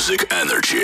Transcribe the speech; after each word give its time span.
Music 0.00 0.32
Energy. 0.32 0.79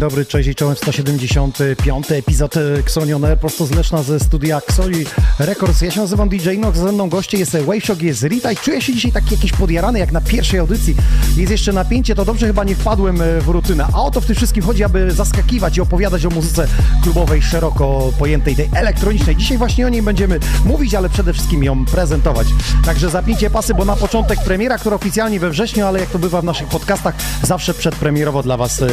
Dobry, 0.00 0.26
cześć 0.26 0.48
i 0.48 0.54
czołem 0.54 0.76
175 0.76 2.12
epizod 2.12 2.56
e, 2.56 2.60
Xonion 2.78 3.24
Air, 3.24 3.38
prosto 3.38 3.66
z 3.66 3.70
ze 4.06 4.20
studia 4.20 4.58
Xoli 4.58 5.06
Records. 5.38 5.82
Ja 5.82 5.90
się 5.90 6.00
nazywam 6.00 6.28
DJ 6.28 6.58
Nox, 6.58 6.78
ze 6.78 6.92
mną 6.92 7.08
goście 7.08 7.38
jest 7.38 7.56
Waveshock, 7.56 8.02
jest 8.02 8.22
Rita 8.22 8.52
i 8.52 8.56
czuję 8.56 8.82
się 8.82 8.94
dzisiaj 8.94 9.12
taki 9.12 9.34
jakiś 9.34 9.52
podjarany 9.52 9.98
jak 9.98 10.12
na 10.12 10.20
pierwszej 10.20 10.60
audycji. 10.60 10.96
Jest 11.36 11.52
jeszcze 11.52 11.72
napięcie, 11.72 12.14
to 12.14 12.24
dobrze 12.24 12.46
chyba 12.46 12.64
nie 12.64 12.74
wpadłem 12.74 13.22
e, 13.22 13.40
w 13.40 13.48
rutynę. 13.48 13.86
A 13.92 14.02
o 14.02 14.10
to 14.10 14.20
w 14.20 14.26
tym 14.26 14.36
wszystkim 14.36 14.62
chodzi, 14.62 14.84
aby 14.84 15.10
zaskakiwać 15.10 15.76
i 15.76 15.80
opowiadać 15.80 16.26
o 16.26 16.30
muzyce 16.30 16.68
klubowej, 17.02 17.42
szeroko 17.42 18.12
pojętej, 18.18 18.56
tej 18.56 18.68
elektronicznej. 18.74 19.36
Dzisiaj 19.36 19.58
właśnie 19.58 19.86
o 19.86 19.88
niej 19.88 20.02
będziemy 20.02 20.40
mówić, 20.64 20.94
ale 20.94 21.08
przede 21.08 21.32
wszystkim 21.32 21.64
ją 21.64 21.84
prezentować. 21.84 22.46
Także 22.84 23.10
zapnijcie 23.10 23.50
pasy, 23.50 23.74
bo 23.74 23.84
na 23.84 23.96
początek 23.96 24.44
premiera, 24.44 24.78
która 24.78 24.96
oficjalnie 24.96 25.40
we 25.40 25.50
wrześniu, 25.50 25.86
ale 25.86 26.00
jak 26.00 26.10
to 26.10 26.18
bywa 26.18 26.40
w 26.40 26.44
naszych 26.44 26.68
podcastach, 26.68 27.14
zawsze 27.42 27.74
przedpremierowo 27.74 28.42
dla 28.42 28.56
Was 28.56 28.82
e, 28.82 28.88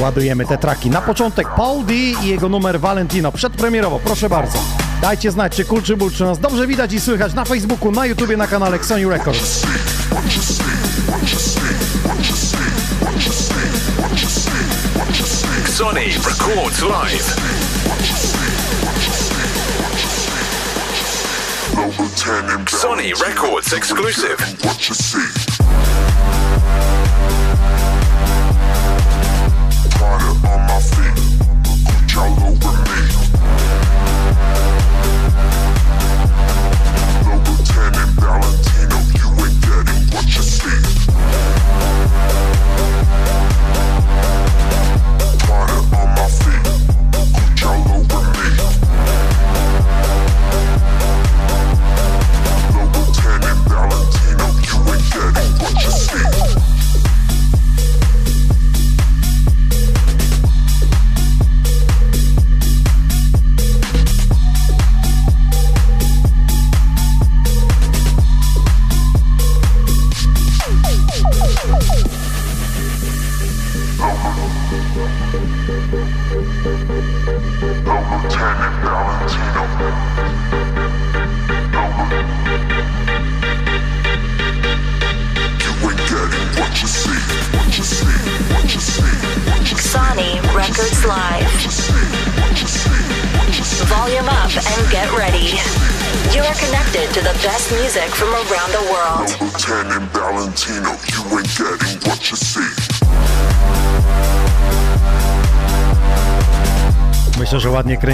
Ładujemy 0.00 0.46
te 0.46 0.58
traki. 0.58 0.90
Na 0.90 1.00
początek 1.00 1.48
Paul 1.56 1.84
D 1.84 1.94
i 1.94 2.26
jego 2.26 2.48
numer 2.48 2.80
Valentino. 2.80 3.32
Przedpremierowo, 3.32 4.00
proszę 4.04 4.28
bardzo. 4.28 4.58
Dajcie 5.02 5.30
znać, 5.30 5.56
czy 5.56 5.64
kul, 5.64 5.82
czy 5.82 5.96
ból, 5.96 6.10
czy 6.10 6.24
nas 6.24 6.38
dobrze 6.38 6.66
widać 6.66 6.92
i 6.92 7.00
słychać 7.00 7.34
na 7.34 7.44
Facebooku, 7.44 7.92
na 7.92 8.06
YouTubie, 8.06 8.36
na 8.36 8.46
kanale 8.46 8.84
Sony 8.84 9.08
Records. 9.08 9.62
Sonny 15.80 16.06
records 16.24 16.82
live. 16.82 17.36
Global 21.74 22.08
10 22.16 22.50
and 22.50 22.70
Sony 22.70 23.12
Records 23.14 23.72
exclusive. 23.72 24.36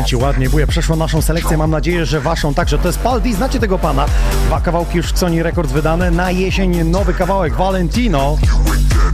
Że 0.09 0.17
ładnie 0.17 0.49
buje. 0.51 0.67
Przeszło 0.67 0.97
naszą 0.97 1.23
selekcję, 1.23 1.57
mam 1.57 1.71
nadzieję, 1.71 2.07
że 2.07 2.21
waszą 2.21 2.55
także. 2.55 2.79
To 2.79 2.89
jest 2.89 2.99
Paul 2.99 3.21
D, 3.21 3.33
znacie 3.33 3.61
tego 3.61 3.79
pana. 3.79 4.07
Dwa 4.47 4.61
kawałki 4.61 4.97
już 4.97 5.13
w 5.13 5.19
Sony 5.19 5.43
Records 5.43 5.73
wydane. 5.73 6.11
Na 6.11 6.31
jesień 6.31 6.85
nowy 6.85 7.15
kawałek 7.15 7.55
Valentino. 7.55 8.37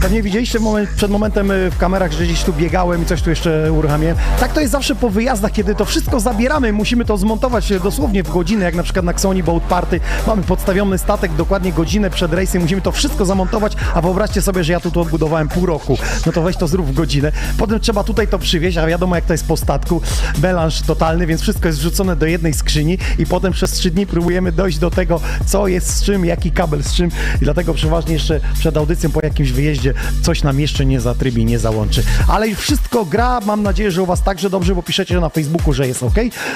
Pewnie 0.03 0.23
widzieliście 0.23 0.59
moment, 0.59 0.89
przed 0.89 1.11
momentem 1.11 1.51
y, 1.51 1.71
w 1.71 1.77
kamerach, 1.77 2.11
że 2.11 2.23
gdzieś 2.23 2.43
tu 2.43 2.53
biegałem 2.53 3.03
i 3.03 3.05
coś 3.05 3.21
tu 3.21 3.29
jeszcze 3.29 3.73
uruchamiałem. 3.73 4.17
Tak 4.39 4.53
to 4.53 4.59
jest 4.59 4.71
zawsze 4.71 4.95
po 4.95 5.09
wyjazdach, 5.09 5.51
kiedy 5.51 5.75
to 5.75 5.85
wszystko 5.85 6.19
zabieramy, 6.19 6.73
musimy 6.73 7.05
to 7.05 7.17
zmontować 7.17 7.71
y, 7.71 7.79
dosłownie 7.79 8.23
w 8.23 8.29
godzinę, 8.29 8.65
jak 8.65 8.75
na 8.75 8.83
przykład 8.83 9.05
na 9.05 9.17
Sony 9.17 9.43
Boat 9.43 9.63
Party. 9.63 9.99
Mamy 10.27 10.43
podstawiony 10.43 10.97
statek 10.97 11.33
dokładnie 11.33 11.73
godzinę 11.73 12.09
przed 12.09 12.33
rejsem, 12.33 12.61
musimy 12.61 12.81
to 12.81 12.91
wszystko 12.91 13.25
zamontować, 13.25 13.73
a 13.93 14.01
wyobraźcie 14.01 14.41
sobie, 14.41 14.63
że 14.63 14.73
ja 14.73 14.79
tu 14.79 14.91
to 14.91 15.01
odbudowałem 15.01 15.47
pół 15.47 15.65
roku. 15.65 15.97
No 16.25 16.31
to 16.31 16.41
weź 16.41 16.57
to 16.57 16.67
zrób 16.67 16.87
w 16.87 16.93
godzinę. 16.93 17.31
Potem 17.57 17.79
trzeba 17.79 18.03
tutaj 18.03 18.27
to 18.27 18.39
przywieźć, 18.39 18.77
a 18.77 18.87
wiadomo 18.87 19.15
jak 19.15 19.25
to 19.25 19.33
jest 19.33 19.47
po 19.47 19.57
statku. 19.57 20.01
Melanż 20.41 20.81
totalny, 20.81 21.27
więc 21.27 21.41
wszystko 21.41 21.67
jest 21.67 21.79
wrzucone 21.79 22.15
do 22.15 22.25
jednej 22.25 22.53
skrzyni 22.53 22.97
i 23.19 23.25
potem 23.25 23.53
przez 23.53 23.71
trzy 23.71 23.91
dni 23.91 24.07
próbujemy 24.07 24.51
dojść 24.51 24.77
do 24.77 24.91
tego, 24.91 25.19
co 25.45 25.67
jest 25.67 25.95
z 25.95 26.03
czym, 26.03 26.25
jaki 26.25 26.51
kabel 26.51 26.83
z 26.83 26.93
czym. 26.93 27.09
I 27.41 27.43
dlatego 27.43 27.73
przeważnie 27.73 28.13
jeszcze 28.13 28.39
przed 28.59 28.77
audycją 28.77 29.09
po 29.09 29.19
jakimś 29.23 29.51
wyjeździe 29.51 29.92
coś 30.21 30.43
nam 30.43 30.59
jeszcze 30.59 30.85
nie 30.85 31.01
zatrybi, 31.01 31.45
nie 31.45 31.59
załączy. 31.59 32.03
Ale 32.27 32.47
już 32.47 32.59
wszystko 32.59 33.05
gra, 33.05 33.39
mam 33.45 33.63
nadzieję, 33.63 33.91
że 33.91 34.03
u 34.03 34.05
Was 34.05 34.23
także 34.23 34.49
dobrze, 34.49 34.75
bo 34.75 34.83
piszecie 34.83 35.19
na 35.19 35.29
Facebooku, 35.29 35.73
że 35.73 35.87
jest 35.87 36.03
ok. 36.03 36.15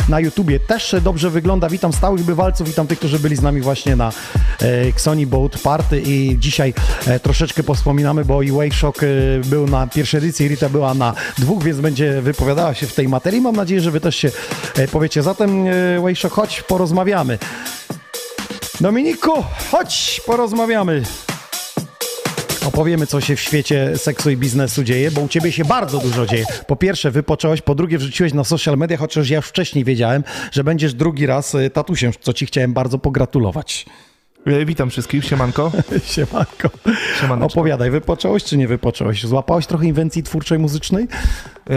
Na 0.10 0.20
YouTubie 0.20 0.60
też 0.60 0.96
dobrze 1.02 1.30
wygląda. 1.30 1.70
Witam 1.70 1.94
stałych 1.94 2.24
bywalców, 2.24 2.68
witam 2.68 2.88
tych, 2.88 3.00
którzy 3.00 3.20
byli 3.20 3.36
z 3.36 3.42
nami 3.42 3.62
właśnie 3.62 3.96
na 3.96 4.12
e, 4.62 5.00
Sony 5.00 5.28
Boat 5.28 5.58
Party 5.60 6.02
i 6.06 6.36
dzisiaj 6.40 6.74
e, 7.08 7.20
troszeczkę 7.20 7.64
powspominamy, 7.64 8.26
bo 8.26 8.42
i 8.42 8.52
Wake 8.52 8.74
Shock 8.74 9.04
e, 9.04 9.08
był 9.46 9.68
na 9.68 9.88
pierwszej 9.88 10.18
edycji, 10.18 10.48
Rita 10.48 10.70
była 10.70 10.94
na 10.94 11.14
dwóch, 11.38 11.64
więc 11.64 11.80
będzie 11.80 12.22
wypowiadała 12.22 12.74
się 12.74 12.88
w 12.88 12.94
tej 12.94 13.08
materii. 13.08 13.42
Mam 13.42 13.56
nadzieję, 13.56 13.82
że 13.82 13.92
Wy 13.92 14.00
też 14.00 14.16
się 14.16 14.32
e, 14.76 14.88
powiecie. 14.88 15.24
Zatem 15.24 15.68
e, 15.68 16.02
Wake 16.02 16.16
Shock, 16.16 16.36
chodź, 16.36 16.62
porozmawiamy. 16.62 17.40
Dominiku, 18.82 19.44
chodź, 19.72 20.22
porozmawiamy. 20.26 21.04
Opowiemy, 22.68 23.08
co 23.08 23.22
się 23.22 23.36
w 23.36 23.40
świecie 23.40 23.98
seksu 23.98 24.30
i 24.30 24.38
biznesu 24.38 24.84
dzieje, 24.84 25.12
bo 25.12 25.22
u 25.22 25.28
ciebie 25.28 25.52
się 25.52 25.66
bardzo 25.66 26.00
dużo 26.00 26.26
dzieje. 26.26 26.46
Po 26.68 26.76
pierwsze, 26.76 27.12
wypocząłeś, 27.12 27.62
po 27.62 27.76
drugie, 27.76 27.98
wrzuciłeś 27.98 28.34
na 28.34 28.44
social 28.44 28.78
media, 28.78 28.98
chociaż 28.98 29.30
ja 29.30 29.38
już 29.38 29.48
wcześniej 29.48 29.84
wiedziałem, 29.84 30.24
że 30.52 30.64
będziesz 30.64 30.94
drugi 30.94 31.26
raz 31.26 31.56
y, 31.56 31.70
tatusiem, 31.70 32.12
co 32.22 32.34
ci 32.34 32.46
chciałem 32.46 32.74
bardzo 32.74 33.00
pogratulować. 33.00 33.86
E, 34.48 34.66
Witam 34.66 34.90
wszystkich, 34.90 35.26
siemanko. 35.26 35.72
Siemanko. 36.16 36.70
Siemaneczko. 37.22 37.60
Opowiadaj, 37.60 37.92
wypocząłeś 37.92 38.44
czy 38.44 38.58
nie 38.58 38.68
wypocząłeś? 38.68 39.26
Złapałeś 39.26 39.68
trochę 39.68 39.86
inwencji 39.86 40.24
twórczej 40.24 40.60
muzycznej? 40.60 41.08
E, 41.70 41.74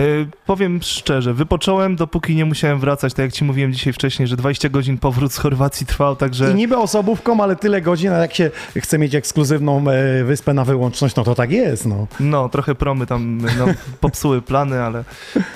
powiem 0.46 0.80
szczerze, 0.82 1.34
wypocząłem, 1.34 1.96
dopóki 1.96 2.36
nie 2.36 2.44
musiałem 2.44 2.80
wracać, 2.80 3.14
tak 3.14 3.24
jak 3.24 3.32
ci 3.32 3.44
mówiłem 3.44 3.72
dzisiaj 3.72 3.92
wcześniej, 3.92 4.28
że 4.28 4.36
20 4.36 4.68
godzin 4.68 4.98
powrót 4.98 5.32
z 5.32 5.36
Chorwacji 5.36 5.86
trwał, 5.86 6.16
także 6.16 6.50
I 6.50 6.54
niby 6.54 6.76
osobówką, 6.76 7.42
ale 7.42 7.56
tyle 7.56 7.80
godzin, 7.80 8.12
a 8.12 8.18
jak 8.18 8.34
się 8.34 8.50
chce 8.76 8.98
mieć 8.98 9.14
ekskluzywną 9.14 9.84
e, 9.90 10.24
wyspę 10.24 10.54
na 10.54 10.64
wyłączność, 10.64 11.16
no 11.16 11.24
to 11.24 11.34
tak 11.34 11.50
jest, 11.50 11.86
no. 11.86 12.06
no, 12.20 12.48
trochę 12.48 12.74
promy 12.74 13.06
tam 13.06 13.38
no, 13.58 13.66
popsuły 14.00 14.42
plany, 14.42 14.82
ale 14.82 15.04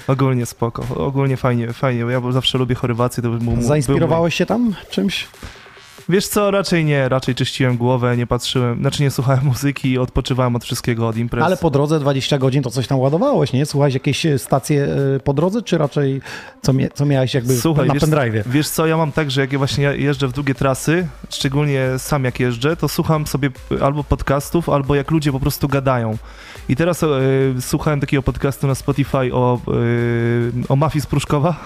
ogólnie 0.08 0.46
spoko. 0.46 0.84
Ogólnie 0.96 1.36
fajnie, 1.36 1.72
fajnie. 1.72 2.00
Ja 2.00 2.32
zawsze 2.32 2.58
lubię 2.58 2.74
Chorwację, 2.74 3.22
to 3.22 3.30
był, 3.30 3.62
Zainspirowałeś 3.62 4.34
się 4.34 4.46
tam 4.46 4.74
czymś? 4.90 5.26
Wiesz 6.08 6.28
co, 6.28 6.50
raczej 6.50 6.84
nie, 6.84 7.08
raczej 7.08 7.34
czyściłem 7.34 7.76
głowę, 7.76 8.16
nie 8.16 8.26
patrzyłem, 8.26 8.80
znaczy 8.80 9.02
nie 9.02 9.10
słuchałem 9.10 9.44
muzyki 9.54 9.90
i 9.90 9.98
odpoczywałem 9.98 10.56
od 10.56 10.64
wszystkiego, 10.64 11.08
od 11.08 11.16
imprez. 11.16 11.44
Ale 11.44 11.56
po 11.56 11.70
drodze 11.70 12.00
20 12.00 12.38
godzin 12.38 12.62
to 12.62 12.70
coś 12.70 12.86
tam 12.86 12.98
ładowałeś, 12.98 13.52
nie? 13.52 13.66
Słuchałeś 13.66 13.94
jakieś 13.94 14.26
e, 14.26 14.38
stacje 14.38 14.84
e, 15.16 15.20
po 15.20 15.32
drodze, 15.34 15.62
czy 15.62 15.78
raczej 15.78 16.20
co, 16.62 16.72
mie- 16.72 16.88
co 16.94 17.06
miałeś 17.06 17.34
jakby 17.34 17.56
Słuchaj, 17.56 17.88
na 17.88 17.94
wiesz, 17.94 18.02
pendrive'ie? 18.02 18.42
wiesz 18.46 18.68
co, 18.68 18.86
ja 18.86 18.96
mam 18.96 19.12
tak, 19.12 19.30
że 19.30 19.40
jak 19.40 19.52
ja 19.52 19.58
właśnie 19.58 19.82
jeżdżę 19.96 20.28
w 20.28 20.32
długie 20.32 20.54
trasy, 20.54 21.06
szczególnie 21.30 21.88
sam 21.98 22.24
jak 22.24 22.40
jeżdżę, 22.40 22.76
to 22.76 22.88
słucham 22.88 23.26
sobie 23.26 23.50
albo 23.80 24.04
podcastów, 24.04 24.68
albo 24.68 24.94
jak 24.94 25.10
ludzie 25.10 25.32
po 25.32 25.40
prostu 25.40 25.68
gadają. 25.68 26.16
I 26.68 26.76
teraz 26.76 27.02
e, 27.02 27.08
słuchałem 27.60 28.00
takiego 28.00 28.22
podcastu 28.22 28.66
na 28.66 28.74
Spotify 28.74 29.32
o, 29.32 29.60
o 30.68 30.76
mafii 30.76 31.02
z 31.02 31.06
Pruszkowa. 31.06 31.56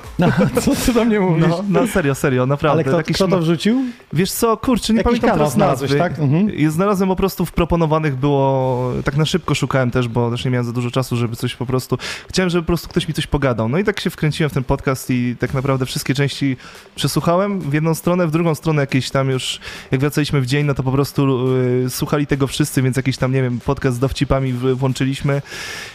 Co 0.63 0.75
ty 0.87 0.93
do 0.93 1.05
mnie 1.05 1.21
mówisz? 1.21 1.47
No, 1.49 1.65
no 1.69 1.87
serio, 1.87 2.15
serio, 2.15 2.47
naprawdę. 2.47 2.75
Ale 2.75 2.85
kto, 2.85 2.97
Jakiś 2.97 3.17
kto 3.17 3.29
to 3.29 3.39
wrzucił? 3.39 3.83
Wiesz 4.13 4.28
co, 4.33 4.57
kurczę, 4.57 4.93
nie 4.93 4.97
Jakiś 4.97 5.05
pamiętam 5.21 5.39
teraz 5.39 5.57
nazwy. 5.57 5.99
tak? 5.99 6.19
Mhm. 6.19 6.71
Znalazłem 6.71 7.09
po 7.09 7.17
prostu 7.17 7.47
w 7.47 7.53
proponowanych 7.53 8.17
było, 8.17 8.93
tak 9.05 9.17
na 9.17 9.25
szybko 9.25 9.55
szukałem 9.55 9.91
też, 9.91 10.09
bo 10.09 10.31
też 10.31 10.45
nie 10.45 10.51
miałem 10.51 10.67
za 10.67 10.73
dużo 10.73 10.91
czasu, 10.91 11.17
żeby 11.17 11.37
coś 11.37 11.55
po 11.55 11.67
prostu, 11.67 11.99
chciałem, 12.29 12.51
żeby 12.51 12.63
po 12.63 12.67
prostu 12.67 12.89
ktoś 12.89 13.09
mi 13.09 13.15
coś 13.15 13.27
pogadał. 13.27 13.69
No 13.69 13.79
i 13.79 13.85
tak 13.85 14.01
się 14.01 14.11
wkręciłem 14.11 14.51
w 14.51 14.53
ten 14.55 14.65
podcast 14.65 15.11
i 15.11 15.37
tak 15.41 15.55
naprawdę 15.55 15.87
wszystkie 15.87 16.15
części 16.15 16.57
przesłuchałem 16.95 17.61
w 17.61 17.73
jedną 17.75 17.95
stronę, 17.95 18.27
w 18.27 18.31
drugą 18.31 18.55
stronę 18.55 18.83
jakieś 18.83 19.11
tam 19.11 19.31
już, 19.31 19.61
jak 19.91 20.01
wracaliśmy 20.01 20.41
w 20.41 20.47
dzień, 20.47 20.67
no 20.67 20.75
to 20.75 20.83
po 20.83 20.93
prostu 20.93 21.49
y, 21.87 21.91
słuchali 21.91 22.27
tego 22.27 22.47
wszyscy, 22.47 22.83
więc 22.83 22.97
jakiś 22.97 23.17
tam, 23.17 23.33
nie 23.33 23.43
wiem, 23.43 23.61
podcast 23.61 23.97
z 23.97 24.01
dowcipami 24.01 24.53
włączyliśmy 24.53 25.43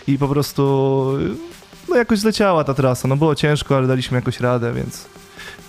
i 0.07 0.17
po 0.17 0.27
prostu, 0.27 0.63
y, 1.19 1.89
no 1.89 1.95
jakoś 1.95 2.19
zleciała 2.19 2.63
ta 2.63 2.73
trasa. 2.73 3.07
No 3.07 3.17
było 3.17 3.35
ciężko, 3.35 3.77
ale 3.77 3.87
daliśmy 3.87 4.15
jakoś 4.17 4.39
radę, 4.39 4.73
więc... 4.73 5.05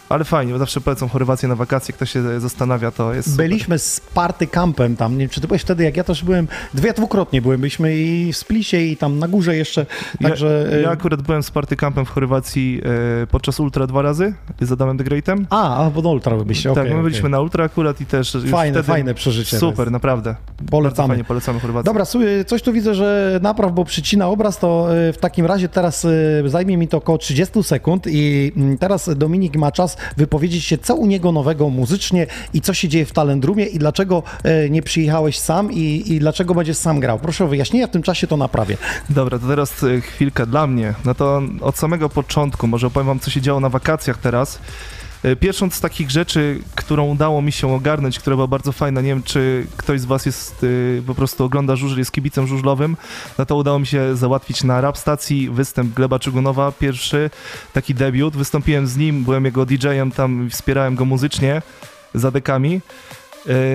Ale 0.09 0.25
fajnie, 0.25 0.53
bo 0.53 0.59
zawsze 0.59 0.81
polecam 0.81 1.09
Chorwację 1.09 1.49
na 1.49 1.57
wakacje, 1.57 1.95
kto 1.95 2.07
się 2.07 2.41
zastanawia, 2.41 2.91
to 2.91 3.15
jest 3.15 3.31
super. 3.31 3.47
Byliśmy 3.47 3.79
z 3.79 4.01
party 4.01 4.47
campem 4.47 4.97
tam, 4.97 5.13
nie 5.13 5.19
wiem, 5.19 5.29
czy 5.29 5.41
ty 5.41 5.47
byłeś 5.47 5.63
wtedy, 5.63 5.85
jak 5.85 5.97
ja 5.97 6.05
też 6.05 6.25
byłem, 6.25 6.49
dwie, 6.75 6.93
dwukrotnie 6.93 7.43
byłem, 7.43 7.61
byliśmy 7.61 7.97
i 7.97 8.33
w 8.33 8.37
Splicie 8.37 8.87
i 8.87 8.97
tam 8.97 9.19
na 9.19 9.29
górze 9.29 9.57
jeszcze, 9.57 9.87
także... 10.23 10.69
Ja, 10.71 10.79
ja 10.79 10.89
e, 10.89 10.91
akurat 10.91 11.23
byłem 11.23 11.43
z 11.43 11.51
party 11.51 11.77
campem 11.77 12.05
w 12.05 12.11
Chorwacji 12.11 12.81
e, 13.23 13.27
podczas 13.27 13.61
Ultra 13.61 13.87
dwa 13.87 14.03
razy 14.03 14.35
z 14.61 14.73
Adamem 14.73 14.99
the 14.99 15.05
Greatem. 15.05 15.47
A, 15.51 15.87
a, 15.87 15.91
bo 15.91 16.03
do 16.03 16.11
Ultra 16.11 16.37
byliście, 16.37 16.75
tak, 16.75 16.85
okej, 16.85 16.95
my 16.95 17.03
byliśmy 17.03 17.29
na 17.29 17.41
Ultra 17.41 17.65
akurat 17.65 18.01
i 18.01 18.07
też 18.07 18.37
Fajne, 18.51 18.83
fajne 18.83 19.15
przeżycie. 19.15 19.59
Super, 19.59 19.91
naprawdę. 19.91 20.35
Polecamy. 20.71 21.09
fajnie 21.09 21.25
polecamy 21.25 21.61
Chorwację. 21.61 21.87
Dobra, 21.87 22.05
słuchaj, 22.05 22.45
coś 22.47 22.63
tu 22.63 22.73
widzę, 22.73 22.95
że 22.95 23.39
napraw, 23.43 23.73
bo 23.73 23.85
przycina 23.85 24.29
obraz, 24.29 24.59
to 24.59 24.97
e, 25.09 25.13
w 25.13 25.19
takim 25.19 25.47
razie 25.47 25.69
teraz 25.69 26.07
zajmie 26.47 26.77
mi 26.77 26.89
to 26.89 26.97
około 26.97 27.19
30 27.19 27.63
sekund 27.63 28.07
i 28.07 28.53
mm, 28.57 28.79
teraz 28.79 29.11
Dominik 29.17 29.57
ma 29.57 29.73
czas 29.73 29.94
wypowiedzieć 30.17 30.65
się, 30.65 30.79
co 30.79 30.95
u 30.95 31.07
niego 31.07 31.33
nowego 31.33 31.71
muzycznie 31.71 32.27
i 32.55 32.61
co 32.61 32.75
się 32.75 32.89
dzieje 32.89 33.07
w 33.07 33.13
Talendrumie 33.13 33.65
i 33.65 33.79
dlaczego 33.79 34.23
e, 34.43 34.71
nie 34.71 34.83
przyjechałeś 34.83 35.39
sam 35.39 35.73
i, 35.73 36.03
i 36.07 36.19
dlaczego 36.19 36.55
będziesz 36.55 36.77
sam 36.77 37.01
grał. 37.01 37.19
Proszę 37.19 37.45
o 37.45 37.49
wyjaśnienie, 37.49 37.87
w 37.87 37.91
tym 37.91 38.03
czasie 38.03 38.27
to 38.27 38.37
naprawię. 38.37 38.77
Dobra, 39.11 39.39
to 39.39 39.47
teraz 39.47 39.83
e, 39.83 40.01
chwilkę 40.01 40.47
dla 40.47 40.67
mnie. 40.67 40.95
No 41.05 41.15
to 41.15 41.43
od 41.61 41.79
samego 41.79 42.09
początku, 42.09 42.67
może 42.67 42.87
opowiem 42.87 43.07
wam, 43.07 43.21
co 43.21 43.31
się 43.31 43.41
działo 43.41 43.61
na 43.61 43.69
wakacjach 43.69 44.19
teraz. 44.19 44.59
E, 45.25 45.37
Pierwszą 45.37 45.71
z 45.71 45.81
takich 45.81 46.11
rzeczy, 46.11 46.61
którą 46.75 47.07
udało 47.07 47.43
mi 47.43 47.53
się 47.53 47.75
ogarnąć, 47.75 48.19
która 48.19 48.37
była 48.37 48.47
bardzo 48.47 48.73
fajna, 48.73 49.01
nie 49.01 49.09
wiem, 49.09 49.23
czy 49.23 49.67
ktoś 49.77 50.01
z 50.01 50.05
was 50.05 50.27
jest, 50.27 50.67
e, 50.99 51.03
po 51.03 51.15
prostu 51.15 51.45
ogląda 51.45 51.77
żużel, 51.77 51.99
jest 51.99 52.13
kibicem 52.13 52.47
żużlowym, 52.47 52.97
no 53.39 53.47
to 53.47 53.57
udało 53.57 53.79
mi 53.79 53.87
się 53.87 54.17
załatwić 54.17 54.65
na 54.65 54.81
rap 54.81 54.99
stacji 54.99 55.51
występ 55.51 55.95
Gleba 55.95 56.19
Czugunowa, 56.19 56.73
pierwszy 56.73 57.31
taki 57.73 57.95
debiut. 57.95 58.37
Wystąpiłem 58.37 58.87
z 58.87 58.97
nim, 58.97 59.25
byłem 59.25 59.45
jego 59.45 59.67
DJ-em, 59.67 60.11
tam 60.11 60.51
wspierałem 60.51 60.95
go 60.95 61.05
muzycznie 61.05 61.63
za 62.15 62.31
dekami. 62.31 62.75
E, 62.75 62.81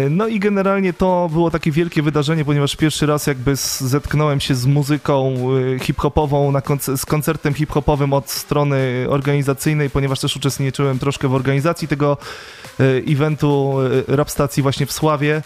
No 0.10 0.28
i 0.28 0.40
generalnie 0.40 0.94
to 0.94 1.30
było 1.34 1.52
takie 1.52 1.72
wielkie 1.72 2.02
wydarzenie, 2.02 2.46
ponieważ 2.46 2.76
pierwszy 2.76 3.06
raz 3.06 3.28
jakby 3.28 3.56
zetknąłem 3.80 4.40
się 4.40 4.56
z 4.56 4.66
muzyką 4.66 5.36
e, 5.76 5.80
hip-hopową, 5.80 6.54
z 6.96 7.06
koncertem 7.06 7.54
hip-hopowym 7.54 8.14
od 8.14 8.30
strony 8.30 9.06
organizacyjnej, 9.10 9.90
ponieważ 9.90 10.20
też 10.20 10.36
uczestniczyłem 10.36 11.00
troszkę 11.00 11.28
w 11.28 11.34
organizacji 11.34 11.88
tego 11.88 12.18
e, 12.80 12.84
eventu 13.08 13.76
e, 14.10 14.16
rap 14.16 14.32
stacji 14.32 14.64
właśnie 14.64 14.86
w 14.86 14.92
Sławie. 14.92 15.42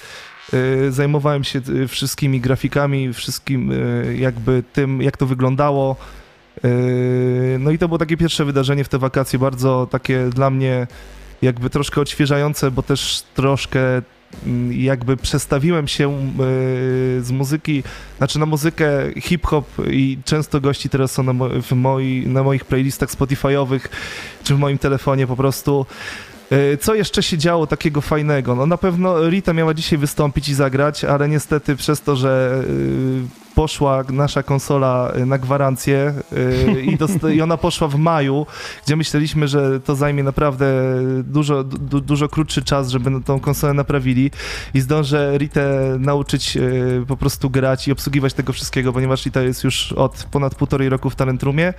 E, 0.54 0.92
Zajmowałem 0.92 1.44
się 1.44 1.62
e, 1.84 1.88
wszystkimi 1.88 2.42
grafikami, 2.42 3.14
wszystkim 3.14 3.72
e, 3.72 4.16
jakby 4.16 4.64
tym, 4.74 5.02
jak 5.02 5.18
to 5.18 5.26
wyglądało. 5.26 5.96
E, 6.64 6.70
No 7.60 7.72
i 7.72 7.78
to 7.78 7.88
było 7.88 7.98
takie 7.98 8.18
pierwsze 8.18 8.46
wydarzenie 8.46 8.84
w 8.84 8.90
te 8.90 8.98
wakacje, 8.98 9.40
bardzo 9.40 9.88
takie 9.92 10.30
dla 10.30 10.50
mnie 10.50 10.88
jakby 11.42 11.70
troszkę 11.70 12.02
odświeżające, 12.02 12.72
bo 12.72 12.84
też 12.84 13.24
troszkę 13.36 13.80
jakby 14.72 15.18
przestawiłem 15.18 15.88
się 15.88 16.10
e, 16.10 16.18
z 17.22 17.32
muzyki, 17.32 17.84
znaczy 18.18 18.40
na 18.40 18.46
muzykę 18.46 18.88
hip-hop 19.22 19.66
i 19.92 20.18
często 20.26 20.62
gości 20.62 20.90
teraz 20.90 21.12
są 21.12 21.24
na, 21.24 21.34
w 21.62 21.72
moi, 21.72 22.24
na 22.28 22.44
moich 22.44 22.66
playlistach 22.66 23.10
Spotify'owych 23.10 23.80
czy 24.44 24.56
w 24.56 24.60
moim 24.60 24.78
telefonie 24.78 25.28
po 25.28 25.36
prostu. 25.36 25.86
E, 26.50 26.78
Co 26.78 26.96
jeszcze 26.96 27.24
się 27.24 27.38
działo 27.38 27.68
takiego 27.68 28.02
fajnego? 28.02 28.56
No 28.56 28.66
na 28.66 28.78
pewno 28.78 29.30
Rita 29.30 29.54
miała 29.54 29.74
dzisiaj 29.74 30.00
wystąpić 30.00 30.50
i 30.50 30.54
zagrać, 30.54 31.04
ale 31.04 31.30
niestety 31.30 31.76
przez 31.76 32.02
to, 32.02 32.16
że 32.16 32.64
e, 33.30 33.43
poszła 33.56 34.04
nasza 34.10 34.44
konsola 34.44 35.12
e, 35.16 35.26
na 35.26 35.38
gwarancję 35.38 36.14
e, 36.72 36.82
i, 36.82 37.36
i 37.36 37.42
ona 37.42 37.58
poszła 37.58 37.88
w 37.88 37.96
maju, 37.96 38.46
gdzie 38.86 38.96
myśleliśmy, 38.96 39.48
że 39.48 39.80
to 39.80 39.96
zajmie 39.96 40.24
naprawdę 40.24 40.66
dużo, 41.24 41.64
du, 41.64 42.02
dużo 42.02 42.30
krótszy 42.30 42.64
czas, 42.64 42.90
żeby 42.90 43.22
tą 43.22 43.40
konsolę 43.40 43.74
naprawili 43.74 44.32
i 44.74 44.82
zdążę 44.82 45.38
Ritę 45.38 45.96
nauczyć 46.00 46.58
e, 46.58 46.62
po 47.08 47.18
prostu 47.18 47.50
grać 47.50 47.88
i 47.88 47.92
obsługiwać 47.92 48.34
tego 48.34 48.54
wszystkiego, 48.54 48.94
ponieważ 48.94 49.26
Rita 49.26 49.42
jest 49.42 49.64
już 49.64 49.92
od 49.92 50.28
ponad 50.32 50.56
półtorej 50.56 50.90
roku 50.90 51.10
w 51.10 51.16
Talentrumie. 51.16 51.74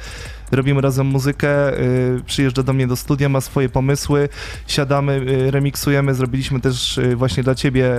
Robimy 0.54 0.80
razem 0.80 1.06
muzykę, 1.06 1.78
e, 1.78 1.82
przyjeżdża 2.26 2.62
do 2.62 2.73
mnie 2.73 2.87
do 2.87 2.96
studia, 2.96 3.28
ma 3.28 3.40
swoje 3.40 3.68
pomysły, 3.68 4.28
siadamy, 4.66 5.26
e, 5.46 5.50
remiksujemy, 5.50 6.14
zrobiliśmy 6.14 6.61
też 6.61 6.99
e, 6.99 7.16
właśnie 7.16 7.42
dla 7.42 7.54
ciebie 7.54 7.90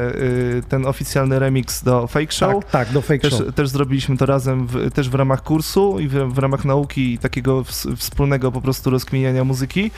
ten 0.69 0.85
oficjalny 0.85 1.39
remix 1.39 1.83
do 1.83 2.07
Fake 2.07 2.31
Show. 2.31 2.63
Tak, 2.65 2.71
tak, 2.71 2.91
do 2.93 3.01
fake 3.01 3.19
Też, 3.19 3.33
show. 3.33 3.55
też 3.55 3.69
zrobiliśmy 3.69 4.17
to 4.17 4.25
razem, 4.25 4.67
w, 4.67 4.91
też 4.91 5.09
w 5.09 5.15
ramach 5.15 5.43
kursu 5.43 5.99
i 5.99 6.07
w, 6.07 6.13
w 6.13 6.37
ramach 6.37 6.65
nauki 6.65 7.13
i 7.13 7.17
takiego 7.17 7.63
ws, 7.63 7.87
wspólnego 7.97 8.51
po 8.51 8.61
prostu 8.61 8.89
rozkminiania 8.89 9.43
muzyki. 9.43 9.91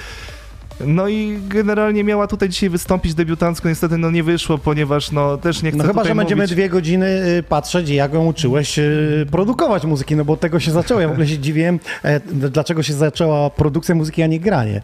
No 0.85 1.07
i 1.07 1.39
generalnie 1.47 2.03
miała 2.03 2.27
tutaj 2.27 2.49
dzisiaj 2.49 2.69
wystąpić 2.69 3.13
debiutancko, 3.13 3.69
niestety 3.69 3.97
no 3.97 4.11
nie 4.11 4.23
wyszło, 4.23 4.57
ponieważ 4.57 5.11
no 5.11 5.37
też 5.37 5.63
nie 5.63 5.69
chcę 5.71 5.77
No 5.77 5.83
chyba, 5.83 6.03
że 6.03 6.15
będziemy 6.15 6.41
mówić. 6.41 6.55
dwie 6.55 6.69
godziny 6.69 7.05
y, 7.39 7.43
patrzeć, 7.43 7.89
jak 7.89 8.13
ją 8.13 8.25
uczyłeś 8.25 8.79
y, 8.79 9.25
produkować 9.31 9.85
muzyki, 9.85 10.15
no 10.15 10.25
bo 10.25 10.33
od 10.33 10.39
tego 10.39 10.59
się 10.59 10.71
zaczęło. 10.71 11.01
Ja 11.01 11.07
w 11.07 11.11
ogóle 11.11 11.27
się 11.27 11.39
dziwiłem, 11.39 11.79
e, 12.03 12.19
dlaczego 12.49 12.83
się 12.83 12.93
zaczęła 12.93 13.49
produkcja 13.49 13.95
muzyki, 13.95 14.23
a 14.23 14.27
nie 14.27 14.39
granie. 14.39 14.81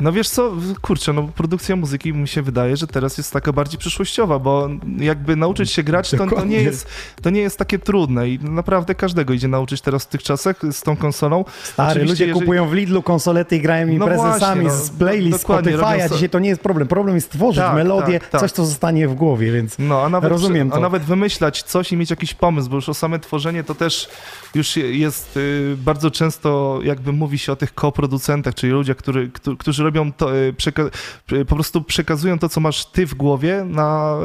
No 0.00 0.12
wiesz 0.12 0.28
co, 0.28 0.52
kurczę, 0.82 1.12
no 1.12 1.22
produkcja 1.22 1.76
muzyki 1.76 2.12
mi 2.12 2.28
się 2.28 2.42
wydaje, 2.42 2.76
że 2.76 2.86
teraz 2.86 3.18
jest 3.18 3.32
taka 3.32 3.52
bardziej 3.52 3.78
przyszłościowa, 3.78 4.38
bo 4.38 4.68
jakby 4.98 5.36
nauczyć 5.36 5.70
się 5.70 5.82
grać 5.82 6.10
to, 6.10 6.26
to, 6.26 6.44
nie 6.44 6.62
jest, 6.62 6.86
to 7.22 7.30
nie 7.30 7.40
jest 7.40 7.58
takie 7.58 7.78
trudne 7.78 8.28
i 8.28 8.38
naprawdę 8.42 8.94
każdego 8.94 9.32
idzie 9.34 9.48
nauczyć 9.48 9.80
teraz 9.80 10.04
w 10.04 10.06
tych 10.08 10.22
czasach 10.22 10.56
z 10.72 10.82
tą 10.82 10.96
konsolą. 10.96 11.44
Stary, 11.64 11.90
Oczywiście, 11.90 12.12
ludzie 12.12 12.26
jeżeli- 12.26 12.40
kupują 12.40 12.68
w 12.68 12.72
Lidlu 12.72 13.02
konsolety 13.02 13.56
i 13.56 13.60
grają 13.60 13.86
No 13.86 13.92
imprezy 13.92 14.22
właśnie, 14.22 14.62
no, 14.62 14.70
z 14.70 14.90
playlist 14.90 15.27
dokładnie, 15.30 15.72
Spotify'a. 15.72 15.92
robią 15.92 16.08
so- 16.08 16.14
Dzisiaj 16.14 16.30
to 16.30 16.38
nie 16.38 16.48
jest 16.48 16.60
problem. 16.60 16.88
Problem 16.88 17.14
jest 17.14 17.26
stworzyć 17.26 17.62
Tak, 17.62 17.74
melodię, 17.74 18.20
tak, 18.20 18.28
tak. 18.28 18.40
coś, 18.40 18.52
co 18.52 18.64
zostanie 18.66 19.08
w 19.08 19.14
głowie, 19.14 19.52
więc 19.52 19.76
No, 19.78 20.02
a 20.02 20.08
nawet, 20.08 20.30
rozumiem 20.30 20.68
a 20.72 20.74
to. 20.74 20.80
nawet 20.80 21.02
wymyślać 21.02 21.62
coś 21.62 21.92
i 21.92 21.96
mieć 21.96 22.10
jakiś 22.10 22.34
pomysł, 22.34 22.68
bo 22.70 22.76
już 22.76 22.88
o 22.88 22.94
same 22.94 23.18
tworzenie 23.18 23.64
to 23.64 23.74
też 23.74 24.08
już 24.54 24.76
je- 24.76 24.98
jest 24.98 25.36
y, 25.36 25.76
bardzo 25.84 26.10
często, 26.10 26.78
jakby 26.82 27.12
mówi 27.12 27.38
się 27.38 27.52
o 27.52 27.56
tych 27.56 27.74
koproducentach, 27.74 28.54
czyli 28.54 28.72
ludziach, 28.72 28.96
który, 28.96 29.28
którzy, 29.28 29.56
którzy 29.56 29.82
robią 29.84 30.12
to, 30.12 30.36
y, 30.36 30.52
przeka- 30.52 30.90
y, 31.32 31.44
po 31.44 31.54
prostu 31.54 31.82
przekazują 31.82 32.38
to, 32.38 32.48
co 32.48 32.60
masz 32.60 32.86
ty 32.86 33.06
w 33.06 33.14
głowie 33.14 33.64
na, 33.68 34.16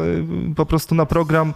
y, 0.52 0.56
po 0.56 0.66
prostu 0.66 0.96
na 0.96 1.06
program 1.06 1.54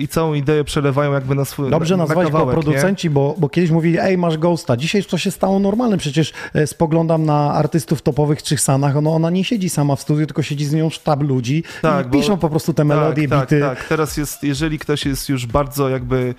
i 0.00 0.08
całą 0.08 0.34
ideę 0.34 0.64
przelewają 0.64 1.12
jakby 1.12 1.34
na 1.34 1.44
swój 1.44 1.70
Dobrze 1.70 1.96
na, 1.96 2.02
na 2.02 2.08
nazwać 2.08 2.26
go 2.26 2.32
kawałek, 2.32 2.56
nie? 2.56 2.62
producenci, 2.62 3.10
bo, 3.10 3.34
bo 3.38 3.48
kiedyś 3.48 3.70
mówili, 3.70 3.98
ej, 4.00 4.18
masz 4.18 4.38
Ghosta. 4.38 4.76
Dzisiaj 4.76 5.04
to 5.04 5.18
się 5.18 5.30
stało 5.30 5.58
normalne. 5.58 5.98
Przecież 5.98 6.32
e, 6.54 6.66
spoglądam 6.66 7.24
na 7.24 7.52
artystów 7.52 8.02
topowych 8.02 8.42
czy 8.42 8.56
Sanach, 8.56 8.94
no 9.02 9.14
ona 9.14 9.30
nie 9.30 9.44
siedzi 9.44 9.68
sama 9.70 9.96
w 9.96 10.00
studiu, 10.00 10.26
tylko 10.26 10.42
siedzi 10.42 10.64
z 10.64 10.72
nią 10.74 10.90
sztab 10.90 11.22
ludzi 11.22 11.62
Tak, 11.82 12.06
i 12.06 12.10
bo- 12.10 12.18
piszą 12.18 12.36
po 12.38 12.48
prostu 12.48 12.74
te 12.74 12.84
melodie, 12.84 13.28
tak, 13.28 13.40
bity. 13.40 13.60
Tak, 13.60 13.78
tak. 13.78 13.88
Teraz 13.88 14.16
jest, 14.16 14.42
jeżeli 14.42 14.78
ktoś 14.78 15.06
jest 15.06 15.28
już 15.28 15.46
bardzo 15.46 15.88
jakby 15.88 16.34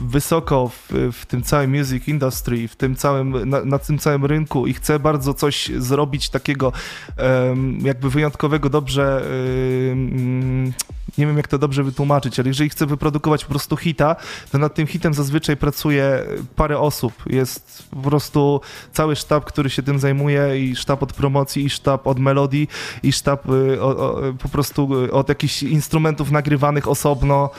wysoko 0.00 0.68
w, 0.68 0.92
w 1.12 1.26
tym 1.26 1.42
całym 1.42 1.78
music 1.78 2.08
industry, 2.08 2.68
w 2.68 2.76
tym 2.76 2.96
całym, 2.96 3.48
na, 3.48 3.64
na 3.64 3.78
tym 3.78 3.98
całym 3.98 4.24
rynku 4.24 4.66
i 4.66 4.74
chce 4.74 4.98
bardzo 4.98 5.34
coś 5.34 5.70
zrobić 5.76 6.28
takiego 6.28 6.72
jakby 7.82 8.10
wyjątkowego, 8.10 8.70
dobrze, 8.70 9.24
em, 9.92 10.72
nie 11.18 11.26
wiem 11.26 11.36
jak 11.36 11.48
to 11.48 11.58
dobrze 11.58 11.82
wytłumaczyć, 11.82 12.40
ale 12.40 12.48
jeżeli 12.48 12.70
chce 12.70 12.86
wyprodukować 12.86 13.44
po 13.44 13.50
prostu 13.50 13.76
hita, 13.76 14.16
to 14.52 14.58
nad 14.58 14.74
tym 14.74 14.86
hitem 14.86 15.14
zazwyczaj 15.14 15.56
pracuje 15.56 16.24
parę 16.56 16.78
osób. 16.78 17.12
Jest 17.26 17.88
po 17.90 18.10
prostu 18.10 18.60
cały 18.92 19.16
sztab, 19.16 19.44
który 19.44 19.70
się 19.70 19.82
tym 19.82 19.98
zajmuje 19.98 20.60
i 20.60 20.76
sztab 20.76 21.02
od 21.02 21.12
promocji, 21.12 21.64
i 21.64 21.70
sztab 21.70 22.06
od 22.06 22.18
melodii, 22.18 22.68
i 23.02 23.12
sztab 23.12 23.48
y, 23.48 23.82
o, 23.82 23.88
o, 23.88 24.32
po 24.32 24.48
prostu 24.48 25.04
y, 25.04 25.12
od 25.12 25.28
jakichś 25.28 25.62
instrumentów 25.62 26.30
nagrywanych 26.30 26.88
osobno. 26.88 27.50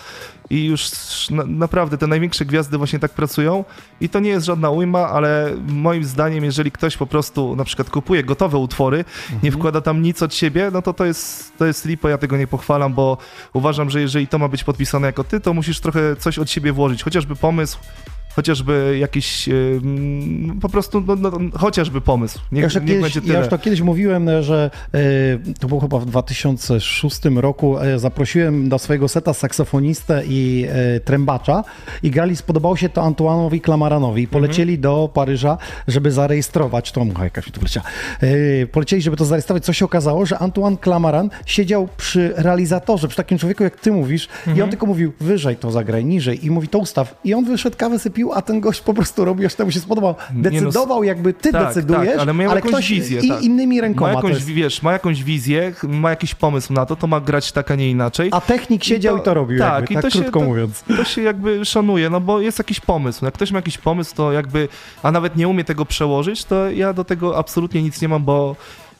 I 0.52 0.66
już 0.66 0.92
na, 1.30 1.44
naprawdę 1.44 1.98
te 1.98 2.08
największe 2.08 2.46
gwiazdy 2.46 2.78
właśnie 2.78 3.00
tak 3.00 3.12
pracują. 3.12 3.66
I 4.02 4.10
to 4.10 4.20
nie 4.20 4.30
jest 4.30 4.46
żadna 4.46 4.70
ujma, 4.70 5.10
ale 5.10 5.52
moim 5.68 6.04
zdaniem, 6.04 6.44
jeżeli 6.44 6.72
ktoś 6.72 6.98
po 6.98 7.08
prostu 7.08 7.56
na 7.56 7.64
przykład 7.64 7.90
kupuje 7.90 8.24
gotowe 8.24 8.58
utwory, 8.58 9.06
nie 9.44 9.52
wkłada 9.52 9.82
tam 9.82 10.02
nic 10.02 10.24
od 10.24 10.36
siebie, 10.36 10.70
no 10.74 10.82
to 10.82 10.94
to 10.94 11.06
jest, 11.06 11.58
to 11.58 11.66
jest 11.66 11.86
lipo, 11.86 12.10
ja 12.10 12.18
tego 12.18 12.38
nie 12.38 12.48
pochwalam, 12.48 12.94
bo 12.94 13.18
uważam, 13.54 13.90
że 13.90 14.02
jeżeli 14.02 14.28
to 14.28 14.40
ma 14.40 14.48
być 14.48 14.64
podpisane 14.64 15.08
jako 15.08 15.24
ty, 15.24 15.40
to 15.40 15.54
musisz 15.54 15.80
trochę 15.80 16.16
coś 16.16 16.40
od 16.40 16.50
siebie 16.50 16.74
włożyć, 16.74 17.04
chociażby 17.04 17.36
pomysł, 17.36 17.80
chociażby 18.36 18.98
jakiś 19.00 19.48
yy, 19.48 19.80
mm, 19.84 20.60
po 20.60 20.70
prostu, 20.70 21.02
no, 21.02 21.16
no, 21.16 21.32
chociażby 21.54 22.02
pomysł. 22.02 22.40
Niech, 22.52 22.62
Ja 22.62 22.66
już, 22.66 22.76
niech 22.76 22.86
kiedyś, 22.86 23.28
ja 23.30 23.40
już 23.40 23.48
to 23.48 23.58
kiedyś 23.58 23.82
mówiłem, 23.82 24.30
że 24.42 24.72
e, 24.94 25.00
to 25.60 25.68
było 25.68 25.82
chyba 25.82 26.00
w 26.00 26.06
2006 26.06 27.20
roku, 27.36 27.80
e, 27.80 28.00
zaprosiłem 28.00 28.70
do 28.70 28.80
swojego 28.80 29.08
seta 29.08 29.34
saksofonistę 29.34 30.24
i 30.28 30.66
e, 30.70 31.00
trębacza 31.00 31.64
i 32.04 32.12
grali, 32.12 32.36
spodobało 32.36 32.76
się 32.76 32.90
to 32.90 33.04
Antoanowi 33.04 33.62
Klamaranowi. 33.62 34.28
Polecieli 34.28 34.80
do 34.80 35.10
Paryża, 35.14 35.58
żeby 35.88 36.12
zarejestrować 36.12 36.92
to, 36.92 37.06
mucha 37.06 37.24
jakaś 37.24 37.48
mi 37.48 37.52
tu 37.52 37.60
wleciała. 37.60 37.86
E, 38.22 38.68
polecieli, 38.68 39.02
żeby 39.02 39.18
to 39.18 39.26
zarejestrować, 39.26 39.66
co 39.66 39.74
się 39.74 39.86
okazało, 39.86 40.26
że 40.26 40.40
Antoine 40.40 40.78
Klamaran 40.78 41.30
siedział 41.46 41.88
przy 41.98 42.34
realizatorze, 42.36 43.08
przy 43.08 43.18
takim 43.18 43.38
człowieku, 43.38 43.64
jak 43.64 43.76
ty 43.76 43.92
mówisz 43.92 44.28
i 44.56 44.62
on 44.62 44.70
tylko 44.70 44.86
mówił, 44.86 45.14
wyżej 45.20 45.56
to 45.56 45.72
zagraj, 45.72 46.06
niżej 46.06 46.46
i 46.46 46.52
mówi, 46.52 46.68
to 46.68 46.80
ustaw. 46.80 47.20
I 47.24 47.34
on 47.34 47.46
wyszedł, 47.46 47.78
kawę 47.78 48.00
sypił, 48.00 48.21
a 48.34 48.42
ten 48.42 48.60
gość 48.60 48.82
po 48.82 48.94
prostu 48.94 49.26
robił, 49.26 49.46
aż 49.46 49.56
temu 49.56 49.72
się 49.72 49.80
spodobał. 49.80 50.16
no, 50.34 50.50
Decydował, 50.50 51.04
jakby 51.04 51.34
ty 51.34 51.52
tak, 51.52 51.68
decydujesz, 51.68 52.12
tak, 52.12 52.20
ale 52.20 52.34
miał 52.34 52.56
jakąś 52.56 52.72
ktoś 52.72 52.90
wizję, 52.90 53.22
i 53.22 53.30
tak. 53.30 53.42
innymi 53.42 53.82
rękoma. 53.82 54.14
Ma 54.14 54.22
to 54.22 54.28
jakąś, 54.28 54.42
jest. 54.42 54.54
wiesz, 54.54 54.82
ma 54.82 54.94
jakąś 54.94 55.24
wizję, 55.24 55.74
ma 55.84 56.10
jakiś 56.10 56.36
pomysł 56.36 56.74
na 56.74 56.86
to, 56.86 56.96
to 56.96 57.08
ma 57.08 57.20
grać 57.20 57.52
tak, 57.52 57.72
a 57.72 57.76
nie 57.76 57.90
inaczej. 57.90 58.30
A 58.32 58.42
technik 58.42 58.84
siedział 58.84 59.18
i 59.18 59.22
to, 59.22 59.34
robił, 59.34 59.60
tak, 59.60 59.74
jakby, 59.74 59.94
i 59.94 59.96
tak 59.96 60.06
to 60.06 60.20
krótko 60.20 60.40
się, 60.40 60.46
mówiąc. 60.46 60.84
To, 60.88 60.98
to 60.98 61.04
się 61.04 61.22
jakby 61.22 61.66
szanuje, 61.66 62.10
no 62.10 62.20
bo 62.22 62.42
jest 62.42 62.58
jakiś 62.58 62.80
pomysł. 62.80 63.26
Jak 63.26 63.34
ktoś 63.34 63.52
ma 63.52 63.58
jakiś 63.58 63.78
pomysł, 63.78 64.16
to 64.16 64.32
jakby, 64.32 64.68
a 65.04 65.12
nawet 65.12 65.36
nie 65.36 65.48
umie 65.48 65.64
tego 65.64 65.86
przełożyć, 65.86 66.46
to 66.46 66.72
ja 66.72 66.94
do 66.94 67.04
tego 67.04 67.38
absolutnie 67.38 67.84
nic 67.84 68.02
nie 68.02 68.08
mam, 68.08 68.24
bo 68.24 68.56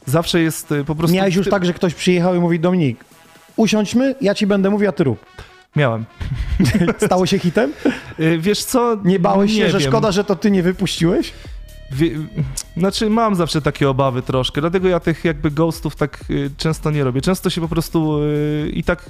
zawsze 0.06 0.42
jest 0.42 0.72
y, 0.72 0.86
po 0.86 0.96
prostu... 0.96 1.16
Miałeś 1.16 1.36
już 1.36 1.50
tak, 1.50 1.66
że 1.66 1.74
ktoś 1.74 1.94
przyjechał 1.94 2.36
i 2.36 2.40
mówi, 2.40 2.60
Dominik, 2.60 3.06
usiądźmy, 3.56 4.16
ja 4.22 4.36
ci 4.36 4.48
będę 4.48 4.70
mówił, 4.70 4.90
a 4.90 4.92
ty 4.92 5.04
rób. 5.04 5.26
Miałem. 5.76 6.06
Stało 7.06 7.26
się 7.26 7.40
hitem? 7.40 7.74
Y, 8.20 8.40
Wiesz 8.40 8.64
co? 8.64 8.98
Nie 9.04 9.20
bałeś 9.20 9.52
się, 9.52 9.70
że 9.70 9.80
wiem. 9.80 9.90
szkoda, 9.90 10.12
że 10.12 10.24
to 10.24 10.36
ty 10.36 10.52
nie 10.52 10.64
wypuściłeś? 10.64 11.34
Wie, 11.92 12.12
znaczy 12.78 13.10
mam 13.10 13.36
zawsze 13.36 13.62
takie 13.62 13.90
obawy 13.90 14.22
troszkę, 14.22 14.62
dlatego 14.62 14.88
ja 14.88 15.00
tych 15.00 15.26
jakby 15.26 15.52
ghostów 15.52 15.96
tak 15.96 16.24
y, 16.30 16.52
często 16.58 16.92
nie 16.92 17.04
robię. 17.04 17.22
Często 17.22 17.50
się 17.50 17.62
po 17.62 17.68
prostu 17.68 18.20
y, 18.24 18.72
i 18.74 18.84
tak 18.84 19.06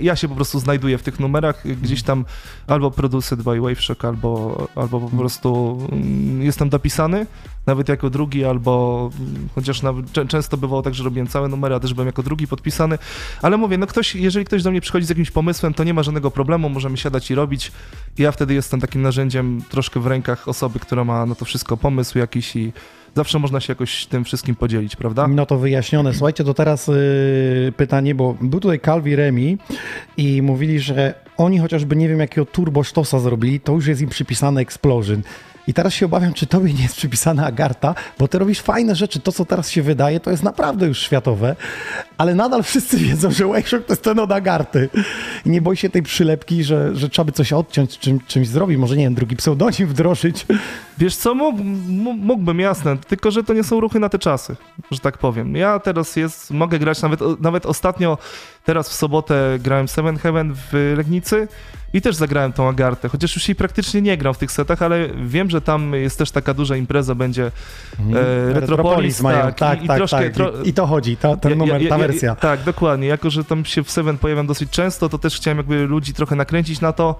ja, 0.00 0.16
się 0.16 0.28
po 0.28 0.34
prostu 0.34 0.58
znajduję 0.58 0.98
w 0.98 1.02
tych 1.02 1.20
numerach 1.20 1.62
gdzieś 1.82 2.02
tam 2.02 2.24
albo 2.66 2.90
produced 2.90 3.42
by 3.42 3.60
Waveshock, 3.60 4.04
albo, 4.04 4.68
albo 4.74 5.00
po 5.00 5.16
prostu 5.16 5.78
mm, 5.92 6.42
jestem 6.42 6.68
dopisany, 6.68 7.26
nawet 7.66 7.88
jako 7.88 8.10
drugi, 8.10 8.44
albo 8.44 9.10
mm, 9.20 9.48
chociaż 9.54 9.80
czę- 10.12 10.26
często 10.28 10.56
bywało 10.56 10.82
tak, 10.82 10.94
że 10.94 11.04
robiłem 11.04 11.26
całe 11.28 11.48
numery, 11.48 11.74
a 11.74 11.80
też 11.80 11.94
byłem 11.94 12.06
jako 12.06 12.22
drugi 12.22 12.46
podpisany, 12.46 12.98
ale 13.42 13.56
mówię, 13.56 13.78
no 13.78 13.86
ktoś, 13.86 14.14
jeżeli 14.14 14.46
ktoś 14.46 14.62
do 14.62 14.70
mnie 14.70 14.80
przychodzi 14.80 15.06
z 15.06 15.08
jakimś 15.08 15.30
pomysłem, 15.30 15.74
to 15.74 15.84
nie 15.84 15.94
ma 15.94 16.02
żadnego 16.02 16.30
problemu, 16.30 16.68
możemy 16.68 16.96
siadać 16.96 17.30
i 17.30 17.34
robić. 17.34 17.72
I 18.18 18.22
ja 18.22 18.32
wtedy 18.32 18.54
jestem 18.54 18.80
takim 18.80 19.02
narzędziem 19.02 19.62
troszkę 19.70 20.00
w 20.00 20.06
rękach 20.06 20.48
osoby, 20.48 20.78
która 20.78 21.04
ma 21.04 21.26
na 21.26 21.34
to 21.34 21.44
wszystko 21.44 21.76
pomysł 21.76 22.18
jakiś 22.18 22.56
i 22.56 22.72
zawsze 23.16 23.38
można 23.38 23.60
się 23.60 23.70
jakoś 23.72 24.06
tym 24.06 24.24
wszystkim 24.24 24.54
podzielić, 24.54 24.96
prawda? 24.96 25.28
No 25.28 25.46
to 25.46 25.58
wyjaśnione. 25.58 26.14
Słuchajcie, 26.14 26.44
to 26.44 26.54
teraz 26.54 26.88
y, 26.88 27.72
pytanie, 27.76 28.14
bo 28.14 28.36
był 28.40 28.60
tutaj 28.60 28.80
Calvi 28.80 29.16
Remi 29.16 29.58
i 30.16 30.42
mówili, 30.42 30.80
że 30.80 31.14
oni 31.36 31.58
chociażby 31.58 31.96
nie 31.96 32.08
wiem 32.08 32.20
jakiego 32.20 32.46
turbo 32.46 32.82
sztosa 32.82 33.18
zrobili, 33.18 33.60
to 33.60 33.72
już 33.72 33.86
jest 33.86 34.00
im 34.00 34.08
przypisane 34.08 34.60
Explosion. 34.60 35.22
I 35.66 35.74
teraz 35.74 35.94
się 35.94 36.06
obawiam, 36.06 36.32
czy 36.32 36.46
tobie 36.46 36.72
nie 36.72 36.82
jest 36.82 36.96
przypisana 36.96 37.46
Agarta, 37.46 37.94
bo 38.18 38.28
ty 38.28 38.38
robisz 38.38 38.60
fajne 38.60 38.94
rzeczy. 38.94 39.20
To, 39.20 39.32
co 39.32 39.44
teraz 39.44 39.70
się 39.70 39.82
wydaje, 39.82 40.20
to 40.20 40.30
jest 40.30 40.42
naprawdę 40.42 40.86
już 40.86 40.98
światowe, 40.98 41.56
ale 42.18 42.34
nadal 42.34 42.62
wszyscy 42.62 42.96
wiedzą, 42.96 43.30
że 43.30 43.46
Wakeshock 43.46 43.86
to 43.86 43.92
jest 43.92 44.02
ten 44.02 44.18
od 44.18 44.32
Agarty. 44.32 44.88
I 45.46 45.50
nie 45.50 45.62
boi 45.62 45.76
się 45.76 45.90
tej 45.90 46.02
przylepki, 46.02 46.64
że, 46.64 46.96
że 46.96 47.08
trzeba 47.08 47.26
by 47.26 47.32
coś 47.32 47.52
odciąć, 47.52 47.98
czym, 47.98 48.20
czymś 48.26 48.48
zrobić. 48.48 48.78
Może, 48.78 48.96
nie 48.96 49.04
wiem, 49.04 49.14
drugi 49.14 49.36
pseudonim 49.36 49.88
wdrożyć. 49.88 50.46
Wiesz 50.98 51.16
co, 51.16 51.34
mógłbym, 51.34 52.60
jasne, 52.60 52.96
tylko 52.96 53.30
że 53.30 53.44
to 53.44 53.54
nie 53.54 53.64
są 53.64 53.80
ruchy 53.80 54.00
na 54.00 54.08
te 54.08 54.18
czasy, 54.18 54.56
że 54.90 54.98
tak 54.98 55.18
powiem. 55.18 55.56
Ja 55.56 55.78
teraz 55.78 56.16
jest, 56.16 56.50
mogę 56.50 56.78
grać, 56.78 57.02
nawet, 57.02 57.20
nawet 57.40 57.66
ostatnio, 57.66 58.18
teraz 58.70 58.88
w 58.88 58.92
sobotę 58.92 59.58
grałem 59.62 59.88
Seven 59.88 60.18
Heaven 60.18 60.54
w 60.54 60.94
Legnicy 60.96 61.48
i 61.92 62.00
też 62.00 62.16
zagrałem 62.16 62.52
tą 62.52 62.68
Agartę, 62.68 63.08
chociaż 63.08 63.34
już 63.36 63.48
jej 63.48 63.54
praktycznie 63.54 64.02
nie 64.02 64.16
gram 64.16 64.34
w 64.34 64.38
tych 64.38 64.52
setach, 64.52 64.82
ale 64.82 65.08
wiem, 65.08 65.50
że 65.50 65.60
tam 65.60 65.94
jest 65.94 66.18
też 66.18 66.30
taka 66.30 66.54
duża 66.54 66.76
impreza, 66.76 67.14
będzie 67.14 67.46
e, 67.46 68.52
Retropolis, 68.52 69.20
mają. 69.20 69.40
tak, 69.42 69.54
tak, 69.58 69.80
i, 69.80 69.84
i 69.84 69.88
tak, 69.88 69.96
troszkę... 69.96 70.18
tak. 70.24 70.32
Tro... 70.32 70.52
I, 70.64 70.68
I 70.68 70.72
to 70.72 70.86
chodzi, 70.86 71.16
ta, 71.16 71.36
ten 71.36 71.50
Ja- 71.50 71.56
numer, 71.56 71.82
ja- 71.82 71.88
ta 71.88 71.94
ja- 71.98 72.06
wersja. 72.06 72.34
tak, 72.36 72.62
dokładnie. 72.62 73.06
Jako, 73.06 73.30
że 73.30 73.44
tam 73.44 73.64
się 73.64 73.84
w 73.84 73.90
Seven 73.90 74.18
pojawiam 74.18 74.46
dosyć 74.46 74.70
często, 74.70 75.08
to 75.08 75.18
też 75.18 75.36
chciałem 75.36 75.58
jakby 75.58 75.86
ludzi 75.86 76.12
trochę 76.14 76.36
nakręcić 76.36 76.80
na 76.80 76.92
to. 76.92 77.18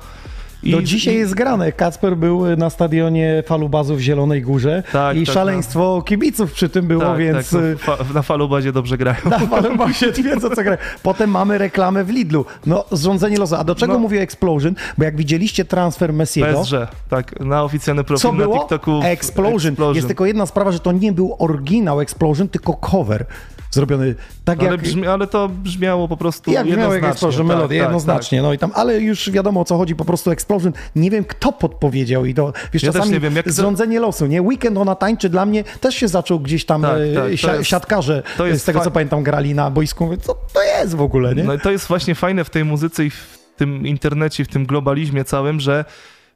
I, 0.62 0.71
No 0.73 0.83
dzisiaj 0.83 1.14
i- 1.14 1.19
jest 1.19 1.35
grane. 1.35 1.73
Kacper 1.73 2.17
był 2.17 2.57
na 2.57 2.71
stadionie 2.71 3.43
Falubazu 3.47 3.97
w 3.97 4.00
Zielonej 4.00 4.43
Górze 4.43 4.83
Tak, 4.93 5.17
i 5.17 5.26
tak, 5.26 5.35
szaleństwo 5.35 6.02
kibiców 6.07 6.52
przy 6.52 6.69
tym 6.69 6.87
było, 6.87 7.05
tak, 7.05 7.19
więc 7.19 7.50
tak, 7.50 7.61
y, 7.61 7.76
no, 7.88 7.97
fa- 7.97 8.05
na 8.14 8.23
Falubazie 8.23 8.73
dobrze 8.73 8.99
grają. 8.99 9.19
na 9.31 9.38
Falubazie 9.38 10.12
twierdzą 10.23 10.50
co 10.50 10.62
gra. 10.62 10.79
Potem 11.02 11.31
mamy 11.31 11.59
reklamę 11.59 12.05
w 12.05 12.11
Lidlu. 12.11 12.45
No 12.67 12.85
zrządzenie 12.93 13.38
losu. 13.38 13.55
A 13.55 13.64
do 13.64 13.75
czego 13.75 13.93
No. 13.93 13.99
mówię 13.99 14.21
Explosion? 14.21 14.75
Bo 14.99 15.05
jak 15.05 15.17
widzieliście 15.17 15.64
transfer 15.64 16.12
Messiego, 16.12 16.61
PSG, 16.62 16.75
tak, 17.09 17.40
na 17.40 17.62
oficjalny 17.64 18.05
profil 18.05 18.23
co 18.23 18.33
na 18.33 18.38
było? 18.38 18.59
TikToku. 18.59 19.00
Explosion. 19.05 19.76
Jest 19.95 20.07
tylko 20.07 20.26
jedna 20.26 20.47
sprawa, 20.47 20.73
że 20.73 20.79
to 20.81 20.93
nie 20.93 21.12
był 21.12 21.37
oryginał 21.38 22.00
Explosion, 22.00 22.49
tylko 22.49 22.73
cover 22.75 23.26
zrobiony 23.71 24.15
tak 24.45 24.61
ale, 24.61 24.71
jak... 24.71 24.81
brzmi, 24.81 25.07
ale 25.07 25.27
to 25.27 25.49
brzmiało 25.49 26.09
po 26.09 26.17
prostu 26.17 26.50
Jak 26.50 26.67
miał 26.67 26.93
jak. 26.93 27.05
Explosion 27.05 27.49
tak, 27.49 27.57
melodię, 27.57 27.79
tak, 27.79 27.89
jednoznacznie. 27.89 28.43
No 28.43 28.53
i 28.53 28.59
tam, 28.59 28.71
ale 28.75 29.00
już 29.00 29.31
wiadomo 29.31 29.61
o 29.61 29.65
co 29.65 29.77
chodzi, 29.77 29.95
po 29.95 30.05
prostu 30.05 30.31
Explosion. 30.31 30.73
Nie 30.97 31.11
wiem, 31.11 31.25
kto 31.25 31.53
podpowiedział 31.53 32.25
i 32.25 32.35
to, 32.35 32.53
wiesz, 32.73 32.83
Ja 32.83 32.93
czasami 32.93 33.12
nie 33.12 33.21
wiem, 33.21 33.37
jak 33.37 33.45
to- 33.45 33.53
zrządzenie 33.53 34.00
losu, 34.00 34.27
nie? 34.27 34.43
Weekend 34.43 34.79
ona 34.79 34.95
tańczy 34.95 35.29
dla 35.29 35.47
mnie 35.47 35.65
też 35.65 35.95
się 35.95 36.09
zaczął 36.09 36.41
gdzieś 36.41 36.65
tam, 36.65 36.83
Tak, 36.83 36.97
e, 36.97 37.15
tak, 37.15 37.25
to 37.25 37.37
sia- 37.37 37.55
jest- 37.57 37.71
siatkarze 37.71 38.23
to 38.37 38.47
jest 38.47 38.62
z 38.62 38.65
tego, 38.65 38.81
co 38.81 38.91
pamiętam, 38.91 39.23
grali 39.23 39.55
na 39.55 39.71
boisku. 39.71 40.05
Mówię, 40.05 40.17
co 40.17 40.35
to 40.53 40.62
jest 40.62 40.95
w 40.95 41.00
ogóle, 41.03 41.35
nie? 41.35 41.45
No 41.45 41.55
i 41.55 41.61
to 41.61 41.71
jest 41.71 41.87
właśnie 41.87 42.15
fajne 42.15 42.45
w 42.45 42.50
tej 42.50 42.65
muzyce 42.65 43.05
i 43.05 43.11
w 43.11 43.39
tym 43.57 43.87
internecie, 43.87 44.45
w 44.45 44.49
tym 44.49 44.67
globalizmie 44.67 45.25
całym, 45.25 45.61
że 45.61 45.85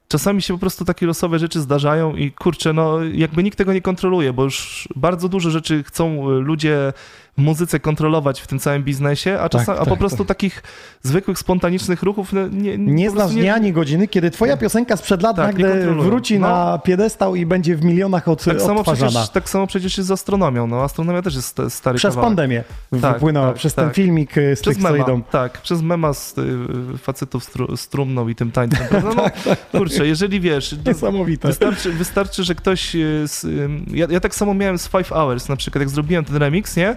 czasami 0.09 0.43
się 0.43 0.55
po 0.55 0.61
prostu 0.61 0.85
takie 0.85 1.07
losowe 1.07 1.39
rzeczy 1.39 1.61
zdarzają 1.61 2.17
i 2.17 2.33
kurczę, 2.33 2.73
no 2.73 2.99
jakby 3.05 3.43
nikt 3.43 3.59
tego 3.59 3.73
nie 3.73 3.81
kontroluje, 3.83 4.33
bo 4.33 4.45
już 4.45 4.89
bardzo 4.97 5.29
dużo 5.29 5.51
rzeczy 5.51 5.83
chcą 5.83 6.29
ludzie 6.31 6.93
muzyce 7.37 7.81
kontrolować 7.81 8.41
w 8.41 8.47
tym 8.47 8.59
całym 8.59 8.83
biznesie, 8.83 9.39
a, 9.41 9.49
czasami, 9.49 9.79
tak, 9.79 9.87
a 9.87 9.91
po 9.91 9.97
prostu 9.97 10.25
takich 10.25 10.63
zwykłych, 11.03 11.39
spontanicznych 11.39 12.03
ruchów 12.03 12.33
no, 12.33 12.49
nie, 12.49 12.79
Nie 12.79 13.11
znasz 13.11 13.21
prostu 13.23 13.39
dnia 13.41 13.55
ani 13.55 13.73
godziny, 13.73 14.09
kiedy 14.09 14.31
twoja 14.31 14.57
piosenka 14.57 14.97
sprzed 14.97 15.23
lat 15.23 15.37
Tak, 15.37 15.59
nie 15.59 15.65
nagle 15.65 15.95
wróci 15.95 16.39
No. 16.39 16.49
na 16.49 16.79
piedestał 16.79 17.35
i 17.35 17.47
będzie 17.47 17.77
w 17.77 17.85
milionach 17.85 18.29
od, 18.29 18.45
tak 18.45 18.61
samo, 18.61 18.81
odtwarzana. 18.81 19.11
przecież, 19.11 19.29
tak 19.31 19.49
samo 19.49 19.67
przecież 19.67 19.97
jest 19.99 20.09
z 20.09 20.11
astronomią. 20.11 20.67
No, 20.67 20.83
astronomia 20.83 21.23
też 21.23 21.35
jest 21.35 21.49
sta- 21.49 21.71
stary 21.71 21.99
Przez 21.99 22.15
kawałek. 22.15 22.29
pandemię 22.29 22.65
Tak, 23.01 23.15
wypłynęła, 23.15 23.47
tak, 23.47 23.57
przez 23.57 23.75
tak. 23.75 23.85
ten 23.85 23.95
filmik 23.95 24.39
e, 24.39 24.57
z 24.57 24.61
Przez 24.61 24.79
mema, 24.79 25.05
tak, 25.31 25.61
przez 25.61 25.83
mema 25.83 26.13
z 26.13 26.39
y, 26.39 26.99
facetów 26.99 27.45
z 27.77 27.89
trumną 27.89 28.29
i 28.29 28.35
tym 28.35 28.51
tańcem. 28.51 28.87
prawda? 28.89 29.11
No, 29.17 29.25
kurczę, 29.79 30.07
jeżeli 30.07 30.41
wiesz, 30.41 30.75
Niesamowite. 30.87 31.49
wystarczy, 31.49 31.93
wystarczy, 31.93 32.45
że 32.45 32.55
ktoś... 32.55 32.95
y, 32.97 33.25
Z, 33.29 33.45
y, 33.45 33.69
ja, 33.91 34.07
ja 34.11 34.21
tak 34.21 34.35
samo 34.35 34.55
miałem 34.55 34.79
z 34.79 34.89
Five 34.89 35.09
Hours, 35.09 35.49
na 35.49 35.57
przykład 35.57 35.81
jak 35.81 35.89
zrobiłem 35.89 36.25
ten 36.25 36.37
remix, 36.37 36.77
nie? 36.77 36.97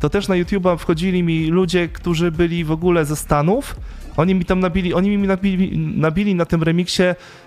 To 0.00 0.10
też 0.10 0.28
na 0.28 0.34
YouTube'a 0.34 0.78
wchodzili 0.78 1.22
mi 1.22 1.46
ludzie, 1.46 1.88
którzy 1.88 2.30
byli 2.30 2.64
w 2.64 2.70
ogóle 2.70 3.04
ze 3.04 3.16
Stanów, 3.16 3.76
Oni 4.16 4.34
mi 4.34 4.44
tam 4.44 4.60
nabili, 4.60 4.94
oni 4.94 5.18
mi 5.18 5.28
nabili, 5.28 5.78
nabili 5.78 6.34
na 6.34 6.44
tym 6.44 6.62
remiksie 6.62 7.02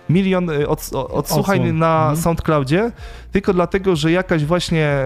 milion 0.09 0.49
y, 0.49 0.67
od, 0.67 0.89
odsłuchań 0.93 1.59
Odsłon. 1.59 1.77
na 1.79 1.97
Mhm. 1.99 2.17
SoundCloudzie, 2.17 2.91
tylko 3.31 3.53
dlatego, 3.53 3.95
że 3.95 4.11
jakaś 4.11 4.45
właśnie 4.45 5.05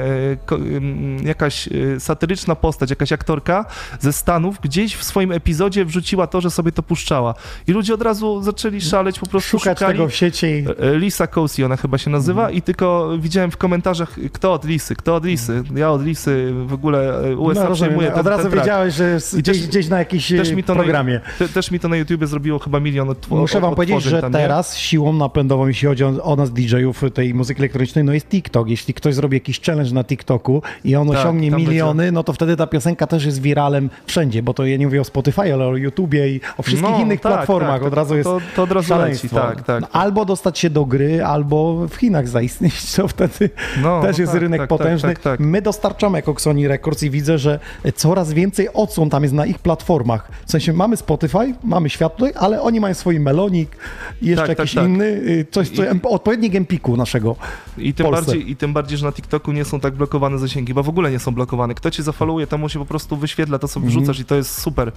y, 0.52 0.56
ym, 0.56 1.18
jakaś 1.26 1.68
y, 1.68 2.00
satyryczna 2.00 2.56
postać, 2.56 2.90
jakaś 2.90 3.12
aktorka 3.12 3.66
ze 4.00 4.14
Stanów 4.14 4.58
gdzieś 4.64 4.96
w 4.96 5.04
swoim 5.04 5.32
epizodzie 5.32 5.86
wrzuciła 5.86 6.28
to, 6.28 6.42
że 6.42 6.50
sobie 6.50 6.72
to 6.72 6.84
puszczała. 6.84 7.34
I 7.68 7.72
ludzie 7.72 7.94
od 7.94 8.02
razu 8.02 8.42
zaczęli 8.44 8.82
szaleć, 8.82 9.20
po 9.20 9.26
prostu 9.28 9.60
Szukać 9.60 9.78
szukali. 9.80 9.98
tego 9.98 10.08
w 10.10 10.16
sieci. 10.16 10.66
Lisa 10.94 11.28
Cosi 11.28 11.64
ona 11.64 11.78
chyba 11.78 11.98
się 11.98 12.10
nazywa 12.10 12.42
Mhm. 12.42 12.58
i 12.58 12.62
tylko 12.62 13.10
widziałem 13.20 13.52
w 13.52 13.58
komentarzach, 13.58 14.16
kto 14.34 14.54
od 14.54 14.66
Lisy, 14.66 14.96
kto 14.96 15.16
od 15.16 15.26
Lisy. 15.26 15.64
Ja 15.76 15.92
od 15.92 16.04
Lisy 16.06 16.54
w 16.66 16.74
ogóle 16.74 17.14
USA 17.38 17.70
no, 17.70 17.76
przejmuję 17.76 18.12
ten, 18.12 18.20
od 18.20 18.28
razu 18.28 18.50
ten 18.50 18.60
wiedziałeś, 18.60 18.94
że 18.94 19.18
I 19.40 19.44
też- 19.44 19.58
gdzieś, 19.58 19.68
gdzieś 19.68 19.88
na 19.90 20.00
jakimś 20.00 20.28
Też 20.30 20.52
mi, 20.52 20.64
to 20.64 20.76
programie. 20.76 21.14
Na, 21.14 21.48
te, 21.48 21.54
też 21.54 21.72
mi 21.72 21.80
to 21.80 21.88
na 21.90 21.96
YouTubie 21.98 22.28
zrobiło 22.28 22.60
chyba 22.60 22.80
milion 22.80 23.08
odtw- 23.10 23.30
Muszę 23.30 23.60
wam 23.62 23.76
powiedzieć, 23.76 24.04
że 24.04 24.22
teraz 24.32 24.76
siłą 24.92 25.14
napędową, 25.14 25.68
jeśli 25.68 25.88
chodzi 25.88 26.04
o, 26.04 26.24
o 26.24 26.36
nas 26.36 26.52
DJ-ów 26.52 27.02
tej 27.14 27.34
muzyki 27.34 27.62
elektronicznej, 27.62 28.04
no 28.04 28.14
jest 28.14 28.28
TikTok. 28.28 28.70
Jeśli 28.70 28.94
ktoś 28.94 29.16
zrobi 29.16 29.36
jakiś 29.38 29.62
challenge 29.62 29.92
na 29.92 30.04
TikToku 30.04 30.62
i 30.84 30.96
on 30.96 31.08
Tak, 31.08 31.18
osiągnie 31.18 31.52
miliony, 31.52 32.12
no 32.12 32.24
to 32.24 32.34
wtedy 32.34 32.56
ta 32.58 32.68
piosenka 32.68 33.08
też 33.08 33.26
jest 33.26 33.42
wiralem 33.42 33.90
wszędzie, 34.06 34.44
bo 34.44 34.54
to 34.54 34.66
ja 34.66 34.78
nie 34.78 34.86
mówię 34.86 35.02
o 35.02 35.04
Spotify, 35.04 35.54
ale 35.54 35.68
o 35.68 35.76
YouTubie 35.78 36.30
i 36.30 36.42
o 36.58 36.64
wszystkich 36.64 36.92
No, 36.92 37.00
innych 37.02 37.22
tak, 37.22 37.32
platformach. 37.34 37.80
tak, 37.80 37.84
od 37.88 37.94
razu 37.94 38.16
jest 38.18 38.30
to- 38.30 38.42
to 38.56 38.64
od 38.64 38.72
razu 38.72 38.88
szaleństwo. 38.88 39.36
leci, 39.36 39.56
tak, 39.56 39.64
tak. 39.66 39.82
No, 39.82 39.88
Albo 39.92 40.26
dostać 40.26 40.60
się 40.60 40.70
do 40.70 40.86
gry, 40.86 41.24
albo 41.26 41.88
w 41.88 41.96
Chinach 41.96 42.28
zaistnieć, 42.28 42.92
to 42.96 43.08
wtedy 43.08 43.50
No, 43.84 44.02
też 44.02 44.18
jest 44.18 44.32
tak, 44.32 44.42
rynek 44.42 44.62
tak, 44.62 44.70
potężny. 44.70 45.10
tak, 45.10 45.20
tak, 45.20 45.38
tak. 45.38 45.40
My 45.48 45.62
dostarczamy 45.62 46.18
jako 46.18 46.36
Sony 46.40 46.68
Records 46.68 47.04
i 47.04 47.10
widzę, 47.10 47.38
że 47.38 47.60
coraz 47.96 48.34
więcej 48.34 48.74
odsłon 48.74 49.10
tam 49.10 49.24
jest 49.24 49.36
na 49.36 49.46
ich 49.46 49.60
platformach. 49.60 50.32
W 50.46 50.52
sensie 50.52 50.74
mamy 50.74 50.98
Spotify, 50.98 51.54
mamy 51.64 51.90
świat 51.90 52.16
tutaj, 52.18 52.34
ale 52.36 52.62
oni 52.62 52.80
mają 52.80 52.94
swój 52.94 53.20
melonik 53.20 53.78
i 54.22 54.26
jeszcze 54.26 54.42
Tak, 54.42 54.48
tak, 54.48 54.60
jakiś 54.60 54.76
tak. 54.76 54.81
Inny, 54.86 55.06
y, 55.06 55.46
coś, 55.52 55.70
co 55.70 55.84
I- 55.84 55.88
odpowiednik 56.04 56.56
Empiku 56.56 56.98
naszego. 56.98 57.36
I 57.78 57.94
tym, 57.94 58.06
Polsce. 58.06 58.26
bardziej, 58.26 58.52
I 58.52 58.56
tym 58.56 58.74
bardziej, 58.74 58.98
że 58.98 59.06
na 59.06 59.12
TikToku 59.12 59.52
nie 59.52 59.66
są 59.66 59.80
tak 59.80 59.94
blokowane 59.96 60.40
zasięgi, 60.40 60.74
bo 60.74 60.84
w 60.84 60.90
ogóle 60.90 61.12
nie 61.12 61.20
są 61.20 61.32
blokowane. 61.32 61.74
Kto 61.74 61.92
cię 61.92 62.04
zafoluje, 62.04 62.48
temu 62.48 62.70
się 62.70 62.80
po 62.80 62.86
prostu 62.86 63.18
wyświetla 63.18 63.60
to, 63.60 63.68
co 63.68 63.80
Mhm. 63.80 63.90
wrzucasz 63.98 64.20
i 64.20 64.26
to 64.26 64.36
jest 64.36 64.62
super. 64.62 64.92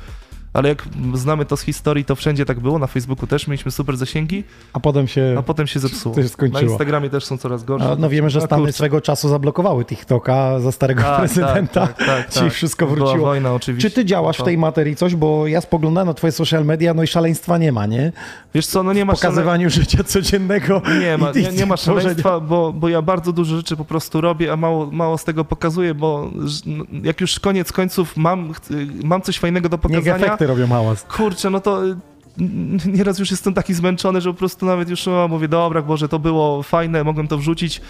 Ale 0.52 0.68
jak 0.68 0.84
znamy 1.14 1.44
to 1.44 1.56
z 1.56 1.62
historii, 1.62 2.04
to 2.04 2.14
wszędzie 2.16 2.44
tak 2.44 2.60
było. 2.60 2.78
Na 2.78 2.86
Facebooku 2.86 3.26
też 3.26 3.46
mieliśmy 3.48 3.70
super 3.70 3.96
zasięgi, 3.96 4.44
A 4.72 4.80
potem 4.80 5.08
się... 5.08 5.34
a 5.38 5.42
potem 5.42 5.66
się 5.66 5.80
zepsuło. 5.80 6.16
Na 6.52 6.60
Instagramie 6.60 7.10
też 7.10 7.24
są 7.24 7.38
coraz 7.38 7.64
gorsze. 7.64 7.90
A, 7.92 7.96
no 7.96 8.08
wiemy, 8.08 8.30
że 8.30 8.40
Stany 8.40 8.72
swego 8.72 9.00
czasu 9.00 9.28
zablokowały 9.28 9.84
TikToka 9.84 10.60
za 10.60 10.72
starego 10.72 11.02
Tak, 11.02 11.18
prezydenta, 11.18 11.86
tak, 11.86 11.96
tak, 11.98 12.06
tak, 12.06 12.28
czyli 12.28 12.44
tak. 12.46 12.54
wszystko 12.54 12.86
Była 12.86 12.96
wróciło. 12.98 13.26
wojna 13.26 13.54
oczywiście. 13.54 13.90
Czy 13.90 13.94
ty 13.94 14.04
działasz 14.04 14.38
w 14.38 14.42
tej 14.44 14.58
materii 14.58 14.96
coś, 14.96 15.14
bo 15.14 15.46
ja 15.46 15.60
spoglądałem 15.60 16.08
na 16.08 16.14
twoje 16.14 16.32
social 16.32 16.64
media, 16.64 16.94
no 16.94 17.02
i 17.02 17.06
szaleństwa 17.06 17.58
nie 17.58 17.72
ma, 17.72 17.86
nie? 17.86 18.12
Wiesz 18.54 18.66
co, 18.66 18.82
no 18.82 18.92
nie 18.92 19.04
ma 19.04 19.12
szale- 19.14 19.20
Pokazywaniu 19.22 19.70
życia 19.74 20.04
codziennego. 20.04 20.82
Nie 21.00 21.18
ma, 21.18 21.30
nie, 21.32 21.48
nie 21.58 21.66
ma 21.66 21.76
szaleństwa, 21.76 22.40
bo, 22.40 22.72
bo 22.72 22.88
ja 22.88 23.02
bardzo 23.02 23.32
dużo 23.32 23.56
rzeczy 23.56 23.76
po 23.76 23.84
prostu 23.84 24.20
robię, 24.20 24.52
a 24.52 24.56
mało, 24.56 24.90
mało 24.90 25.18
z 25.18 25.24
tego 25.24 25.44
pokazuję, 25.44 25.94
bo 25.94 26.30
no, 26.66 26.84
jak 27.02 27.20
już 27.20 27.40
koniec 27.40 27.72
końców 27.72 28.16
mam, 28.16 28.52
ch- 28.54 28.58
mam 29.04 29.22
coś 29.22 29.38
fajnego 29.38 29.68
do 29.68 29.76
Niech 29.76 29.82
pokazania, 29.82 30.16
efekty 30.26 30.46
robią 30.46 30.68
hałas. 30.68 31.02
kurczę, 31.02 31.50
no 31.50 31.60
to 31.60 31.86
y, 31.86 31.96
nieraz 32.86 33.18
już 33.18 33.30
jestem 33.30 33.54
taki 33.54 33.74
zmęczony, 33.74 34.20
że 34.20 34.30
po 34.32 34.38
prostu 34.38 34.66
nawet 34.66 34.88
już 34.90 35.08
o, 35.08 35.28
mówię, 35.28 35.48
dobra, 35.48 35.82
Boże, 35.82 36.08
to 36.08 36.18
było 36.18 36.62
fajne, 36.62 37.04
mogłem 37.04 37.28
to 37.28 37.38
wrzucić, 37.38 37.80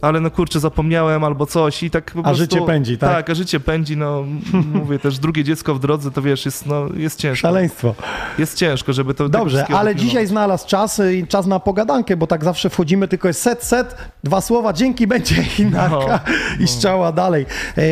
ale 0.00 0.20
no 0.20 0.30
kurczę, 0.30 0.60
zapomniałem 0.60 1.24
albo 1.24 1.46
coś 1.46 1.82
i 1.82 1.90
tak 1.90 2.10
po 2.10 2.20
A 2.20 2.22
prostu... 2.22 2.42
życie 2.42 2.62
pędzi, 2.66 2.98
tak? 2.98 3.10
Tak, 3.10 3.30
a 3.30 3.34
życie 3.34 3.60
pędzi, 3.60 3.96
no 3.96 4.24
mówię 4.74 4.98
też, 4.98 5.18
drugie 5.18 5.44
dziecko 5.44 5.74
w 5.74 5.80
drodze, 5.80 6.10
to 6.10 6.22
wiesz, 6.22 6.44
jest, 6.44 6.66
no, 6.66 6.86
jest 6.96 7.18
ciężko. 7.18 7.48
Szaleństwo. 7.48 7.94
Jest 8.38 8.58
ciężko, 8.58 8.92
żeby 8.92 9.14
to... 9.14 9.28
Dobrze, 9.28 9.66
ale 9.66 9.96
dzisiaj 9.96 10.26
znalazł 10.26 10.66
czas 10.66 11.00
i 11.14 11.26
czas 11.26 11.46
na 11.46 11.60
pogadankę, 11.60 12.16
bo 12.16 12.26
tak 12.26 12.44
zawsze 12.44 12.70
wchodzimy, 12.70 13.08
tylko 13.08 13.28
jest 13.28 13.42
set, 13.42 13.64
set, 13.64 13.96
dwa 14.24 14.40
słowa, 14.40 14.72
dzięki, 14.72 15.06
będzie 15.16 15.44
inarka 15.58 16.20
No, 16.58 16.64
i 16.64 16.68
strzała 16.68 17.12
dalej. 17.12 17.46
E, 17.78 17.82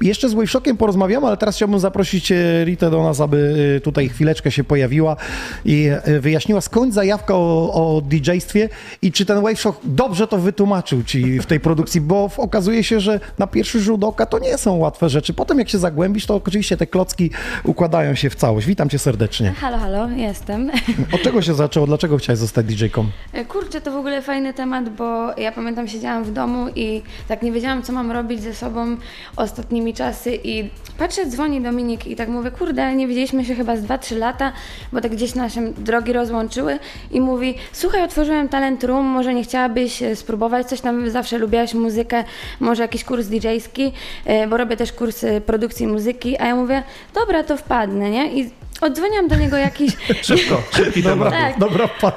jeszcze 0.00 0.28
z 0.28 0.34
Waveshockiem 0.34 0.76
porozmawiamy, 0.76 1.26
ale 1.26 1.36
teraz 1.36 1.56
chciałbym 1.56 1.78
zaprosić 1.78 2.32
e, 2.32 2.64
Ritę 2.64 2.90
do 2.90 3.02
nas, 3.02 3.20
aby 3.20 3.54
e, 3.76 3.80
tutaj 3.80 4.08
chwileczkę 4.08 4.50
się 4.50 4.64
pojawiła 4.64 5.16
i 5.64 5.88
e, 6.04 6.20
wyjaśniła 6.20 6.60
skąd 6.60 6.94
zajawka 6.94 7.34
o, 7.34 7.72
o 7.72 8.00
DJ-stwie 8.00 8.68
i 9.02 9.12
czy 9.12 9.26
ten 9.26 9.36
Waveshock 9.36 9.80
dobrze 9.84 10.26
to 10.26 10.38
wytłumaczył 10.38 11.02
ci 11.02 11.40
w 11.40 11.46
tej 11.46 11.53
produkcji, 11.60 12.00
bo 12.00 12.30
okazuje 12.36 12.84
się, 12.84 13.00
że 13.00 13.20
na 13.38 13.46
pierwszy 13.46 13.80
rzut 13.80 14.04
oka 14.04 14.26
to 14.26 14.38
nie 14.38 14.58
są 14.58 14.76
łatwe 14.76 15.08
rzeczy. 15.08 15.34
Potem 15.34 15.58
jak 15.58 15.68
się 15.68 15.78
zagłębisz, 15.78 16.26
to 16.26 16.34
oczywiście 16.34 16.76
te 16.76 16.86
klocki 16.86 17.30
układają 17.64 18.14
się 18.14 18.30
w 18.30 18.34
całość. 18.34 18.66
Witam 18.66 18.88
cię 18.88 18.98
serdecznie. 18.98 19.52
Halo, 19.52 19.78
halo, 19.78 20.08
jestem. 20.08 20.70
Od 21.12 21.22
czego 21.22 21.42
się 21.42 21.54
zaczęło? 21.54 21.86
Dlaczego 21.86 22.16
chciałeś 22.16 22.38
zostać 22.38 22.66
DJ-ką? 22.66 23.06
Kurczę, 23.48 23.80
to 23.80 23.92
w 23.92 23.96
ogóle 23.96 24.22
fajny 24.22 24.54
temat, 24.54 24.88
bo 24.88 25.36
ja 25.36 25.52
pamiętam, 25.52 25.88
siedziałam 25.88 26.24
w 26.24 26.32
domu 26.32 26.66
i 26.76 27.02
tak 27.28 27.42
nie 27.42 27.52
wiedziałam, 27.52 27.82
co 27.82 27.92
mam 27.92 28.10
robić 28.10 28.42
ze 28.42 28.54
sobą 28.54 28.96
ostatnimi 29.36 29.94
czasy 29.94 30.38
i 30.44 30.70
patrzę, 30.98 31.26
dzwoni 31.26 31.60
Dominik 31.60 32.06
i 32.06 32.16
tak 32.16 32.28
mówię, 32.28 32.50
kurde, 32.50 32.94
nie 32.94 33.06
widzieliśmy 33.06 33.44
się 33.44 33.54
chyba 33.54 33.76
z 33.76 33.82
2-3 33.82 34.16
lata, 34.16 34.52
bo 34.92 35.00
tak 35.00 35.12
gdzieś 35.12 35.34
nasze 35.34 35.72
drogi 35.72 36.12
rozłączyły 36.12 36.78
i 37.10 37.20
mówi, 37.20 37.54
słuchaj, 37.72 38.02
otworzyłem 38.02 38.48
Talent 38.48 38.84
Room, 38.84 39.06
może 39.06 39.34
nie 39.34 39.44
chciałabyś 39.44 40.02
e, 40.02 40.16
spróbować 40.16 40.66
coś 40.66 40.80
tam, 40.80 41.10
zawsze 41.10 41.38
lubiłaś 41.44 41.74
muzykę, 41.74 42.24
może 42.60 42.82
jakiś 42.82 43.04
kurs 43.04 43.26
DJ-ski, 43.26 43.92
e, 44.24 44.46
bo 44.46 44.56
robię 44.56 44.76
też 44.76 44.92
kurs 44.92 45.24
produkcji 45.46 45.86
muzyki, 45.86 46.38
a 46.38 46.46
ja 46.46 46.56
mówię, 46.56 46.82
dobra, 47.14 47.42
to 47.42 47.56
wpadnę, 47.56 48.10
nie? 48.10 48.40
I 48.40 48.50
oddzwoniłam 48.84 49.28
do 49.28 49.36
niego 49.36 49.56
jakiś... 49.56 49.92
Szybko, 50.22 50.62
szybki 50.76 51.02
temat. 51.02 51.30
Tak. 51.30 51.58
Dobra, 51.58 51.88
pan. 52.00 52.12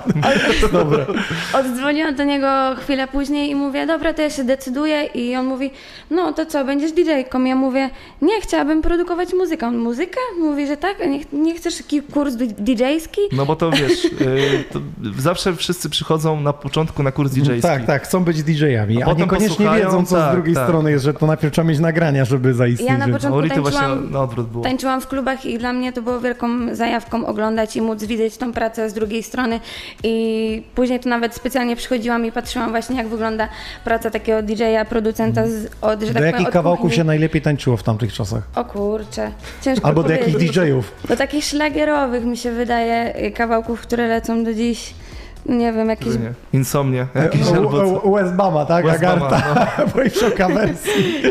Dobra. 0.71 1.05
Oddzwoniłam 1.53 2.15
do 2.15 2.23
niego 2.23 2.47
chwilę 2.81 3.07
później 3.07 3.49
i 3.49 3.55
mówię, 3.55 3.85
dobra, 3.85 4.13
to 4.13 4.21
ja 4.21 4.29
się 4.29 4.43
decyduję 4.43 5.03
i 5.03 5.35
on 5.35 5.45
mówi, 5.45 5.71
no 6.11 6.33
to 6.33 6.45
co, 6.45 6.65
będziesz 6.65 6.91
DJ-ką? 6.91 7.43
Ja 7.43 7.55
mówię, 7.55 7.89
nie, 8.21 8.41
chciałabym 8.41 8.81
produkować 8.81 9.33
muzykę. 9.33 9.67
On, 9.67 9.77
muzykę? 9.77 10.19
Mówi, 10.39 10.67
że 10.67 10.77
tak, 10.77 11.01
a 11.01 11.05
nie, 11.05 11.19
nie 11.33 11.55
chcesz 11.55 11.77
taki 11.77 12.01
kurs 12.01 12.33
DJ-ski? 12.57 13.21
No 13.31 13.45
bo 13.45 13.55
to 13.55 13.71
wiesz, 13.71 14.05
y, 14.05 14.63
to 14.71 14.79
zawsze 15.17 15.55
wszyscy 15.55 15.89
przychodzą 15.89 16.41
na 16.41 16.53
początku 16.53 17.03
na 17.03 17.11
kurs 17.11 17.31
DJ-ski. 17.31 17.61
Tak, 17.61 17.85
tak, 17.85 18.03
chcą 18.03 18.23
być 18.23 18.43
DJ-ami, 18.43 19.01
A 19.03 19.05
a, 19.05 19.09
potem 19.09 19.21
niekoniecznie 19.21 19.69
wiedzą, 19.77 20.05
co 20.05 20.15
tak, 20.15 20.31
z 20.31 20.33
drugiej 20.33 20.55
tak. 20.55 20.63
strony 20.67 20.91
jest, 20.91 21.05
że 21.05 21.13
to 21.13 21.27
najpierw 21.27 21.53
trzeba 21.53 21.67
mieć 21.67 21.79
nagrania, 21.79 22.25
żeby 22.25 22.53
zaistnieć. 22.53 22.89
Ja 22.89 22.97
na 22.97 23.05
że- 23.05 23.11
początku 23.13 23.49
tańczyłam, 23.49 24.11
na 24.11 24.21
odwrót 24.21 24.47
było. 24.47 24.63
tańczyłam 24.63 25.01
w 25.01 25.07
klubach 25.07 25.45
i 25.45 25.57
dla 25.57 25.73
mnie 25.73 25.93
to 25.93 26.01
było 26.01 26.19
wielką 26.19 26.47
zajawką 26.75 27.25
oglądać 27.25 27.75
i 27.75 27.81
móc 27.81 28.03
widzieć 28.03 28.37
tą 28.37 28.53
pracę 28.53 28.89
z 28.89 28.93
drugiej 28.93 29.23
strony 29.23 29.59
i 30.03 30.63
później 30.75 30.99
to 30.99 31.09
nawet 31.09 31.35
specjalnie 31.35 31.75
przychodziłam 31.75 32.25
i 32.25 32.31
patrzyłam 32.31 32.69
właśnie 32.69 32.97
jak 32.97 33.07
wygląda 33.07 33.47
praca 33.83 34.09
takiego 34.09 34.41
DJ-a, 34.41 34.85
producenta 34.85 35.47
z, 35.47 35.65
od, 35.81 35.99
że 36.01 36.07
Do 36.07 36.13
tak 36.13 36.13
powiem, 36.13 36.25
jakich 36.31 36.47
od 36.47 36.53
kawałków 36.53 36.81
kuchni. 36.81 36.97
się 36.97 37.03
najlepiej 37.03 37.41
tańczyło 37.41 37.77
w 37.77 37.83
tamtych 37.83 38.13
czasach? 38.13 38.43
O 38.55 38.65
kurczę, 38.65 39.31
ciężko 39.61 39.87
Albo 39.87 40.03
do 40.03 40.09
powiedzieć. 40.09 40.33
jakich 40.33 40.51
DJ-ów? 40.51 40.91
Do 41.09 41.15
takich 41.15 41.43
szlagierowych 41.45 42.25
mi 42.25 42.37
się 42.37 42.51
wydaje 42.51 43.13
kawałków, 43.31 43.81
które 43.81 44.07
lecą 44.07 44.43
do 44.43 44.53
dziś. 44.53 44.93
Nie 45.45 45.73
wiem, 45.73 45.89
jakieś. 45.89 46.07
Nie. 46.07 46.33
Insomnie. 46.53 47.07
Jakieś 47.15 47.41
albo 47.47 47.71
co. 47.71 47.87
U- 47.87 48.09
u- 48.09 48.13
Westbama, 48.15 48.65
tak? 48.65 48.85
Westbama, 48.85 49.27
Agarta, 49.27 49.67
bo 49.95 50.01
i 50.03 50.09
szoka 50.09 50.47
wersji. 50.49 51.21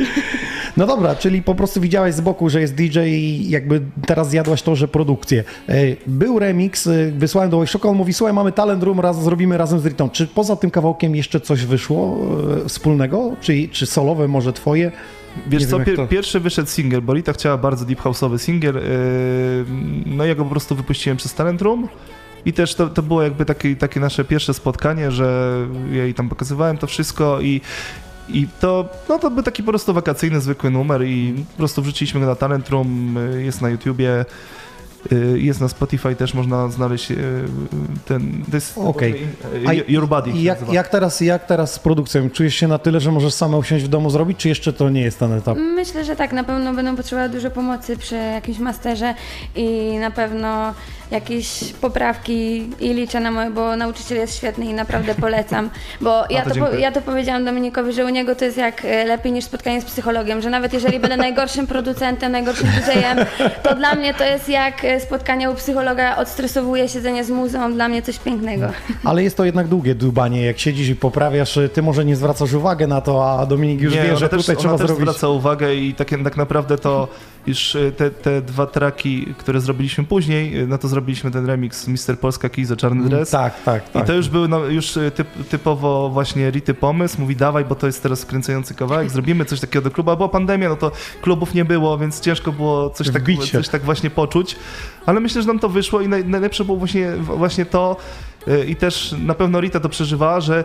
No 0.76 0.86
dobra, 0.86 1.14
czyli 1.14 1.42
po 1.42 1.54
prostu 1.54 1.80
widziałeś 1.80 2.14
z 2.14 2.20
boku, 2.20 2.48
że 2.50 2.60
jest 2.60 2.74
DJ 2.74 2.98
i 3.00 3.50
jakby 3.50 3.80
teraz 4.06 4.30
zjadłaś 4.30 4.62
to, 4.62 4.76
że 4.76 4.88
produkcję. 4.88 5.44
E, 5.68 5.74
Był 6.06 6.38
remix, 6.38 6.86
e, 6.86 7.10
wysłałem 7.12 7.50
do 7.50 7.56
Wojszoka, 7.56 7.88
on 7.88 7.96
mówi, 7.96 8.12
słuchaj, 8.12 8.34
mamy 8.34 8.52
talent 8.52 8.82
room, 8.82 9.00
raz, 9.00 9.22
zrobimy 9.22 9.58
razem 9.58 9.80
z 9.80 9.86
Ritą. 9.86 10.10
Czy 10.10 10.26
poza 10.26 10.56
tym 10.56 10.70
kawałkiem 10.70 11.16
jeszcze 11.16 11.40
coś 11.40 11.64
wyszło 11.64 12.18
e, 12.64 12.68
wspólnego? 12.68 13.36
Czy, 13.40 13.68
czy 13.68 13.86
solowe 13.86 14.28
może 14.28 14.52
twoje? 14.52 14.92
Wiesz 15.46 15.62
Nie 15.62 15.68
co, 15.68 15.78
wiem, 15.80 15.96
to- 15.96 16.06
pierwszy 16.06 16.40
wyszedł 16.40 16.68
single, 16.70 17.00
bo 17.02 17.14
Lita 17.14 17.32
chciała 17.32 17.56
bardzo 17.58 17.84
deep 17.84 18.00
house'owy 18.02 18.38
single, 18.38 18.72
no 20.06 20.24
ja 20.24 20.34
go 20.34 20.44
po 20.44 20.50
prostu 20.50 20.74
wypuściłem 20.74 21.16
przez 21.16 21.34
Talent 21.34 21.62
Room 21.62 21.88
i 22.46 22.52
też 22.52 22.74
to, 22.74 22.88
to 22.88 23.02
było 23.02 23.22
jakby 23.22 23.44
takie, 23.44 23.76
takie 23.76 24.00
nasze 24.00 24.24
pierwsze 24.24 24.54
spotkanie, 24.54 25.10
że 25.10 25.52
ja 25.92 26.04
jej 26.04 26.14
tam 26.14 26.28
pokazywałem 26.28 26.78
to 26.78 26.86
wszystko 26.86 27.40
i 27.40 27.60
i 28.28 28.48
to, 28.60 28.88
no 29.08 29.18
to 29.18 29.30
był 29.30 29.42
taki 29.42 29.62
po 29.62 29.72
prostu 29.72 29.94
wakacyjny, 29.94 30.40
zwykły 30.40 30.70
numer 30.70 31.02
i 31.04 31.44
po 31.52 31.56
prostu 31.56 31.82
wrzuciliśmy 31.82 32.20
go 32.20 32.26
na 32.26 32.34
Talent 32.34 32.68
Room, 32.68 33.16
yy, 33.32 33.42
jest 33.42 33.60
na 33.60 33.68
YouTubie, 33.68 34.24
yy, 35.10 35.40
jest 35.40 35.60
na 35.60 35.68
Spotify 35.68 36.16
też 36.16 36.34
można 36.34 36.68
znaleźć 36.68 37.10
yy, 37.10 37.16
ten, 38.04 38.44
to 38.50 38.56
jest 38.56 38.78
Okej. 38.78 39.26
A 39.66 39.72
Your 39.72 40.08
Body 40.08 40.30
jak, 40.30 40.72
jak, 40.72 40.88
teraz, 40.88 41.20
jak 41.20 41.46
teraz 41.46 41.74
z 41.74 41.78
produkcją? 41.78 42.30
Czujesz 42.30 42.54
się 42.54 42.68
na 42.68 42.78
tyle, 42.78 43.00
że 43.00 43.12
możesz 43.12 43.34
sama 43.34 43.56
usiąść 43.56 43.84
w 43.84 43.88
domu 43.88 44.10
zrobić, 44.10 44.38
czy 44.38 44.48
jeszcze 44.48 44.72
to 44.72 44.90
nie 44.90 45.00
jest 45.00 45.18
ten 45.18 45.32
etap? 45.32 45.58
Myślę, 45.58 46.04
że 46.04 46.16
tak, 46.16 46.32
na 46.32 46.44
pewno 46.44 46.74
będą 46.74 46.96
potrzebowały 46.96 47.32
dużo 47.32 47.50
pomocy 47.50 47.96
przy 47.96 48.14
jakimś 48.14 48.58
masterze 48.58 49.14
i 49.56 49.96
na 50.00 50.10
pewno 50.10 50.74
jakieś 51.10 51.72
poprawki 51.72 52.70
i 52.80 52.94
liczę 52.94 53.20
na 53.20 53.30
moje, 53.30 53.50
bo 53.50 53.76
nauczyciel 53.76 54.18
jest 54.18 54.36
świetny 54.36 54.64
i 54.64 54.74
naprawdę 54.74 55.14
polecam. 55.14 55.70
Bo 56.00 56.24
ja 56.30 56.44
to 56.44 56.54
po, 56.54 56.68
ja 56.68 56.92
to 56.92 57.00
powiedziałam 57.00 57.44
Dominikowi, 57.44 57.92
że 57.92 58.04
u 58.04 58.08
niego 58.08 58.34
to 58.34 58.44
jest 58.44 58.56
jak 58.56 58.84
e, 58.84 59.04
lepiej 59.04 59.32
niż 59.32 59.44
spotkanie 59.44 59.80
z 59.80 59.84
psychologiem, 59.84 60.42
że 60.42 60.50
nawet 60.50 60.72
jeżeli 60.72 61.00
będę 61.00 61.16
najgorszym 61.16 61.66
producentem, 61.66 62.32
najgorszym 62.32 62.68
DJ-em, 62.68 63.26
to 63.62 63.74
dla 63.74 63.94
mnie 63.94 64.14
to 64.14 64.24
jest 64.24 64.48
jak 64.48 64.84
e, 64.84 65.00
spotkania 65.00 65.50
u 65.50 65.54
psychologa 65.54 66.16
odstresowuje 66.16 66.88
siedzenie 66.88 67.24
z 67.24 67.30
muzą, 67.30 67.72
dla 67.72 67.88
mnie 67.88 68.02
coś 68.02 68.18
pięknego. 68.18 68.66
Ale 69.04 69.22
jest 69.22 69.36
to 69.36 69.44
jednak 69.44 69.68
długie 69.68 69.94
dłubanie, 69.94 70.44
jak 70.44 70.58
siedzisz 70.58 70.88
i 70.88 70.96
poprawiasz, 70.96 71.58
ty 71.72 71.82
może 71.82 72.04
nie 72.04 72.16
zwracasz 72.16 72.52
uwagi 72.52 72.86
na 72.86 73.00
to, 73.00 73.38
a 73.40 73.46
Dominik 73.46 73.80
już 73.80 73.94
nie, 73.94 74.02
wie, 74.02 74.16
że 74.16 74.28
też, 74.28 74.40
tutaj 74.40 74.56
trzeba 74.56 74.78
też 74.78 74.86
zrobić... 74.86 75.02
zwraca 75.02 75.28
uwagę 75.28 75.74
i 75.74 75.94
tak, 75.94 76.08
tak 76.24 76.36
naprawdę 76.36 76.78
to 76.78 77.08
już 77.46 77.74
y, 77.74 77.92
te, 77.96 78.10
te 78.10 78.42
dwa 78.42 78.66
traki, 78.66 79.34
które 79.38 79.60
zrobiliśmy 79.60 80.04
później, 80.04 80.60
y, 80.60 80.66
no 80.66 80.78
to 80.78 80.88
zrobiliśmy 80.88 81.30
ten 81.30 81.46
remix 81.46 81.88
Mister 81.88 82.18
Polska 82.18 82.48
Kiza 82.48 82.76
Czarny 82.76 83.08
Dres. 83.08 83.30
Tak, 83.30 83.62
tak, 83.62 83.90
tak. 83.90 84.04
I 84.04 84.06
to 84.06 84.12
już 84.12 84.28
był 84.28 84.48
no, 84.48 84.64
już 84.64 84.96
y, 84.96 85.10
typ, 85.10 85.28
typowo 85.48 86.10
właśnie 86.10 86.50
Rity 86.50 86.74
pomysł, 86.74 87.20
mówi 87.20 87.36
dawaj, 87.36 87.64
bo 87.64 87.74
to 87.74 87.86
jest 87.86 88.02
teraz 88.02 88.20
skręcający 88.20 88.74
kawałek, 88.74 89.10
zrobimy 89.10 89.44
coś 89.44 89.60
takiego 89.60 89.84
do 89.84 89.90
klubu, 89.90 90.10
a 90.10 90.16
była 90.16 90.28
pandemia, 90.28 90.68
no 90.68 90.76
to 90.76 90.92
klubów 91.22 91.54
nie 91.54 91.64
było, 91.64 91.98
więc 91.98 92.20
ciężko 92.20 92.52
było 92.52 92.90
coś 92.90 93.10
tak, 93.10 93.22
coś 93.52 93.68
tak 93.68 93.82
właśnie 93.82 94.10
poczuć, 94.10 94.56
ale 95.06 95.20
myślę, 95.20 95.42
że 95.42 95.48
nam 95.48 95.58
to 95.58 95.68
wyszło 95.68 96.00
i 96.00 96.08
naj, 96.08 96.24
najlepsze 96.24 96.64
było 96.64 96.78
właśnie, 96.78 97.12
właśnie 97.16 97.66
to 97.66 97.96
i 98.68 98.76
też 98.76 99.14
na 99.18 99.34
pewno 99.34 99.60
Rita 99.60 99.80
to 99.80 99.88
przeżywała, 99.88 100.40
że 100.40 100.64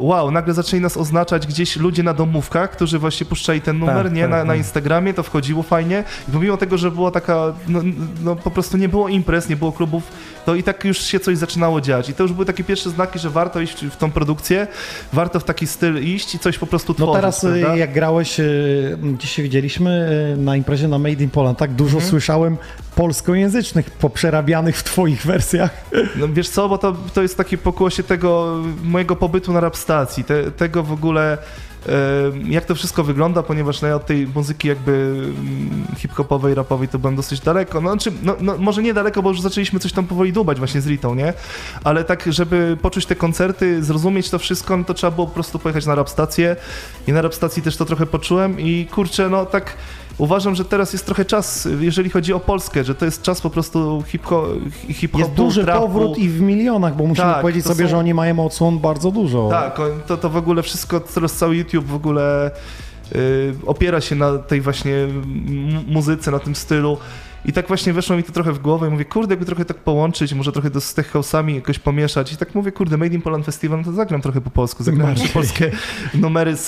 wow, 0.00 0.30
nagle 0.30 0.54
zaczęli 0.54 0.80
nas 0.82 0.96
oznaczać 0.96 1.46
gdzieś 1.46 1.76
ludzie 1.76 2.02
na 2.02 2.14
domówkach, 2.14 2.70
którzy 2.70 2.98
właśnie 2.98 3.26
puszczali 3.26 3.60
ten 3.60 3.78
numer, 3.78 4.04
Tak, 4.04 4.12
nie, 4.12 4.22
tak, 4.22 4.30
na, 4.30 4.36
na 4.36 4.44
tak. 4.52 4.56
Instagramie, 4.58 5.14
to 5.14 5.22
wchodziło 5.22 5.62
fajnie 5.62 6.04
i 6.28 6.32
pomimo 6.32 6.56
tego, 6.56 6.78
że 6.78 6.90
była 6.90 7.10
taka, 7.10 7.52
no, 7.68 7.80
no 8.24 8.36
po 8.36 8.50
prostu 8.50 8.76
nie 8.76 8.88
było 8.88 9.08
imprez, 9.08 9.48
nie 9.48 9.56
było 9.56 9.72
klubów, 9.72 10.02
to 10.46 10.54
i 10.54 10.62
tak 10.62 10.84
już 10.84 10.98
się 11.02 11.20
coś 11.20 11.38
zaczynało 11.38 11.80
dziać 11.80 12.08
i 12.08 12.14
to 12.14 12.22
już 12.22 12.32
były 12.32 12.46
takie 12.46 12.64
pierwsze 12.64 12.90
znaki, 12.90 13.18
że 13.18 13.30
warto 13.30 13.60
iść 13.60 13.84
w 13.86 13.96
tą 13.96 14.10
produkcję, 14.10 14.66
warto 15.12 15.40
w 15.40 15.44
taki 15.44 15.66
styl 15.66 16.02
iść 16.04 16.34
i 16.34 16.38
coś 16.38 16.58
po 16.58 16.66
prostu 16.66 16.94
No 16.98 17.04
tworzyć, 17.04 17.14
teraz 17.20 17.44
y, 17.44 17.60
prawda? 17.60 17.76
jak 17.76 17.92
grałeś, 17.92 18.40
y, 18.40 18.98
gdzieś 19.02 19.30
się 19.30 19.42
widzieliśmy 19.42 20.10
y, 20.34 20.40
na 20.40 20.56
imprezie 20.56 20.88
na 20.88 20.98
Made 20.98 21.22
in 21.24 21.30
Poland, 21.30 21.58
tak 21.58 21.72
dużo 21.72 21.90
Mhm. 21.96 22.10
słyszałem 22.10 22.56
polskojęzycznych 22.94 23.90
poprzerabianych 23.90 24.76
w 24.76 24.84
twoich 24.84 25.22
wersjach. 25.26 25.70
No 26.16 26.28
wiesz 26.28 26.48
co, 26.48 26.68
bo 26.68 26.78
to, 26.78 26.96
to 27.14 27.22
jest 27.22 27.36
takie 27.36 27.58
pokłosie 27.58 28.02
tego 28.02 28.56
mojego 28.82 29.16
pobytu 29.16 29.52
na 29.52 29.60
rap 29.60 29.76
stacji, 29.90 30.24
te, 30.24 30.50
tego 30.50 30.82
w 30.82 30.92
ogóle 30.92 31.38
jak 32.48 32.64
to 32.64 32.74
wszystko 32.74 33.04
wygląda, 33.04 33.42
ponieważ 33.42 33.82
no 33.82 33.88
ja 33.88 33.96
od 33.96 34.06
tej 34.06 34.26
muzyki 34.26 34.68
jakby 34.68 34.92
mm, 34.92 35.86
hip-hopowej, 35.96 36.54
rapowej 36.54 36.88
to 36.88 36.98
byłem 36.98 37.16
dosyć 37.16 37.40
daleko, 37.40 37.80
no, 37.80 37.90
znaczy, 37.90 38.12
no, 38.22 38.36
no 38.40 38.56
może 38.58 38.82
nie 38.82 38.94
daleko, 38.94 39.22
bo 39.22 39.30
już 39.30 39.40
zaczęliśmy 39.40 39.80
coś 39.80 39.92
tam 39.92 40.06
powoli 40.06 40.32
dubać 40.32 40.58
właśnie 40.58 40.80
z 40.80 40.86
Ritą, 40.86 41.14
nie? 41.14 41.32
Ale 41.84 42.04
tak, 42.04 42.24
żeby 42.32 42.76
poczuć 42.82 43.06
te 43.06 43.16
koncerty, 43.16 43.84
zrozumieć 43.84 44.30
to 44.30 44.38
wszystko, 44.38 44.76
no 44.76 44.84
to 44.84 44.94
trzeba 44.94 45.10
było 45.10 45.26
po 45.26 45.34
prostu 45.34 45.58
pojechać 45.58 45.86
na 45.86 45.94
rap 45.94 46.10
stację 46.10 46.56
i 47.06 47.12
na 47.12 47.22
rap 47.22 47.34
stacji 47.34 47.62
też 47.62 47.76
to 47.76 47.84
trochę 47.84 48.06
poczułem 48.06 48.60
i 48.60 48.86
kurczę, 48.86 49.28
no 49.28 49.46
tak 49.46 49.76
uważam, 50.20 50.54
że 50.54 50.64
teraz 50.64 50.92
jest 50.92 51.06
trochę 51.06 51.24
czas, 51.24 51.68
jeżeli 51.80 52.10
chodzi 52.10 52.32
o 52.32 52.40
Polskę, 52.40 52.84
że 52.84 52.94
to 52.94 53.04
jest 53.04 53.22
czas 53.22 53.40
po 53.40 53.50
prostu 53.50 54.02
hip-ho- 54.12 54.46
hip-hopu, 54.88 55.18
Jest 55.18 55.30
duży 55.32 55.64
trapu. 55.64 55.80
powrót 55.80 56.18
i 56.18 56.28
w 56.28 56.40
milionach, 56.40 56.96
bo 56.96 57.06
musimy 57.06 57.26
Tak, 57.32 57.40
powiedzieć 57.42 57.64
sobie, 57.64 57.84
są- 57.84 57.90
że 57.90 57.98
oni 57.98 58.14
mają 58.14 58.46
odsłon 58.46 58.78
bardzo 58.78 59.10
dużo. 59.10 59.48
Tak, 59.50 59.78
to, 60.06 60.16
to 60.16 60.30
w 60.30 60.36
ogóle 60.36 60.62
wszystko, 60.62 61.00
teraz 61.00 61.32
cały 61.32 61.56
YouTube 61.56 61.86
w 61.86 61.94
ogóle 61.94 62.50
y, 63.16 63.54
opiera 63.66 64.00
się 64.00 64.14
na 64.16 64.38
tej 64.38 64.60
właśnie 64.60 64.92
muzyce, 65.86 66.30
na 66.30 66.38
tym 66.38 66.54
stylu. 66.54 66.98
I 67.44 67.52
tak 67.52 67.68
właśnie 67.68 67.92
weszło 67.92 68.16
mi 68.16 68.22
to 68.22 68.32
trochę 68.32 68.52
w 68.52 68.58
głowę 68.58 68.88
i 68.88 68.90
mówię, 68.90 69.04
kurde, 69.04 69.32
jakby 69.32 69.46
trochę 69.46 69.64
tak 69.64 69.76
połączyć, 69.76 70.34
może 70.34 70.52
trochę 70.52 70.70
to 70.70 70.80
z 70.80 70.94
tech 70.94 71.12
house'ami 71.12 71.54
jakoś 71.54 71.78
pomieszać. 71.78 72.32
I 72.32 72.36
tak 72.36 72.54
mówię, 72.54 72.72
kurde, 72.72 72.96
Made 72.96 73.14
in 73.14 73.22
Poland 73.22 73.44
Festival, 73.44 73.78
no 73.78 73.84
to 73.84 73.92
zagram 73.92 74.22
trochę 74.22 74.40
po 74.40 74.50
polsku. 74.50 74.82
Zagram 74.82 75.08
Masz. 75.08 75.28
polskie 75.28 75.70
numery 76.14 76.56
z, 76.56 76.66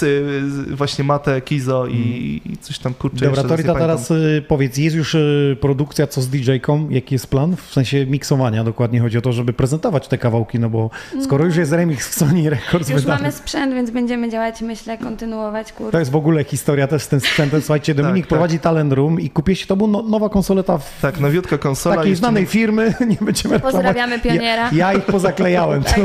z 0.53 0.71
właśnie 0.71 1.05
Mate, 1.05 1.41
Kizo 1.41 1.87
i, 1.87 2.41
i 2.45 2.57
coś 2.57 2.79
tam, 2.79 2.95
kurczę, 2.95 3.17
Dobra, 3.17 3.29
jeszcze 3.31 3.43
to 3.43 3.49
raz 3.49 3.59
nie 3.59 3.63
Rita, 3.63 3.73
pamiętam. 3.73 3.97
teraz 3.99 4.11
y, 4.11 4.45
powiedz, 4.49 4.77
jest 4.77 4.97
już 4.97 5.15
y, 5.15 5.57
produkcja 5.61 6.07
co 6.07 6.23
z 6.23 6.29
DJ-ką? 6.29 6.91
Jaki 6.91 7.15
jest 7.15 7.27
plan? 7.27 7.57
W 7.57 7.73
sensie 7.73 8.07
miksowania 8.07 8.65
dokładnie 8.65 9.01
chodzi 9.01 9.19
o 9.19 9.21
to, 9.21 9.33
żeby 9.33 9.53
prezentować 9.53 10.09
te 10.09 10.19
kawałki, 10.19 10.59
no 10.59 10.71
bo 10.71 10.91
skoro 11.25 11.45
już 11.45 11.57
jest 11.57 11.73
remix 11.73 12.09
w 12.09 12.15
Sony 12.15 12.51
Records 12.51 12.89
Już 12.89 13.01
wydany, 13.01 13.21
mamy 13.21 13.33
sprzęt, 13.33 13.75
więc 13.75 13.91
będziemy 13.91 14.31
działać, 14.31 14.61
myślę, 14.63 14.99
kontynuować 14.99 15.73
kurs. 15.73 15.93
to 15.93 15.99
jest 15.99 16.11
w 16.11 16.17
ogóle 16.17 16.45
historia 16.45 16.87
też 16.87 17.03
z 17.03 17.09
tym 17.09 17.21
sprzętem. 17.21 17.61
Słuchajcie, 17.61 17.95
Dominik 18.03 18.25
tak. 18.25 18.29
prowadzi 18.29 18.59
Talent 18.59 18.93
Room 18.93 19.21
i 19.21 19.31
kupiłeś, 19.31 19.67
to 19.67 19.77
była 19.77 19.91
no, 19.91 20.03
nowa 20.03 20.29
konsoleta 20.63 20.79
w 20.99 21.01
Tak, 21.03 21.21
nowiutka 21.21 21.59
konsola. 21.59 21.97
takiej 21.97 22.17
znanej 22.17 22.43
nie- 22.43 22.47
firmy, 22.47 22.95
nie 23.11 23.17
będziemy 23.21 23.55
reklamować. 23.55 23.63
Pozdrawiamy 23.85 24.19
pioniera. 24.21 24.71
Ja, 24.73 24.93
ja 24.93 24.93
ich 24.95 25.05
pozaklejałem. 25.05 25.83
Tak. 25.93 25.99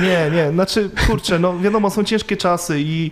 Nie, 0.00 0.30
nie, 0.36 0.50
znaczy 0.52 0.90
kurczę, 1.06 1.38
no 1.38 1.58
wiadomo, 1.58 1.90
są 1.90 2.04
ciężkie 2.04 2.36
czasy 2.36 2.74
i, 2.80 3.10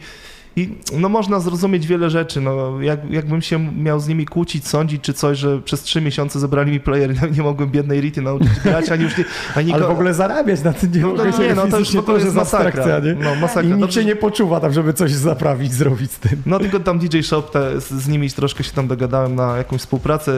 i 0.58 0.98
no 0.98 1.08
można 1.08 1.40
zrozumieć 1.40 1.86
wiele 1.86 2.10
rzeczy, 2.10 2.40
no 2.40 2.82
jak, 2.82 3.10
jakbym 3.10 3.42
się 3.42 3.72
miał 3.76 4.00
z 4.00 4.08
nimi 4.08 4.26
kłócić, 4.26 4.68
sądzić 4.68 5.02
czy 5.02 5.14
coś, 5.14 5.38
że 5.38 5.60
przez 5.62 5.82
trzy 5.82 6.00
miesiące 6.00 6.40
zebrali 6.40 6.72
mi 6.72 6.80
player 6.80 7.10
i 7.14 7.16
nie 7.36 7.42
mogłem 7.42 7.70
biednej 7.70 8.00
Rity 8.00 8.22
nauczyć 8.22 8.60
grać, 8.64 8.90
ani 8.90 9.02
już 9.02 9.18
nie, 9.18 9.24
ani 9.54 9.72
Ale 9.72 9.86
w 9.86 9.90
ogóle 9.90 10.14
zarabiać 10.14 10.62
na 10.62 10.72
tym 10.72 10.92
nie 10.92 11.00
no, 11.00 11.08
mogę 11.08 11.30
no, 11.30 11.38
nie, 11.38 11.54
no 11.54 11.66
to 11.66 11.78
już 11.78 11.94
ogóle 11.94 12.18
jest 12.18 12.34
masakra. 12.34 12.98
nie? 12.98 13.14
No, 13.14 13.34
masakra. 13.34 13.62
I 13.62 13.66
nikt 13.66 13.80
Dobrze, 13.80 14.00
się 14.00 14.06
nie 14.06 14.16
poczuwa 14.16 14.60
tam, 14.60 14.72
żeby 14.72 14.92
coś 14.92 15.12
zaprawić, 15.12 15.72
zrobić 15.72 16.12
z 16.12 16.18
tym. 16.18 16.42
No 16.46 16.58
tylko 16.58 16.80
tam 16.80 16.98
DJ 16.98 17.20
Shop, 17.20 17.42
te, 17.42 17.80
z, 17.80 17.88
z 17.88 18.08
nimi 18.08 18.30
troszkę 18.30 18.64
się 18.64 18.72
tam 18.72 18.88
dogadałem 18.88 19.34
na 19.34 19.56
jakąś 19.56 19.80
współpracę, 19.80 20.32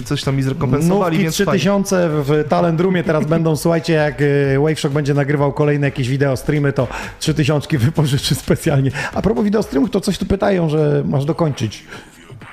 y, 0.00 0.04
coś 0.04 0.22
tam 0.22 0.36
mi 0.36 0.42
zrekompensowali, 0.42 1.16
Nówki 1.16 1.22
więc 1.22 1.36
fajnie. 1.36 1.60
3000 1.60 2.08
w 2.08 2.44
Talent 2.48 2.80
Roomie 2.80 3.04
teraz 3.04 3.26
będą, 3.26 3.56
słuchajcie, 3.56 3.92
jak 3.92 4.20
y, 4.20 4.56
Waveshock 4.58 4.94
będzie 4.94 5.14
nagrywał 5.14 5.52
kolejne 5.52 5.86
jakieś 5.86 6.08
wideo 6.08 6.36
streamy, 6.36 6.72
to 6.72 6.88
3000 7.18 7.78
wypożyczy 7.78 8.34
specjalnie. 8.34 8.90
A 9.14 9.22
propos 9.22 9.33
wideo 9.42 9.62
streamów, 9.62 9.90
to 9.90 10.00
coś 10.00 10.18
tu 10.18 10.26
pytają, 10.26 10.68
że 10.68 11.02
masz 11.06 11.24
dokończyć 11.24 11.84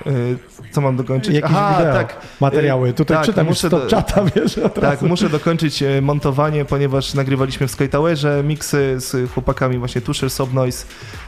Y, 0.08 0.38
Co 0.72 0.82
mam 0.82 0.96
dokończyć? 0.96 1.34
jakieś 1.36 1.50
wideo, 1.52 1.94
tak. 1.94 2.18
materiały. 2.40 2.90
Y, 2.90 2.94
Tutaj 2.94 3.18
tak, 3.18 3.26
czytam 3.26 3.48
muszę 3.48 3.70
do- 3.70 3.88
czata, 3.88 4.22
wiesz, 4.36 4.58
od 4.58 4.74
Tak, 4.74 4.84
razu. 4.84 5.08
muszę 5.08 5.30
dokończyć 5.30 5.84
e, 5.84 6.02
montowanie, 6.02 6.66
ponieważ 6.66 7.14
nagrywaliśmy 7.14 7.68
w 7.68 7.72
Sky 7.72 7.90
Towerze 7.90 8.44
miksy 8.48 8.96
z 9.00 9.32
chłopakami 9.32 9.78
właśnie 9.78 10.02
Tusher, 10.02 10.30
Sobnoise 10.30 10.86
e, 10.86 11.21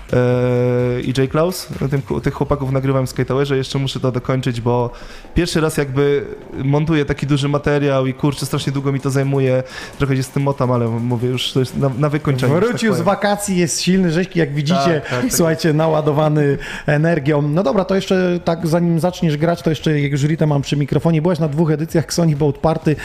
i 1.04 1.13
J. 1.17 1.32
Klaus. 1.32 1.67
Tym, 1.91 2.02
tych 2.21 2.34
chłopaków 2.34 2.71
nagrywałem 2.71 3.08
w 3.08 3.10
Sky 3.10 3.26
Towerze, 3.26 3.58
jeszcze 3.58 3.80
muszę 3.80 3.99
to 3.99 4.12
dokończyć, 4.12 4.62
bo 4.62 4.89
pierwszy 5.36 5.62
raz 5.62 5.78
jakby 5.78 6.26
montuję 6.63 7.06
taki 7.06 7.28
duży 7.28 7.49
materiał 7.49 8.06
i 8.08 8.13
kurczę, 8.13 8.45
strasznie 8.45 8.73
długo 8.73 8.91
mi 8.91 8.99
to 8.99 9.10
zajmuje. 9.10 9.63
Trochę 9.97 10.15
się 10.15 10.23
z 10.23 10.30
tym 10.30 10.43
motam, 10.43 10.71
ale 10.71 10.88
mówię, 10.88 11.30
już 11.30 11.52
to 11.52 11.60
jest 11.60 11.78
na, 11.78 11.89
na 11.97 12.10
wykończenie. 12.10 12.54
że 12.54 12.60
tak 12.60 12.69
Wrócił 12.69 12.93
z 12.93 13.02
wakacji, 13.02 13.58
jest 13.58 13.82
silny, 13.82 14.12
rzeźki, 14.12 14.39
jak 14.39 14.54
widzicie, 14.54 15.02
Tak, 15.02 15.10
tak, 15.10 15.21
tak. 15.21 15.34
słuchajcie, 15.34 15.73
naładowany 15.73 16.58
energią. 16.86 17.41
No 17.41 17.63
dobra, 17.63 17.86
to 17.86 17.95
jeszcze 17.95 18.39
tak, 18.45 18.67
zanim 18.67 18.99
zaczniesz 18.99 19.38
grać, 19.38 19.62
to 19.62 19.69
jeszcze, 19.69 19.99
jak 19.99 20.12
już 20.12 20.23
Ritę 20.23 20.47
mam 20.47 20.62
przy 20.62 20.78
mikrofonie, 20.78 21.21
byłaś 21.21 21.39
na 21.39 21.47
dwóch 21.47 21.71
edycjach 21.71 22.13
Sony 22.13 22.36
Boat 22.36 22.58
Party. 22.58 22.95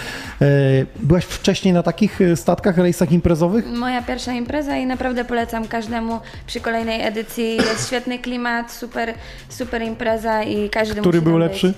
E, 0.42 0.46
byłaś 1.00 1.24
wcześniej 1.24 1.74
na 1.74 1.82
takich 1.82 2.20
e, 2.20 2.36
statkach, 2.36 2.78
rejsach 2.78 3.12
imprezowych? 3.12 3.66
Moja 3.66 4.02
pierwsza 4.02 4.32
impreza 4.32 4.76
i 4.76 4.86
naprawdę 4.86 5.24
polecam 5.24 5.68
każdemu 5.68 6.20
przy 6.46 6.60
kolejnej 6.60 6.97
edycji. 7.02 7.56
Jest 7.56 7.86
świetny 7.86 8.18
klimat, 8.18 8.72
super, 8.72 9.14
super 9.48 9.82
impreza 9.82 10.42
i 10.42 10.70
każdy 10.70 11.00
Który 11.00 11.18
musi 11.18 11.24
był 11.30 11.38
lepszy? 11.38 11.66
Być. 11.66 11.76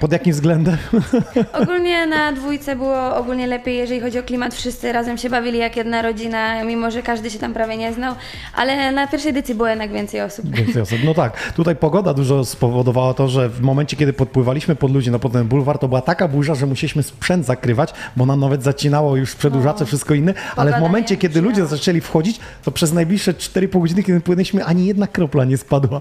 Pod 0.00 0.12
jakim 0.12 0.32
względem? 0.32 0.76
Ogólnie 1.62 2.06
na 2.06 2.32
dwójce 2.32 2.76
było 2.76 3.16
ogólnie 3.16 3.46
lepiej, 3.46 3.76
jeżeli 3.76 4.00
chodzi 4.00 4.18
o 4.18 4.22
klimat. 4.22 4.54
Wszyscy 4.54 4.92
razem 4.92 5.18
się 5.18 5.30
bawili 5.30 5.58
jak 5.58 5.76
jedna 5.76 6.02
rodzina, 6.02 6.64
mimo 6.64 6.90
że 6.90 7.02
każdy 7.02 7.30
się 7.30 7.38
tam 7.38 7.54
prawie 7.54 7.76
nie 7.76 7.92
znał, 7.92 8.14
ale 8.54 8.92
na 8.92 9.06
pierwszej 9.06 9.30
edycji 9.30 9.54
było 9.54 9.68
jednak 9.68 9.92
więcej 9.92 10.20
osób. 10.20 10.46
Więcej 10.56 10.82
osób. 10.82 10.98
No 11.04 11.14
tak, 11.14 11.52
tutaj 11.52 11.76
pogoda 11.76 12.14
dużo 12.14 12.44
spowodowała 12.44 13.14
to, 13.14 13.28
że 13.28 13.48
w 13.48 13.60
momencie, 13.60 13.96
kiedy 13.96 14.12
podpływaliśmy 14.12 14.76
pod 14.76 14.92
ludzi 14.92 15.10
na 15.10 15.18
potem 15.18 15.48
bulwar, 15.48 15.78
to 15.78 15.88
była 15.88 16.00
taka 16.00 16.28
burza, 16.28 16.54
że 16.54 16.66
musieliśmy 16.66 17.02
sprzęt 17.02 17.46
zakrywać, 17.46 17.94
bo 18.16 18.26
nam 18.26 18.40
nawet 18.40 18.62
zacinało 18.62 19.16
już 19.16 19.34
przedłużacze, 19.34 19.86
wszystko 19.86 20.14
inne, 20.14 20.34
ale 20.56 20.78
w 20.78 20.80
momencie, 20.80 21.16
kiedy 21.16 21.40
ludzie 21.40 21.66
zaczęli 21.66 22.00
wchodzić, 22.00 22.40
to 22.64 22.70
przez 22.70 22.92
najbliższe 22.92 23.32
4,5 23.32 23.80
godziny, 23.80 24.02
kiedy 24.02 24.20
płynęliśmy, 24.20 24.64
ani 24.64 24.86
jedna 24.86 25.06
kropla 25.06 25.44
nie 25.44 25.56
spadła. 25.56 26.00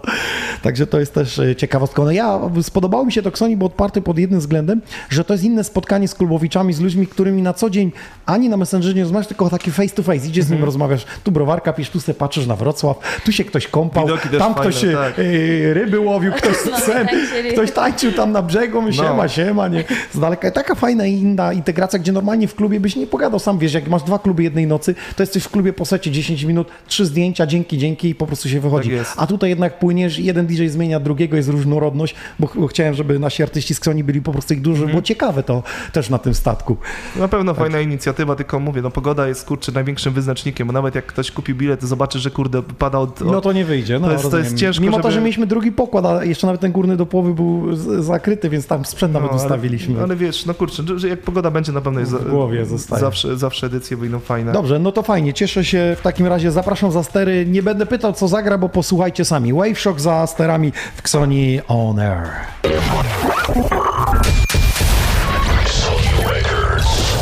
Także 0.61 0.87
to 0.87 0.99
jest 0.99 1.13
też 1.13 1.39
e, 1.39 1.55
ciekawostka. 1.55 2.03
No 2.03 2.11
ja, 2.11 2.39
spodobało 2.61 3.05
mi 3.05 3.11
się 3.11 3.21
to 3.21 3.31
Ksoni, 3.31 3.57
bo 3.57 3.69
odparty 3.87 4.01
pod 4.01 4.17
jednym 4.17 4.39
względem, 4.39 4.81
że 5.09 5.23
to 5.23 5.33
jest 5.33 5.43
inne 5.43 5.63
spotkanie 5.63 6.07
z 6.07 6.15
klubowiczami, 6.15 6.73
z 6.73 6.79
ludźmi, 6.79 7.07
którymi 7.07 7.41
na 7.41 7.53
co 7.53 7.69
dzień 7.69 7.91
ani 8.25 8.49
na 8.49 8.57
Messengerze 8.57 8.93
nie 8.93 9.01
rozmawiasz, 9.01 9.27
tylko 9.27 9.49
takie 9.49 9.71
face 9.71 9.95
to 9.95 10.03
face. 10.03 10.27
Idziesz 10.27 10.45
z 10.45 10.49
nim, 10.49 10.63
rozmawiasz, 10.63 11.05
tu 11.23 11.31
browarka 11.31 11.73
pisz, 11.73 11.89
tu 11.89 11.99
se 11.99 12.13
patrzysz 12.13 12.47
na 12.47 12.55
Wrocław, 12.55 12.97
tu 13.25 13.31
się 13.31 13.43
ktoś 13.45 13.67
kąpał, 13.67 14.07
tam 14.07 14.53
fajne, 14.55 14.55
ktoś 14.71 14.83
e, 14.83 14.93
tak. 14.93 15.19
e, 15.19 15.73
ryby 15.73 15.99
łowił, 15.99 16.31
ktoś 16.31 16.55
No, 16.71 16.93
tańczyli. 16.93 17.51
ktoś 17.51 17.71
tańczył 17.71 18.11
tam 18.11 18.31
na 18.31 18.41
brzegu, 18.41 18.81
my 18.81 18.93
siema, 18.93 19.23
No. 19.23 19.27
siema, 19.27 19.67
nie? 19.67 19.83
Z 20.13 20.19
daleka. 20.19 20.51
Taka 20.51 20.75
fajna 20.75 21.05
i 21.05 21.13
inna 21.13 21.53
integracja, 21.53 21.99
gdzie 21.99 22.11
normalnie 22.11 22.47
w 22.47 22.55
klubie 22.55 22.79
byś 22.79 22.95
nie 22.95 23.07
pogadał, 23.07 23.39
sam 23.39 23.59
wiesz, 23.59 23.73
jak 23.73 23.87
masz 23.87 24.03
dwa 24.03 24.19
kluby 24.19 24.43
jednej 24.43 24.67
nocy, 24.67 24.95
to 25.15 25.23
jesteś 25.23 25.43
w 25.43 25.49
klubie 25.49 25.73
po 25.73 25.85
secie 25.85 26.11
10 26.11 26.43
minut, 26.43 26.67
trzy 26.87 27.05
zdjęcia, 27.05 27.47
dzięki, 27.47 27.77
dzięki 27.77 28.09
i 28.09 28.15
po 28.15 28.27
prostu 28.27 28.49
się 28.49 28.59
wychodzi. 28.59 28.91
Tak. 28.97 29.13
A 29.17 29.27
tutaj 29.27 29.49
jednak 29.49 29.79
płyniesz, 29.79 30.19
jeden 30.19 30.45
DJ 30.47 30.67
zmienia 30.67 30.99
drugiego, 30.99 31.37
jest 31.37 31.49
różnorodność, 31.49 32.15
bo 32.39 32.67
chciałem, 32.67 32.93
żeby 32.93 33.19
nasi 33.19 33.43
artyści 33.43 33.75
z 33.77 33.83
Sony 33.83 34.03
byli 34.03 34.21
po 34.21 34.31
prostu 34.31 34.53
ich 34.53 34.61
dużo, 34.61 34.85
było 34.87 35.01
ciekawe 35.01 35.43
to 35.43 35.63
też 35.91 36.09
na 36.09 36.17
tym 36.17 36.33
statku. 36.33 36.77
Na 37.15 37.27
pewno 37.27 37.53
fajna 37.53 37.79
inicjatywa, 37.79 38.35
tylko 38.35 38.59
mówię, 38.59 38.81
no 38.81 38.91
pogoda 38.91 39.27
jest 39.27 39.45
kurczę 39.45 39.71
największym 39.71 40.13
wyznacznikiem, 40.13 40.67
bo 40.67 40.73
nawet 40.73 40.95
jak 40.95 41.05
ktoś 41.05 41.31
kupi 41.31 41.53
bilet, 41.53 41.79
to 41.79 41.87
zobaczy, 41.87 42.19
że 42.19 42.31
kurde 42.31 42.61
pada 42.63 42.97
od... 42.99 43.21
No 43.21 43.41
to 43.41 43.51
nie 43.53 43.65
wyjdzie. 43.65 43.99
No, 43.99 44.07
To 44.07 44.13
jest- 44.13 44.31
to 44.31 44.37
jest 44.37 44.55
ciężko, 44.55 44.83
Mimo 44.83 44.97
to, 44.97 45.03
żeby- 45.03 45.13
że 45.13 45.21
mieliśmy 45.21 45.47
drugi 45.47 45.71
pokład, 45.71 46.05
a 46.05 46.23
jeszcze 46.23 46.47
nawet 46.47 46.61
ten 46.61 46.71
górny 46.71 46.97
do 46.97 47.05
połowy 47.05 47.33
był 47.33 47.75
zakryty, 48.03 48.49
więc 48.49 48.67
tam 48.67 48.85
sprzęt 48.85 49.13
nawet 49.13 49.31
no, 49.31 49.37
ale- 49.37 49.43
ustawiliśmy. 49.45 50.03
Ale, 50.03 50.15
wiesz, 50.15 50.45
no 50.45 50.53
kurczę, 50.53 50.83
że- 50.95 51.07
jak 51.07 51.21
pogoda 51.21 51.51
będzie, 51.51 51.71
na 51.71 51.81
pewno 51.81 51.99
jest 51.99 52.11
W 52.11 52.29
głowie 52.29 52.65
zostaje. 52.65 53.01
zawsze, 53.01 53.37
zawsze 53.37 53.67
edycje 53.67 53.97
wyjdą 53.97 54.19
fajne. 54.19 54.51
Dobrze, 54.51 54.79
no 54.79 54.91
to 54.91 55.03
fajnie, 55.03 55.33
cieszę 55.33 55.65
się. 55.65 55.95
W 55.99 56.01
takim 56.01 56.27
razie 56.27 56.51
zapraszam 56.51 56.91
za 56.91 57.03
stery. 57.03 57.45
Nie 57.45 57.63
będę 57.63 57.85
pytał, 57.85 58.13
co 58.13 58.27
zagra, 58.27 58.57
bo 58.57 58.69
posłuchajcie 58.69 59.25
sami. 59.25 59.53
Wave 59.53 59.79
Shock 59.79 59.99
za 59.99 60.27
sterami 60.27 60.71
w 60.95 60.99
Xoni 60.99 61.59
On 61.67 61.99
Air. 61.99 62.27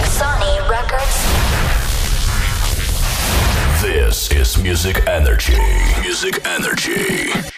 Sony 0.08 0.69
Records. 0.69 1.15
This 3.81 4.31
is 4.31 4.58
Music 4.62 5.08
Energy. 5.08 5.58
Music 6.01 6.45
Energy. 6.45 7.54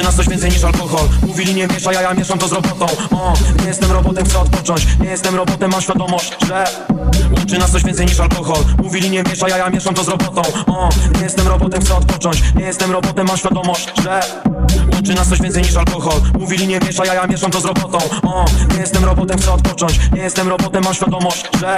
Łączy 0.00 0.08
nas 0.08 0.16
coś 0.16 0.28
więcej 0.28 0.50
niż 0.50 0.64
alkohol. 0.64 1.08
Mówili 1.26 1.54
nie 1.54 1.66
mieszaj, 1.66 1.96
a 1.96 2.02
ja 2.02 2.14
mieszam 2.14 2.38
to 2.38 2.48
z 2.48 2.52
robotą. 2.52 2.86
O, 3.10 3.32
Nie 3.62 3.66
jestem 3.68 3.92
robotem, 3.92 4.24
chcę 4.24 4.38
odpocząć. 4.38 4.86
Nie 5.00 5.10
jestem 5.10 5.34
robotem, 5.36 5.70
mam 5.70 5.80
świadomość, 5.82 6.36
że 6.46 6.64
Łączy 7.36 7.58
nas 7.58 7.70
coś 7.72 7.84
więcej 7.84 8.06
niż 8.06 8.20
alkohol. 8.20 8.58
Mówili 8.82 9.10
nie 9.10 9.22
mieszaj, 9.22 9.52
a 9.52 9.56
ja 9.58 9.70
mieszam 9.70 9.94
to 9.94 10.04
z 10.04 10.08
robotą. 10.08 10.42
O, 10.66 10.88
Nie 11.18 11.22
jestem 11.24 11.48
robotem, 11.48 11.80
chcę 11.80 11.94
odpocząć. 11.94 12.42
Nie 12.54 12.64
jestem 12.64 12.90
robotem, 12.92 13.26
mam 13.26 13.36
świadomość, 13.36 13.92
że 14.02 14.20
Łączy 14.94 15.14
nas 15.14 15.28
coś 15.28 15.40
więcej 15.40 15.62
niż 15.62 15.76
alkohol. 15.76 16.20
Mówili 16.38 16.66
nie 16.66 16.80
mieszaj, 16.80 17.08
a 17.08 17.14
ja 17.14 17.26
mieszam 17.26 17.50
to 17.50 17.60
z 17.60 17.64
robotą. 17.64 17.98
O, 18.22 18.44
Nie 18.74 18.80
jestem 18.80 19.04
robotem, 19.04 19.38
chcę 19.38 19.52
odpocząć. 19.52 20.00
Nie 20.14 20.22
jestem 20.22 20.48
robotem, 20.48 20.84
mam 20.84 20.94
świadomość, 20.94 21.48
że 21.60 21.76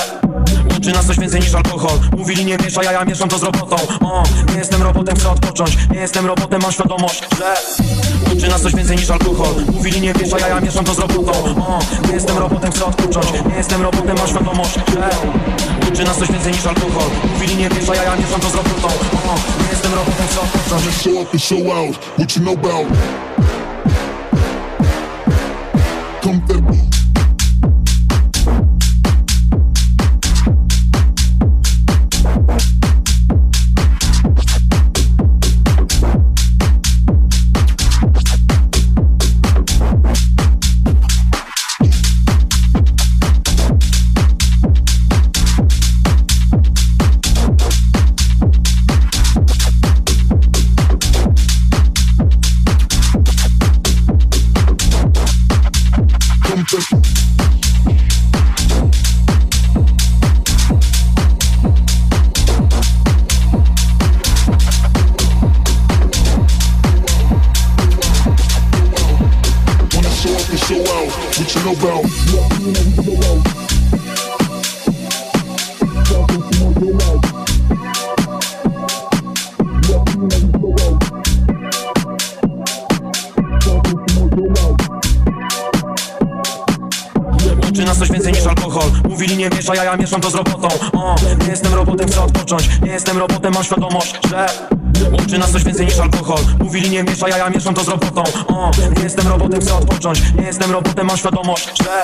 Łączy 0.72 0.92
nas 0.92 1.06
coś 1.06 1.18
więcej 1.18 1.40
niż 1.40 1.54
alkohol. 1.54 1.98
Mówili 2.18 2.44
nie 2.44 2.56
mieszaj, 2.56 2.86
a 2.86 2.92
ja 2.92 3.04
mieszam 3.04 3.28
to 3.28 3.38
z 3.38 3.42
robotą. 3.42 3.76
O, 4.00 4.22
Nie 4.52 4.58
jestem 4.58 4.82
robotem, 4.82 5.16
chcę 5.16 5.30
odpocząć. 5.30 5.76
Nie 5.90 6.00
jestem 6.00 6.26
robotem, 6.26 6.62
mam 6.62 6.72
świadomość, 6.72 7.24
że 7.38 7.54
Łączy 8.28 8.48
nas 8.48 8.62
coś 8.62 8.74
więcej 8.74 8.96
niż 8.96 9.10
alkohol. 9.10 9.54
Mówili 9.72 10.00
nie 10.00 10.12
mieszaj, 10.20 10.42
a 10.42 10.48
ja 10.48 10.60
mieszam 10.60 10.84
to 10.84 10.94
z 10.94 10.98
robotą. 10.98 11.32
O, 11.66 11.78
Nie 12.08 12.14
jestem 12.14 12.38
robotem, 12.38 12.72
chcę 12.72 12.84
odpocząć. 12.84 13.26
Nie 13.50 13.56
jestem 13.56 13.82
robotem, 13.82 14.16
mam 14.18 14.28
świadomość, 14.28 14.74
że 14.74 15.10
Łączy 15.84 16.04
nas 16.04 16.16
coś 16.18 16.28
więcej 16.32 16.52
niż 16.52 16.66
alkohol. 16.66 17.08
Mówili 17.34 17.56
nie 17.56 17.68
mieszaj, 17.68 17.98
a 17.98 18.02
ja 18.02 18.16
mieszam 18.16 18.40
to 18.40 18.50
z 18.50 18.54
robotą. 18.54 18.88
O, 19.28 19.34
Nie 19.62 19.68
jestem 19.70 19.94
robotem, 19.94 20.26
chcę 20.30 20.40
odpocząć. 20.40 20.82
Show 21.02 21.12
up 21.22 21.30
and 21.32 21.42
show 21.42 21.58
out. 21.76 21.96
What 22.18 22.36
you 22.36 22.42
know 22.42 22.54
about? 22.58 22.86
Come 26.22 26.40
odpocząć 100.08 100.34
Nie 100.38 100.46
jestem 100.46 100.70
robotem, 100.70 101.06
mam 101.06 101.16
świadomość, 101.16 101.70
że 101.82 102.02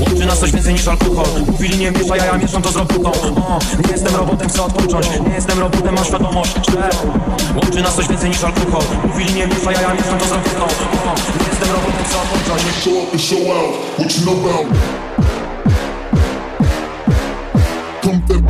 Łączy 0.00 0.26
nas 0.26 0.38
coś 0.38 0.52
więcej 0.52 0.72
niż 0.72 0.88
alkohol. 0.88 1.26
Mówili 1.46 1.78
nie 1.78 1.90
mieszaj, 1.90 2.20
a 2.20 2.24
ja 2.24 2.38
mieszam 2.38 2.62
to 2.62 2.72
z 2.72 2.76
robotą. 2.76 3.10
O, 3.36 3.58
Nie 3.86 3.92
jestem 3.92 4.16
robotem, 4.16 4.48
chcę 4.48 4.62
odpocząć. 4.62 5.06
Nie 5.28 5.34
jestem 5.34 5.58
robotem, 5.58 5.94
mam 5.94 6.04
świadomość, 6.04 6.54
że 6.70 6.90
Łączy 7.54 7.82
nas 7.82 7.94
coś 7.94 8.08
więcej 8.08 8.30
niż 8.30 8.44
alkohol. 8.44 8.82
Mówili 9.04 9.34
nie 9.34 9.46
mieszaj, 9.46 9.74
a 9.76 9.80
ja 9.80 9.94
mieszam 9.94 10.18
to 10.18 10.26
z 10.26 10.30
robotą. 10.30 10.64
O, 10.64 11.14
Nie 11.40 11.48
jestem 11.50 11.70
robotem, 11.70 12.04
chcę 12.04 12.16
odpocząć. 12.22 12.62
Show 12.84 12.94
up 13.08 13.18
show 13.18 13.38
out. 13.56 13.74
What 13.98 14.16
you 14.16 14.22
know 14.22 14.36
about? 14.38 14.66
Come 18.02 18.43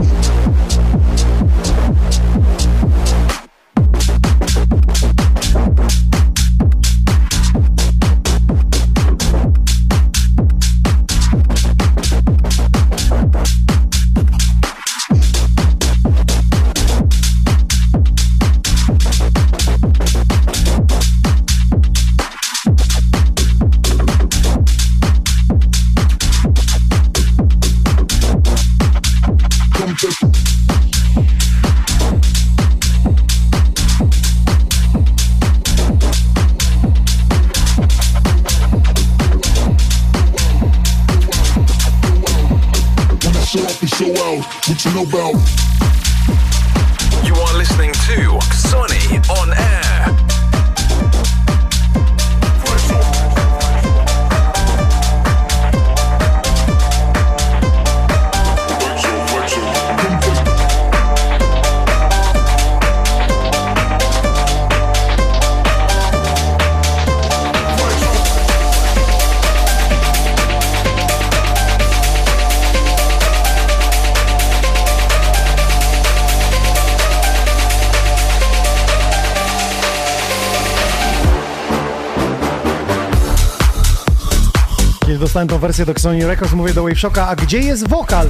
dostałem 85.34 85.48
tą 85.48 85.58
wersję 85.58 85.86
do 85.86 85.94
Sony 85.98 86.26
Records, 86.26 86.52
mówię 86.52 86.74
do 86.74 86.82
Wave 86.82 86.98
Shocka, 86.98 87.28
a 87.28 87.36
gdzie 87.36 87.58
jest 87.58 87.88
wokal? 87.88 88.28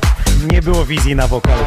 Nie 0.53 0.62
było 0.62 0.85
wizji 0.85 1.17
na 1.17 1.27
wokal. 1.27 1.59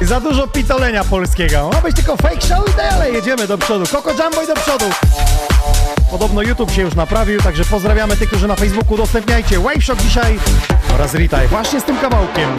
Za 0.00 0.20
dużo 0.20 0.46
pitolenia 0.46 1.04
polskiego. 1.04 1.70
Ma 1.72 1.80
być 1.80 1.96
tylko 1.96 2.16
fake 2.16 2.40
show 2.40 2.68
i 2.74 2.76
dalej 2.76 3.14
jedziemy 3.14 3.46
do 3.46 3.58
przodu. 3.58 3.86
Coco 3.86 4.10
Jumbo 4.10 4.42
i 4.42 4.46
do 4.46 4.54
przodu. 4.54 4.84
Podobno 6.10 6.42
YouTube 6.42 6.70
się 6.70 6.82
już 6.82 6.94
naprawił, 6.94 7.40
także 7.40 7.64
pozdrawiamy 7.64 8.16
tych, 8.16 8.28
którzy 8.28 8.48
na 8.48 8.56
Facebooku 8.56 8.94
udostępniajcie 8.94 9.58
Wave 9.58 9.84
Shock 9.84 10.02
dzisiaj 10.02 10.38
oraz 10.94 11.14
Ritaj 11.14 11.48
właśnie 11.48 11.80
z 11.80 11.84
tym 11.84 11.98
kawałkiem. 11.98 12.56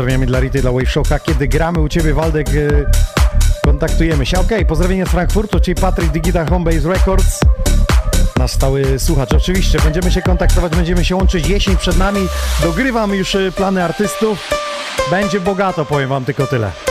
Pozdrowieniami 0.00 0.26
dla 0.26 0.40
Rity, 0.40 0.60
dla 0.60 0.72
Wave 0.72 0.90
Shocka. 0.90 1.18
Kiedy 1.18 1.48
gramy 1.48 1.80
u 1.80 1.88
Ciebie, 1.88 2.14
Waldek, 2.14 2.48
y, 2.54 2.86
kontaktujemy 3.64 4.26
się. 4.26 4.40
Okej, 4.40 4.66
pozdrowienie 4.66 5.06
z 5.06 5.08
Frankfurtu, 5.08 5.60
czyli 5.60 5.74
Patryk 5.74 6.10
Digita 6.10 6.46
Homebase 6.46 6.88
Records. 6.88 7.40
Nasz 8.36 8.50
stały 8.50 8.98
słuchacz. 8.98 9.32
Oczywiście, 9.32 9.78
będziemy 9.84 10.10
się 10.12 10.22
kontaktować, 10.22 10.76
będziemy 10.76 11.04
się 11.04 11.16
łączyć. 11.16 11.48
Jesień 11.48 11.76
przed 11.76 11.98
nami. 11.98 12.28
Dogrywam 12.62 13.14
już 13.14 13.34
y, 13.34 13.52
plany 13.56 13.84
artystów. 13.84 14.50
Będzie 15.10 15.40
bogato, 15.40 15.84
powiem 15.84 16.08
Wam 16.08 16.24
tylko 16.24 16.46
tyle. 16.46 16.89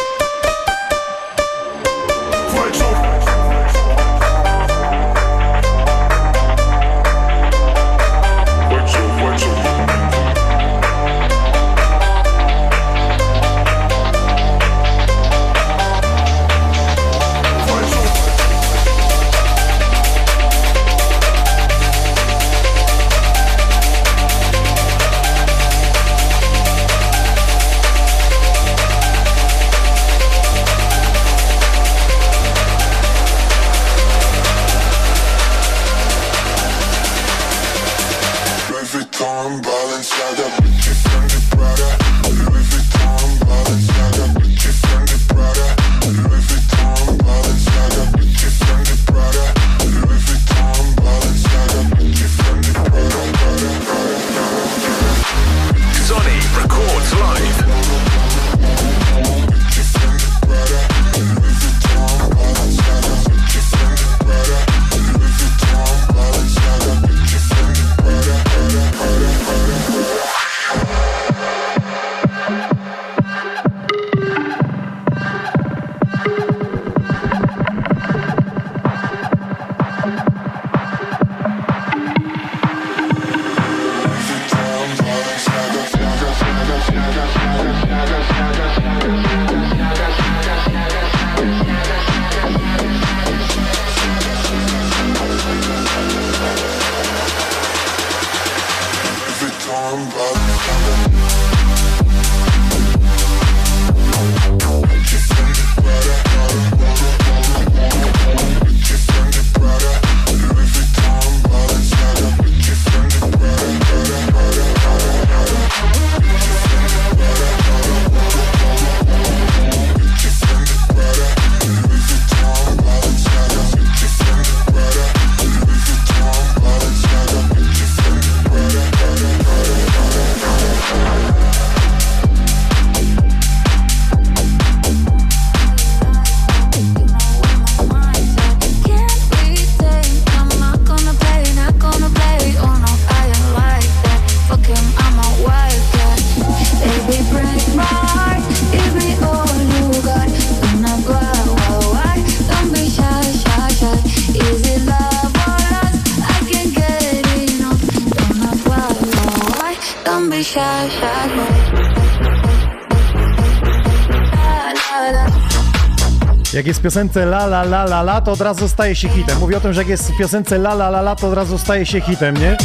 Jest 166.79 166.97
w 166.97 167.01
piosence 167.01 167.23
la 167.23 167.45
la 167.45 167.61
la 167.61 167.83
la 167.83 168.01
la, 168.01 168.21
to 168.21 168.31
od 168.31 168.41
razu 168.41 168.69
staje 168.69 168.95
się 168.95 169.09
hitem. 169.09 169.39
Mówię 169.39 169.57
o 169.57 169.59
tym, 169.59 169.73
że 169.73 169.81
jak 169.81 169.87
jest 169.89 170.11
w 170.11 170.17
piosence 170.17 170.55
la 170.55 170.73
la 170.73 170.87
la 170.87 170.99
la, 170.99 171.15
to 171.15 171.27
od 171.27 171.33
razu 171.33 171.57
staje 171.57 171.85
się 171.85 172.01
hitem, 172.01 172.37
nie? 172.37 172.57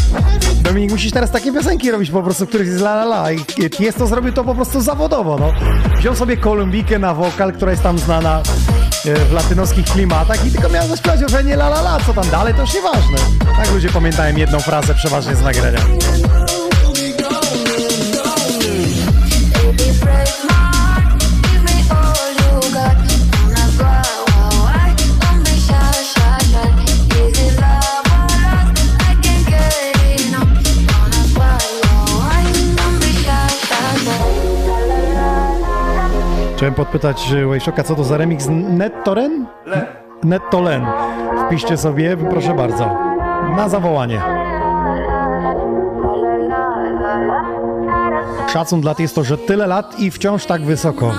Dominik, 0.63 0.91
musisz 0.91 1.13
teraz 1.13 1.31
takie 1.31 1.53
piosenki 1.53 1.91
robić 1.91 2.11
po 2.11 2.23
prostu, 2.23 2.47
których 2.47 2.67
jest 2.67 2.81
la 2.81 2.93
la 2.93 3.05
la. 3.05 3.31
Jest 3.81 3.99
to 3.99 4.07
zrobił 4.07 4.33
to 4.33 4.45
po 4.45 4.55
prostu 4.55 4.81
zawodowo, 4.81 5.39
no. 5.39 5.53
Wziął 5.99 6.17
sobie 6.17 6.37
Kolumbikę 6.37 6.99
na 6.99 7.15
wokal, 7.15 7.53
która 7.53 7.71
jest 7.71 7.83
tam 7.83 7.99
znana 7.99 8.43
e, 9.07 9.15
w 9.15 9.33
latynoskich 9.33 9.85
klimatach 9.85 10.47
i 10.47 10.51
tylko 10.51 10.69
miał 10.69 10.89
zaśpiewać 10.89 11.31
że 11.31 11.45
nie 11.45 11.55
la 11.55 11.67
la 11.67 11.81
la, 11.81 11.99
co 12.07 12.15
tam 12.15 12.31
dalej, 12.31 12.55
to 12.55 12.61
już 12.61 12.75
nieważne. 12.75 13.17
Tak 13.57 13.73
ludzie 13.73 13.89
pamiętają 13.89 14.37
jedną 14.37 14.61
frazę 14.61 14.95
przeważnie 14.95 15.37
z 15.37 15.43
nagrania. 15.43 15.81
Chciałem 36.65 36.75
podpytać 36.75 37.33
Wayshocka, 37.49 37.83
co 37.83 37.95
to 37.95 38.05
za 38.05 38.17
remix 38.17 38.47
Nettoren? 38.51 39.47
Nettolen. 40.23 40.87
Wpiszcie 41.47 41.77
sobie, 41.77 42.17
proszę 42.17 42.55
bardzo. 42.55 42.85
Na 43.57 43.69
zawołanie. 43.69 44.23
Szacun 48.53 48.81
dla 48.81 48.95
jest 48.99 49.15
to, 49.15 49.25
że 49.25 49.39
tyle 49.39 49.67
lat 49.67 50.01
i 50.01 50.11
wciąż 50.11 50.47
tak 50.47 50.63
wysoko. 50.63 51.13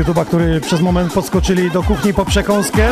YouTube'a, 0.00 0.24
który 0.24 0.60
przez 0.60 0.80
moment 0.80 1.12
podskoczyli 1.12 1.70
do 1.70 1.82
kuchni 1.82 2.14
po 2.14 2.24
przekąskę, 2.24 2.88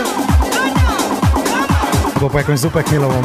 albo 2.15 2.31
po 2.31 2.39
jakąś 2.39 2.59
zupę 2.59 2.83
chmielową. 2.83 3.23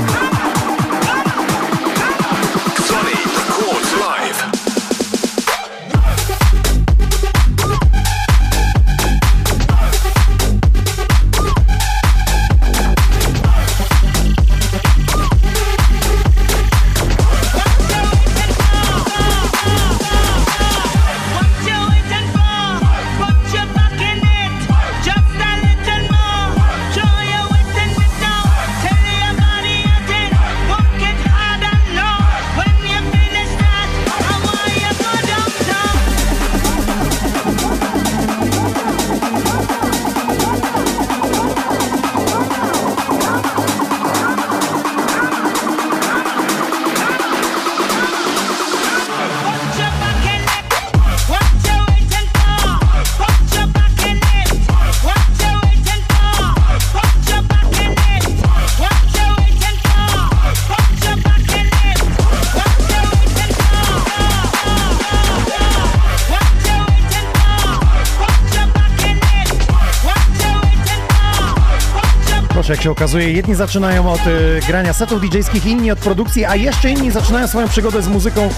się 72.84 72.92
okazuje. 72.92 73.32
Jedni 73.32 73.56
zaczynają 73.56 74.12
od 74.12 74.28
y, 74.28 74.60
grania 74.68 74.94
setów 74.94 75.22
DJskich, 75.22 75.66
inni 75.66 75.92
od 75.92 76.00
produkcji, 76.00 76.46
a 76.46 76.56
jeszcze 76.56 76.90
inni 76.90 77.12
zaczynają 77.12 77.48
swoją 77.48 77.68
przygodę 77.68 78.02
z 78.02 78.08
muzyką 78.08 78.50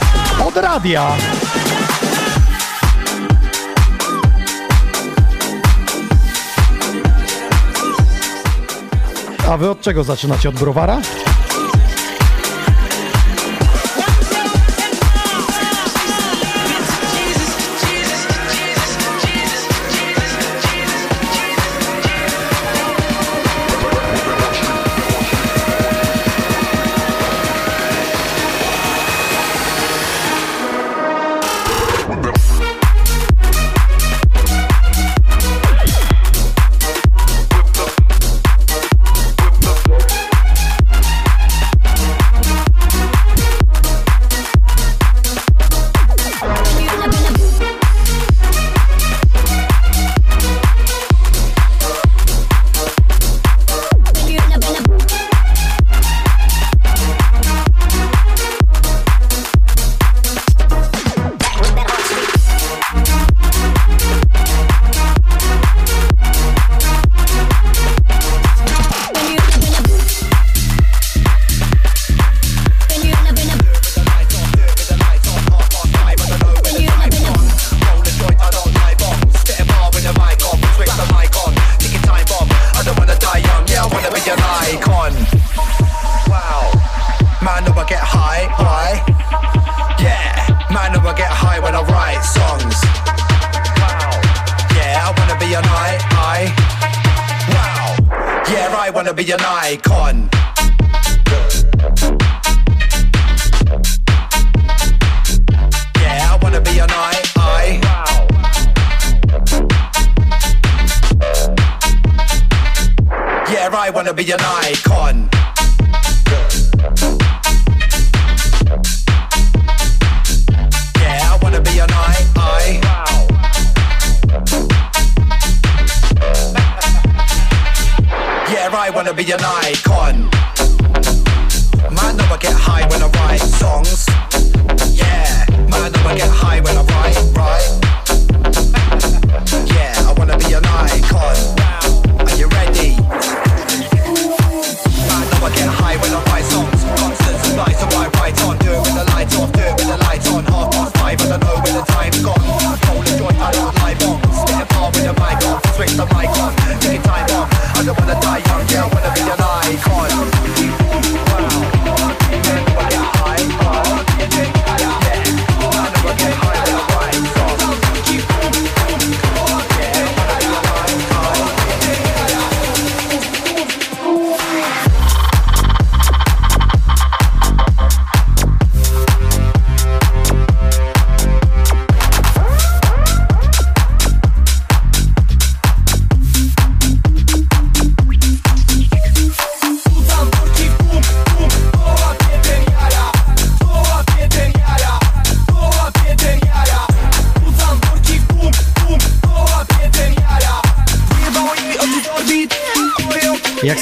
od 0.46 0.58
radia. 0.58 1.12
A 9.50 9.58
wy 9.58 9.70
od 9.70 9.82
czego 9.82 10.04
zaczynacie? 10.04 10.50
Od 10.50 10.56
browara? 10.56 11.02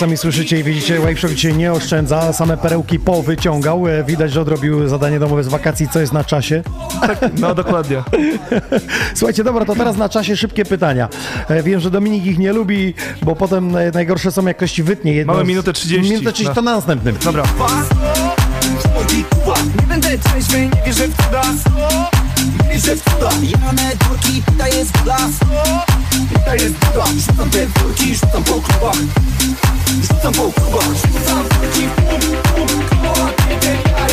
Sami 0.03 0.17
słyszycie 0.17 0.59
i 0.59 0.63
widzicie, 0.63 0.99
Waveshock 0.99 1.33
dzisiaj 1.33 1.57
nie 1.57 1.71
oszczędza, 1.71 2.33
same 2.33 2.57
perełki 2.57 2.99
powyciągał. 2.99 3.87
E, 3.87 4.03
Widać, 4.03 4.31
że 4.31 4.41
odrobił 4.41 4.87
zadanie 4.87 5.19
domowe 5.19 5.43
z 5.43 5.47
wakacji, 5.47 5.89
co 5.89 5.99
jest 5.99 6.13
na 6.13 6.23
czasie. 6.23 6.63
No 7.39 7.55
dokładnie. 7.55 8.03
Słuchajcie, 9.15 9.43
dobra, 9.43 9.65
to 9.65 9.75
teraz 9.75 9.97
na 9.97 10.09
czasie 10.09 10.37
szybkie 10.37 10.65
pytania. 10.65 11.09
E, 11.49 11.63
Wiem, 11.63 11.79
że 11.79 11.91
Dominik 11.91 12.25
ich 12.25 12.39
nie 12.39 12.53
lubi, 12.53 12.93
bo 13.21 13.35
potem 13.35 13.75
e, 13.77 13.91
najgorsze 13.91 14.31
są, 14.31 14.45
jak 14.47 14.57
ktoś 14.57 14.81
wytnie 14.81 15.13
jedno. 15.13 15.33
Mamy 15.33 15.45
minutę 15.45 15.73
30. 15.73 16.11
Minutę 16.11 16.31
30 16.31 16.55
to 16.55 16.61
na 16.61 16.75
następnym. 16.75 17.15
Dobra. 17.23 17.43
Nie 19.81 19.87
będę 19.87 20.17
trzeźwy, 20.17 20.59
nie 20.59 20.81
wierzę 20.85 21.07
w 21.07 21.15
cuda 21.15 21.41
Nie 22.43 22.73
wierzę 22.73 22.95
w 22.95 23.03
cuda 23.03 23.29
Jane 23.41 23.91
durki, 23.95 24.43
to 24.57 24.67
jest 24.67 24.91
buda 24.97 25.17
To 26.45 26.53
jest 26.55 26.73
buda 26.73 27.05
Rzucam 27.05 27.49
te 27.49 27.67
durki, 27.67 28.15
rzucam 28.15 28.43
po 28.43 28.53
klubach 28.53 28.97
Rzucam 30.01 30.33
po 30.33 30.51
klubach 30.61 30.87
Rzucam 30.87 31.43
durki, 31.61 31.81
bum, 31.97 32.21
bum 32.55 32.67
Koła 32.89 33.29
kiedy 33.49 33.77
jara 33.99 34.12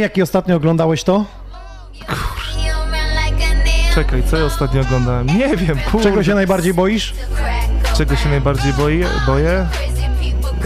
jaki 0.00 0.22
ostatnio 0.22 0.56
oglądałeś 0.56 1.04
to? 1.04 1.24
ninja. 2.56 3.94
Czekaj, 3.94 4.22
co 4.30 4.36
ja 4.36 4.44
ostatnio 4.44 4.80
oglądałem? 4.80 5.26
Nie 5.26 5.56
wiem, 5.56 5.78
kurde. 5.90 6.10
Czego 6.10 6.24
się 6.24 6.34
najbardziej 6.34 6.74
boisz? 6.74 7.14
Czego 7.96 8.16
się 8.16 8.28
najbardziej 8.28 8.72
boję? 8.72 9.06
boję? 9.26 9.66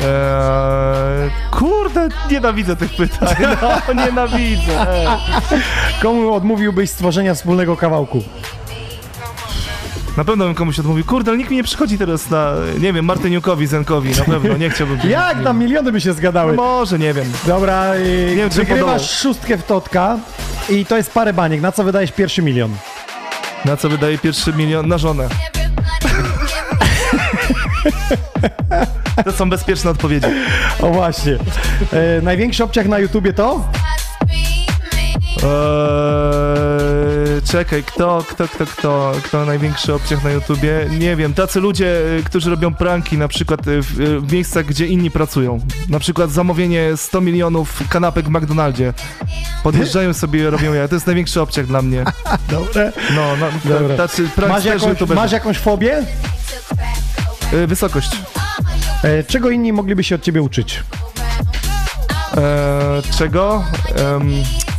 Eee, 0.04 1.30
kurde, 1.50 2.08
nienawidzę 2.30 2.76
tych 2.76 2.96
pytań. 2.96 3.28
No, 3.88 3.94
nienawidzę. 4.06 4.86
Komu 6.02 6.32
odmówiłbyś 6.34 6.90
stworzenia 6.90 7.34
wspólnego 7.34 7.76
kawałku? 7.76 8.22
Na 10.16 10.24
pewno 10.24 10.44
bym 10.44 10.54
komuś 10.54 10.78
odmówił. 10.78 11.04
Kurde, 11.04 11.30
ale 11.30 11.38
nikt 11.38 11.50
mi 11.50 11.56
nie 11.56 11.62
przychodzi 11.64 11.98
teraz 11.98 12.30
na, 12.30 12.52
nie 12.80 12.92
wiem, 12.92 13.04
Martyniukowi, 13.04 13.66
Zenkowi. 13.66 14.10
Na 14.10 14.24
pewno, 14.24 14.56
nie 14.56 14.70
chciałbym. 14.70 14.98
Jak 15.10 15.38
nie 15.38 15.44
tam 15.44 15.58
miliony 15.58 15.92
by 15.92 16.00
się 16.00 16.12
zgadały? 16.12 16.52
No 16.56 16.62
może, 16.62 16.98
nie 16.98 17.14
wiem. 17.14 17.32
Dobra, 17.46 17.96
yy, 17.96 18.34
wiem, 18.36 18.50
czy 18.50 18.56
wygrywasz 18.56 19.10
szóstkę 19.10 19.58
w 19.58 19.62
Totka 19.62 20.18
i 20.68 20.86
to 20.86 20.96
jest 20.96 21.12
parę 21.12 21.32
baniek. 21.32 21.60
Na 21.60 21.72
co 21.72 21.84
wydajesz 21.84 22.12
pierwszy 22.12 22.42
milion? 22.42 22.70
Na 23.64 23.76
co 23.76 23.88
wydaje 23.88 24.18
pierwszy 24.18 24.52
milion? 24.52 24.88
Na 24.88 24.98
żonę. 24.98 25.28
To 29.24 29.32
są 29.32 29.50
bezpieczne 29.50 29.90
odpowiedzi. 29.90 30.26
O 30.80 30.90
właśnie. 30.90 31.32
E, 31.92 32.22
największy 32.22 32.64
obciach 32.64 32.86
na 32.86 32.98
YouTubie 32.98 33.32
to? 33.32 33.68
Eee, 35.42 37.03
czekaj, 37.42 37.82
kto, 37.82 38.24
kto, 38.28 38.48
kto, 38.48 38.66
kto, 38.66 39.12
kto 39.24 39.44
największy 39.44 39.94
obciach 39.94 40.24
na 40.24 40.30
YouTubie? 40.30 40.86
Nie 40.98 41.16
wiem, 41.16 41.34
tacy 41.34 41.60
ludzie, 41.60 41.86
y, 42.18 42.22
którzy 42.24 42.50
robią 42.50 42.74
pranki 42.74 43.18
na 43.18 43.28
przykład 43.28 43.66
y, 43.66 43.82
w, 43.82 44.00
y, 44.00 44.20
w 44.20 44.32
miejscach, 44.32 44.66
gdzie 44.66 44.86
inni 44.86 45.10
pracują. 45.10 45.60
Na 45.88 45.98
przykład 45.98 46.30
zamówienie 46.30 46.96
100 46.96 47.20
milionów 47.20 47.88
kanapek 47.88 48.26
w 48.26 48.28
McDonaldzie. 48.28 48.92
Podjeżdżają 49.62 50.12
sobie 50.12 50.40
i 50.40 50.46
robią 50.46 50.74
ja. 50.74 50.88
To 50.88 50.94
jest 50.94 51.06
największy 51.06 51.40
obciach 51.40 51.66
dla 51.66 51.82
mnie. 51.82 52.04
Dobre. 52.50 52.92
No, 53.14 53.36
no 53.36 53.46
Dobra. 53.64 53.96
tacy 53.96 54.22
Masz 54.22 54.32
pranksterzy, 54.32 54.88
jakąś, 54.88 55.08
masz 55.08 55.32
jakąś 55.32 55.58
fobię? 55.58 56.02
Y, 57.52 57.66
Wysokość. 57.66 58.10
E, 59.02 59.24
czego 59.24 59.50
inni 59.50 59.72
mogliby 59.72 60.04
się 60.04 60.14
od 60.14 60.22
ciebie 60.22 60.42
uczyć? 60.42 60.82
E, 62.36 63.02
czego? 63.18 63.64
Em, 63.96 64.32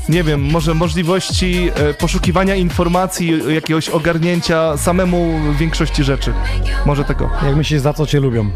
nie 0.09 0.23
wiem, 0.23 0.41
może 0.51 0.73
możliwości 0.73 1.71
e, 1.75 1.93
poszukiwania 1.93 2.55
informacji, 2.55 3.53
jakiegoś 3.53 3.89
ogarnięcia 3.89 4.77
samemu 4.77 5.39
większości 5.59 6.03
rzeczy. 6.03 6.33
Może 6.85 7.03
tego. 7.03 7.29
Jak 7.45 7.55
myślisz, 7.55 7.81
za 7.81 7.93
co 7.93 8.05
cię 8.07 8.19
lubią? 8.19 8.49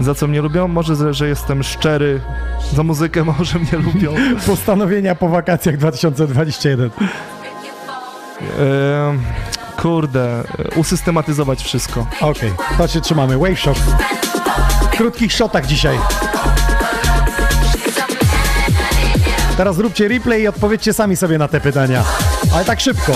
Za 0.00 0.14
co 0.14 0.26
mnie 0.26 0.42
lubią? 0.42 0.68
Może, 0.68 1.14
że- 1.14 1.28
jestem 1.28 1.62
szczery. 1.62 2.20
Za 2.74 2.82
muzykę 2.82 3.24
może 3.38 3.58
mnie 3.58 3.72
lubią. 3.92 4.14
Postanowienia 4.46 5.14
po 5.14 5.28
wakacjach 5.28 5.76
2021. 5.76 6.90
E, 8.60 9.18
kurde, 9.82 10.40
e, 10.40 10.44
usystematyzować 10.76 11.62
wszystko. 11.62 12.06
Okej, 12.20 12.52
to 12.78 12.88
się 12.88 13.00
trzymamy. 13.00 13.38
Wave 13.38 13.58
Shock. 13.60 13.80
W 14.82 14.96
krótkich 14.96 15.32
shotach 15.32 15.66
dzisiaj. 15.66 15.98
Teraz 19.56 19.76
zróbcie 19.76 20.08
replay 20.08 20.42
i 20.42 20.48
odpowiedzcie 20.48 20.92
sami 20.92 21.16
sobie 21.16 21.38
na 21.38 21.48
te 21.48 21.60
pytania. 21.60 22.04
Ale 22.54 22.64
tak 22.64 22.80
szybko. 22.80 23.12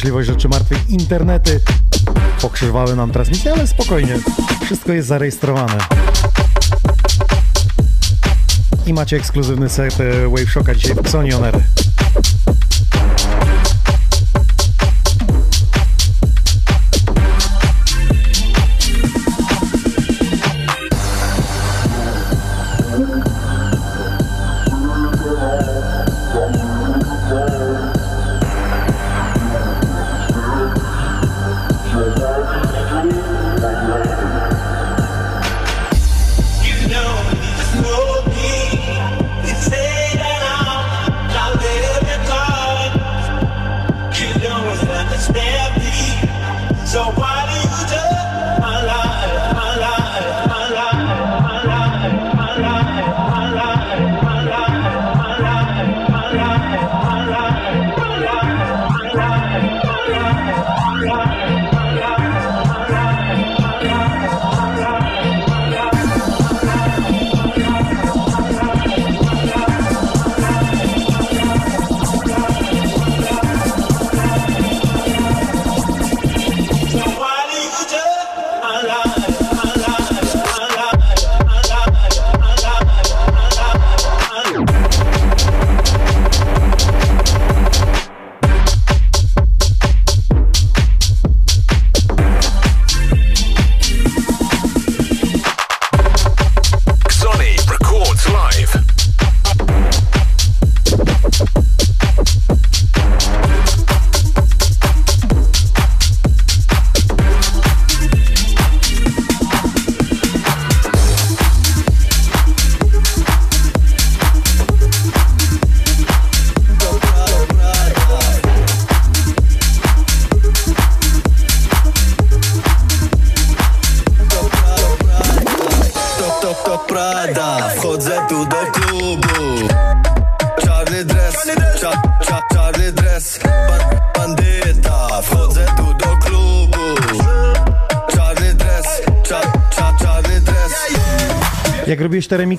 możliwość 0.00 0.28
rzeczy 0.28 0.48
martwych, 0.48 0.90
internety 0.90 1.60
pokrzyżowały 2.40 2.96
nam 2.96 3.12
transmisję, 3.12 3.52
ale 3.52 3.66
spokojnie, 3.66 4.18
wszystko 4.64 4.92
jest 4.92 5.08
zarejestrowane. 5.08 5.78
I 8.86 8.92
macie 8.92 9.16
ekskluzywny 9.16 9.68
set 9.68 10.00
e, 10.00 10.28
Wave 10.28 10.50
Shocka 10.50 10.74
dzisiaj 10.74 10.96
w 11.04 11.08
Sony 11.10 11.36
Onery. 11.36 11.62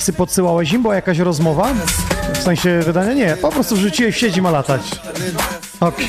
komiksy 0.02 0.14
podsyłałeś 0.14 0.74
im? 0.74 0.82
Była 0.82 0.96
jakaś 0.96 1.20
rozmowa? 1.20 1.74
W 2.34 2.44
sensie 2.44 2.80
wydania? 2.86 3.14
Nie, 3.14 3.38
po 3.38 3.50
prostu 3.50 3.76
wrzuciłeś 3.76 4.16
w 4.16 4.18
sieci 4.18 4.42
ma 4.42 4.52
latać. 4.52 4.82
Okej. 5.80 5.80
Okay. 5.80 6.08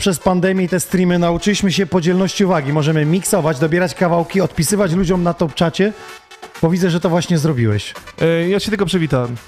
Przez 0.00 0.18
pandemię 0.18 0.64
i 0.64 0.68
te 0.68 0.80
streamy 0.80 1.18
nauczyliśmy 1.18 1.72
się 1.72 1.86
podzielności 1.86 2.44
uwagi. 2.44 2.72
Możemy 2.72 3.06
miksować, 3.06 3.58
dobierać 3.58 3.94
kawałki, 3.94 4.40
odpisywać 4.40 4.92
ludziom 4.92 5.22
na 5.22 5.34
top 5.34 5.54
czacie? 5.54 5.92
Bo 6.62 6.70
widzę, 6.70 6.90
że 6.90 7.00
to 7.00 7.08
właśnie 7.08 7.38
zrobiłeś. 7.38 7.94
E, 8.20 8.48
ja 8.48 8.60
się 8.60 8.70
tylko 8.70 8.86
przywitałem. 8.86 9.36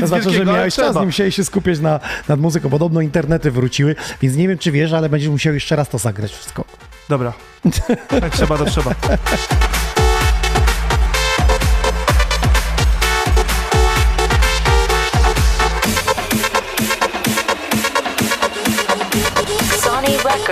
To 0.00 0.06
znaczy, 0.06 0.30
że 0.30 0.44
miałeś 0.44 0.74
czas, 0.74 0.96
nie 0.96 1.06
musiałeś 1.06 1.36
się 1.36 1.44
skupiać 1.44 1.80
na, 1.80 2.00
nad 2.28 2.40
muzyką. 2.40 2.70
Podobno 2.70 3.00
internety 3.00 3.50
wróciły, 3.50 3.96
więc 4.22 4.36
nie 4.36 4.48
wiem, 4.48 4.58
czy 4.58 4.72
wiesz, 4.72 4.92
ale 4.92 5.08
będziesz 5.08 5.30
musiał 5.30 5.54
jeszcze 5.54 5.76
raz 5.76 5.88
to 5.88 5.98
zagrać 5.98 6.32
wszystko. 6.32 6.64
Dobra. 7.08 7.32
Jak 8.22 8.32
trzeba, 8.36 8.58
to 8.58 8.64
trzeba. 8.64 8.94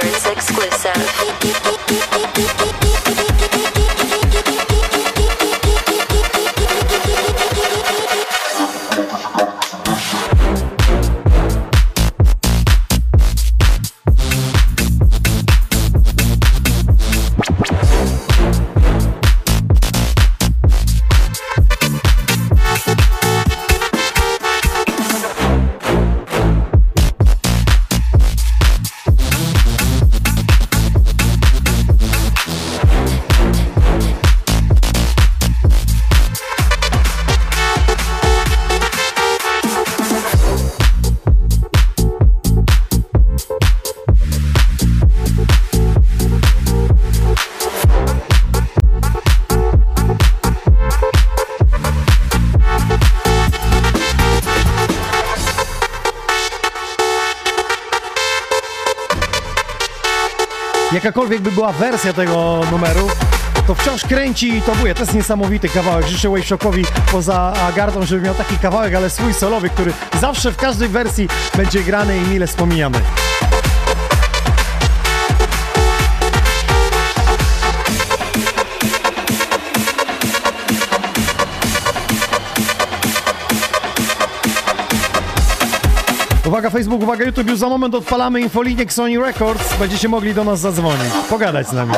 Records 0.02 0.26
exclusive. 0.28 2.69
Jakakolwiek 61.04 61.40
by 61.40 61.52
była 61.52 61.72
wersja 61.72 62.12
tego 62.12 62.60
numeru, 62.70 63.08
to 63.66 63.74
wciąż 63.74 64.04
kręci 64.04 64.56
i 64.56 64.62
to 64.62 64.74
buje. 64.74 64.94
To 64.94 65.00
jest 65.00 65.14
niesamowity 65.14 65.68
kawałek. 65.68 66.06
Życzę 66.06 66.28
Wave 66.28 66.46
Shockowi 66.46 66.84
poza 67.12 67.52
Agardą, 67.68 68.06
żeby 68.06 68.22
miał 68.22 68.34
taki 68.34 68.58
kawałek, 68.58 68.94
ale 68.94 69.10
swój 69.10 69.34
solowy, 69.34 69.70
który 69.70 69.92
zawsze 70.20 70.52
w 70.52 70.56
każdej 70.56 70.88
wersji 70.88 71.28
będzie 71.56 71.82
grany 71.82 72.18
i 72.18 72.20
mile 72.20 72.46
wspominamy. 72.46 72.98
Uwaga 86.50 86.70
Facebook, 86.70 87.02
uwaga 87.02 87.24
YouTube, 87.24 87.48
już 87.48 87.58
za 87.58 87.68
moment 87.68 87.94
odpalamy 87.94 88.40
infolinię 88.40 88.90
Sony 88.90 89.18
Records. 89.20 89.78
Będziecie 89.78 90.08
mogli 90.08 90.34
do 90.34 90.44
nas 90.44 90.60
zadzwonić, 90.60 91.12
pogadać 91.28 91.68
z 91.68 91.72
nami. 91.72 91.92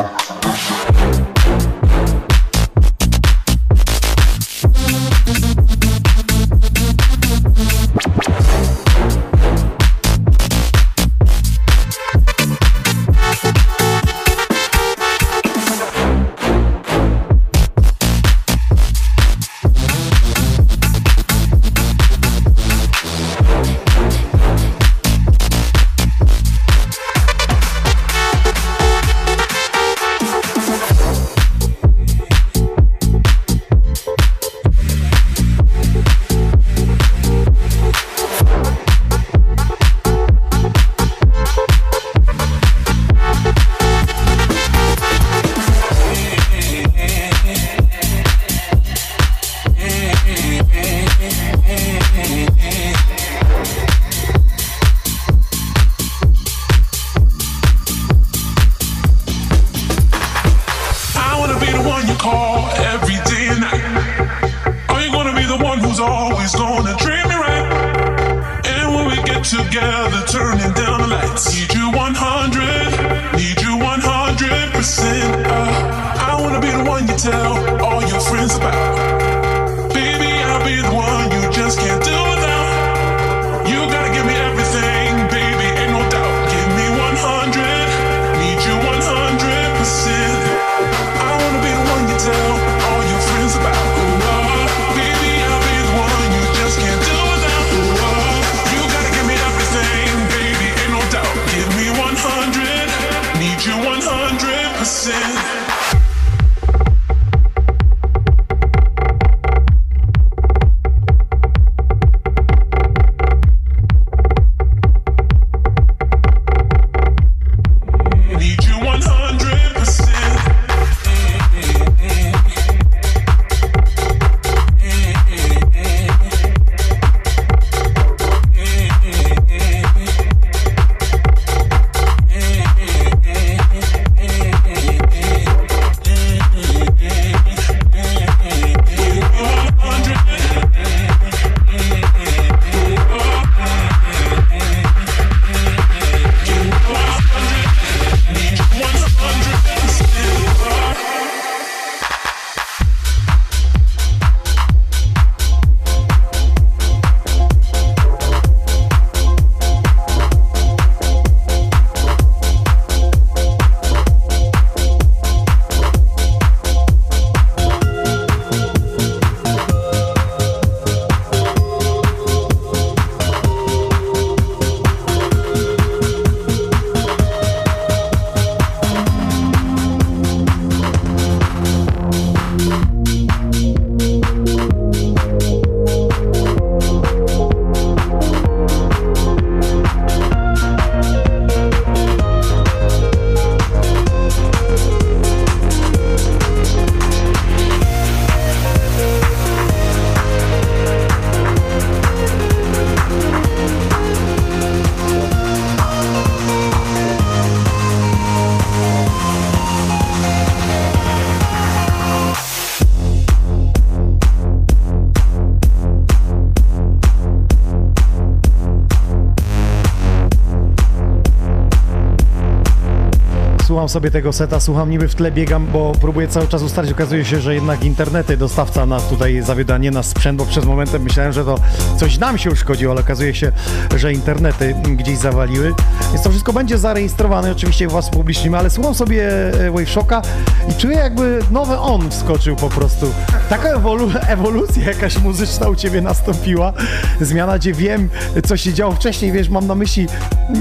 Słucham 223.83 223.93
sobie 223.93 224.11
tego 224.11 224.33
seta, 224.33 224.61
słucham 224.61 224.91
niby 224.91 225.09
w 225.09 225.15
tle, 225.15 225.33
biegam, 225.33 225.67
bo 225.73 225.93
próbuję 226.01 226.29
cały 226.29 226.49
czas 226.49 226.63
ustalić. 226.63 226.93
Okazuje 226.93 227.25
się, 227.25 227.41
że 227.41 227.55
jednak 227.55 227.85
internety, 227.85 228.37
dostawca 228.37 228.87
nas 228.87 229.09
tutaj 229.09 229.43
zawiódł, 229.43 229.77
nie 229.77 229.91
nas 229.91 230.07
sprzęt, 230.07 230.39
bo 230.39 230.47
przez 230.47 230.65
momentem 230.65 231.03
myślałem, 231.03 231.33
że 231.33 231.45
to 231.45 231.55
coś 231.97 232.19
nam 232.19 232.39
się 232.39 232.51
uszkodziło, 232.51 232.93
ale 232.93 233.01
okazuje 233.01 233.35
się, 233.35 233.53
że 233.97 234.13
internety 234.13 234.75
gdzieś 234.97 235.19
zawaliły. 235.19 235.75
Więc 236.13 236.23
to 236.25 236.31
wszystko 236.31 236.53
będzie 236.53 236.79
zarejestrowane, 236.79 237.53
oczywiście 237.53 237.89
was 237.89 238.09
upublicznimy, 238.09 238.59
ale 238.59 238.71
słucham 238.71 238.95
sobie 238.95 239.29
e, 239.67 239.71
Wave 239.71 239.89
Shocka 239.89 240.23
i 240.71 240.75
czuję 240.75 240.97
jakby 240.97 241.39
nowy 241.51 241.79
on 241.79 242.11
wskoczył 242.11 242.57
po 242.57 242.69
prostu. 242.69 243.07
Taka 243.49 243.77
ewolu- 243.79 244.19
ewolucja 244.29 244.85
jakaś 244.85 245.19
muzyczna 245.19 245.69
u 245.69 245.75
ciebie 245.75 246.01
nastąpiła. 246.01 246.73
Zmiana, 247.21 247.59
gdzie 247.59 247.73
wiem, 247.73 248.09
co 248.47 248.57
się 248.57 248.75
działo 248.75 248.93
wcześniej, 248.93 249.33
wiesz, 249.33 249.49
mam 249.49 249.67
na 249.67 249.75
myśli 249.75 250.07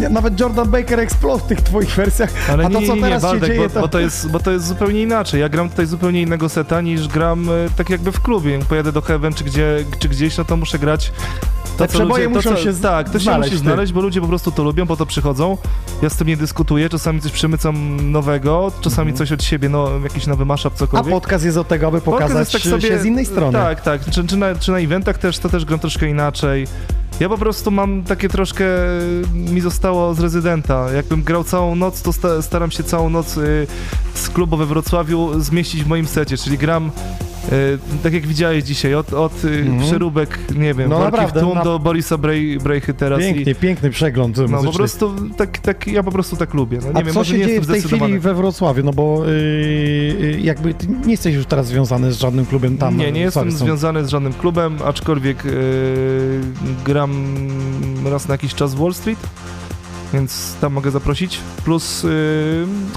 nawet 0.10 0.39
Jordan 0.39 0.69
Baker 0.69 0.99
Explode 0.99 1.43
w 1.43 1.48
tych 1.48 1.61
twoich 1.61 1.89
wersjach, 1.95 2.30
Ale 2.52 2.65
a 2.65 2.69
to 2.69 2.80
nie, 2.81 2.88
co 2.88 2.95
nie, 2.95 3.02
teraz 3.19 3.23
Waldek, 3.31 3.49
się 3.49 3.55
dzieje, 3.55 3.67
bo, 3.67 3.73
to... 3.73 3.81
bo, 3.81 3.88
to 3.88 3.99
jest, 3.99 4.29
bo 4.31 4.39
to 4.39 4.51
jest 4.51 4.67
zupełnie 4.67 5.01
inaczej. 5.01 5.41
Ja 5.41 5.49
gram 5.49 5.69
tutaj 5.69 5.85
zupełnie 5.85 6.21
innego 6.21 6.49
seta 6.49 6.81
niż 6.81 7.07
gram 7.07 7.49
e, 7.49 7.51
tak 7.77 7.89
jakby 7.89 8.11
w 8.11 8.21
klubie. 8.21 8.51
Jak 8.51 8.65
pojadę 8.65 8.91
do 8.91 9.01
Heaven 9.01 9.33
czy, 9.33 9.43
gdzie, 9.43 9.85
czy 9.99 10.09
gdzieś, 10.09 10.38
no 10.38 10.45
to 10.45 10.57
muszę 10.57 10.79
grać 10.79 11.11
Te 11.77 11.88
co 11.88 11.93
przeboje 11.93 12.23
ludzie, 12.26 12.35
muszą 12.38 12.49
to, 12.49 12.56
co, 12.56 12.64
się 12.64 12.73
Tak, 12.73 13.10
to 13.10 13.19
się 13.19 13.23
znaleźć, 13.23 13.52
musi 13.52 13.64
ty. 13.64 13.69
znaleźć, 13.69 13.93
bo 13.93 14.02
ludzie 14.02 14.22
po 14.22 14.27
prostu 14.27 14.52
to 14.52 14.64
lubią, 14.64 14.88
po 14.88 14.95
to 14.98 15.06
przychodzą. 15.06 15.57
Ja 16.02 16.10
z 16.10 16.15
tym 16.15 16.27
nie 16.27 16.38
dyskutuję, 16.38 16.89
czasami 16.89 17.22
coś 17.22 17.31
przemycam 17.31 18.11
nowego, 18.11 18.72
czasami 18.81 19.14
coś 19.14 19.31
od 19.31 19.43
siebie, 19.43 19.69
no 19.69 19.89
jakiś 20.03 20.27
nowy 20.27 20.45
mashup, 20.45 20.73
A 20.76 20.77
cokolwiek. 20.77 21.14
podcast 21.14 21.45
jest 21.45 21.57
od 21.57 21.68
tego, 21.68 21.88
aby 21.88 22.02
pokazać 22.02 22.52
tak 22.52 22.61
się 22.61 22.99
z 22.99 23.06
innej 23.06 23.26
strony. 23.26 23.53
Tak, 23.60 23.81
tak. 23.81 24.06
Czy, 24.10 24.27
czy, 24.27 24.38
na, 24.38 24.56
czy 24.56 24.72
na 24.72 24.80
eventach 24.80 25.18
też, 25.18 25.39
to 25.39 25.49
też 25.49 25.65
gram 25.65 25.80
troszkę 25.80 26.10
inaczej. 26.10 26.68
Ja 27.19 27.30
po 27.30 27.38
prostu 27.38 27.72
mam 27.72 28.03
takie 28.03 28.30
troszkę, 28.30 28.65
mi 29.34 29.61
zostało 29.61 30.14
z 30.14 30.19
rezydenta. 30.19 30.91
Jakbym 30.91 31.23
grał 31.23 31.43
całą 31.43 31.76
noc, 31.76 32.02
to 32.02 32.14
sta, 32.14 32.41
staram 32.41 32.72
się 32.72 32.84
całą 32.84 33.10
noc 33.10 33.38
y, 33.38 33.68
z 34.14 34.30
klubu 34.30 34.57
we 34.57 34.65
Wrocławiu 34.65 35.39
zmieścić 35.39 35.84
w 35.84 35.88
moim 35.88 36.07
secie, 36.07 36.38
czyli 36.38 36.57
gram 36.57 36.91
tak 38.03 38.13
jak 38.13 38.27
widziałeś 38.27 38.63
dzisiaj, 38.63 38.95
od, 38.95 39.13
od 39.13 39.45
y, 39.45 39.47
Mhm. 39.47 39.80
przeróbek, 39.80 40.39
nie 40.55 40.73
wiem, 40.73 40.89
No 40.89 40.99
naprawdę, 40.99 41.39
w 41.39 41.43
Tłum 41.43 41.55
na- 41.55 41.63
do 41.63 41.80
Borisa 41.80 42.18
Brej, 42.18 42.57
Brejchy 42.57 42.93
teraz. 42.93 43.19
Pięknie, 43.19 43.51
i, 43.51 43.55
piękny 43.55 43.89
przegląd 43.89 44.38
no 44.38 44.43
muzyczny. 44.43 44.72
po 44.72 44.77
prostu, 44.77 45.13
tak, 45.38 45.57
tak, 45.57 45.88
ja 45.88 46.03
po 46.03 46.11
prostu 46.11 46.35
tak 46.35 46.53
lubię. 46.53 46.80
No, 46.81 46.88
nie 46.91 46.97
A 46.97 47.03
wiem, 47.03 47.13
co 47.13 47.23
się 47.23 47.38
dzieje 47.38 47.61
w 47.61 47.68
tej 47.68 47.81
chwili 47.81 48.19
we 48.19 48.34
Wrocławiu? 48.34 48.84
No 48.84 48.93
bo 48.93 49.23
yy, 49.26 50.39
jakby 50.41 50.73
ty 50.73 50.88
nie 51.05 51.11
jesteś 51.11 51.35
już 51.35 51.45
teraz 51.45 51.68
związany 51.68 52.11
z 52.13 52.18
żadnym 52.19 52.45
klubem 52.45 52.77
tam. 52.77 52.97
Nie, 52.97 53.11
nie 53.11 53.22
jestem 53.22 53.51
są. 53.51 53.57
związany 53.57 54.05
z 54.05 54.09
żadnym 54.09 54.34
klubem, 54.34 54.77
aczkolwiek 54.85 55.45
yy, 55.45 55.51
gram 56.85 57.11
raz 58.05 58.27
na 58.27 58.34
jakiś 58.34 58.53
czas 58.55 58.76
w 58.76 58.77
Wall 58.80 58.93
Street, 58.93 59.19
więc 60.13 60.55
tam 60.61 60.73
mogę 60.73 60.91
zaprosić. 60.91 61.39
Plus, 61.65 62.03
yy, 62.03 62.09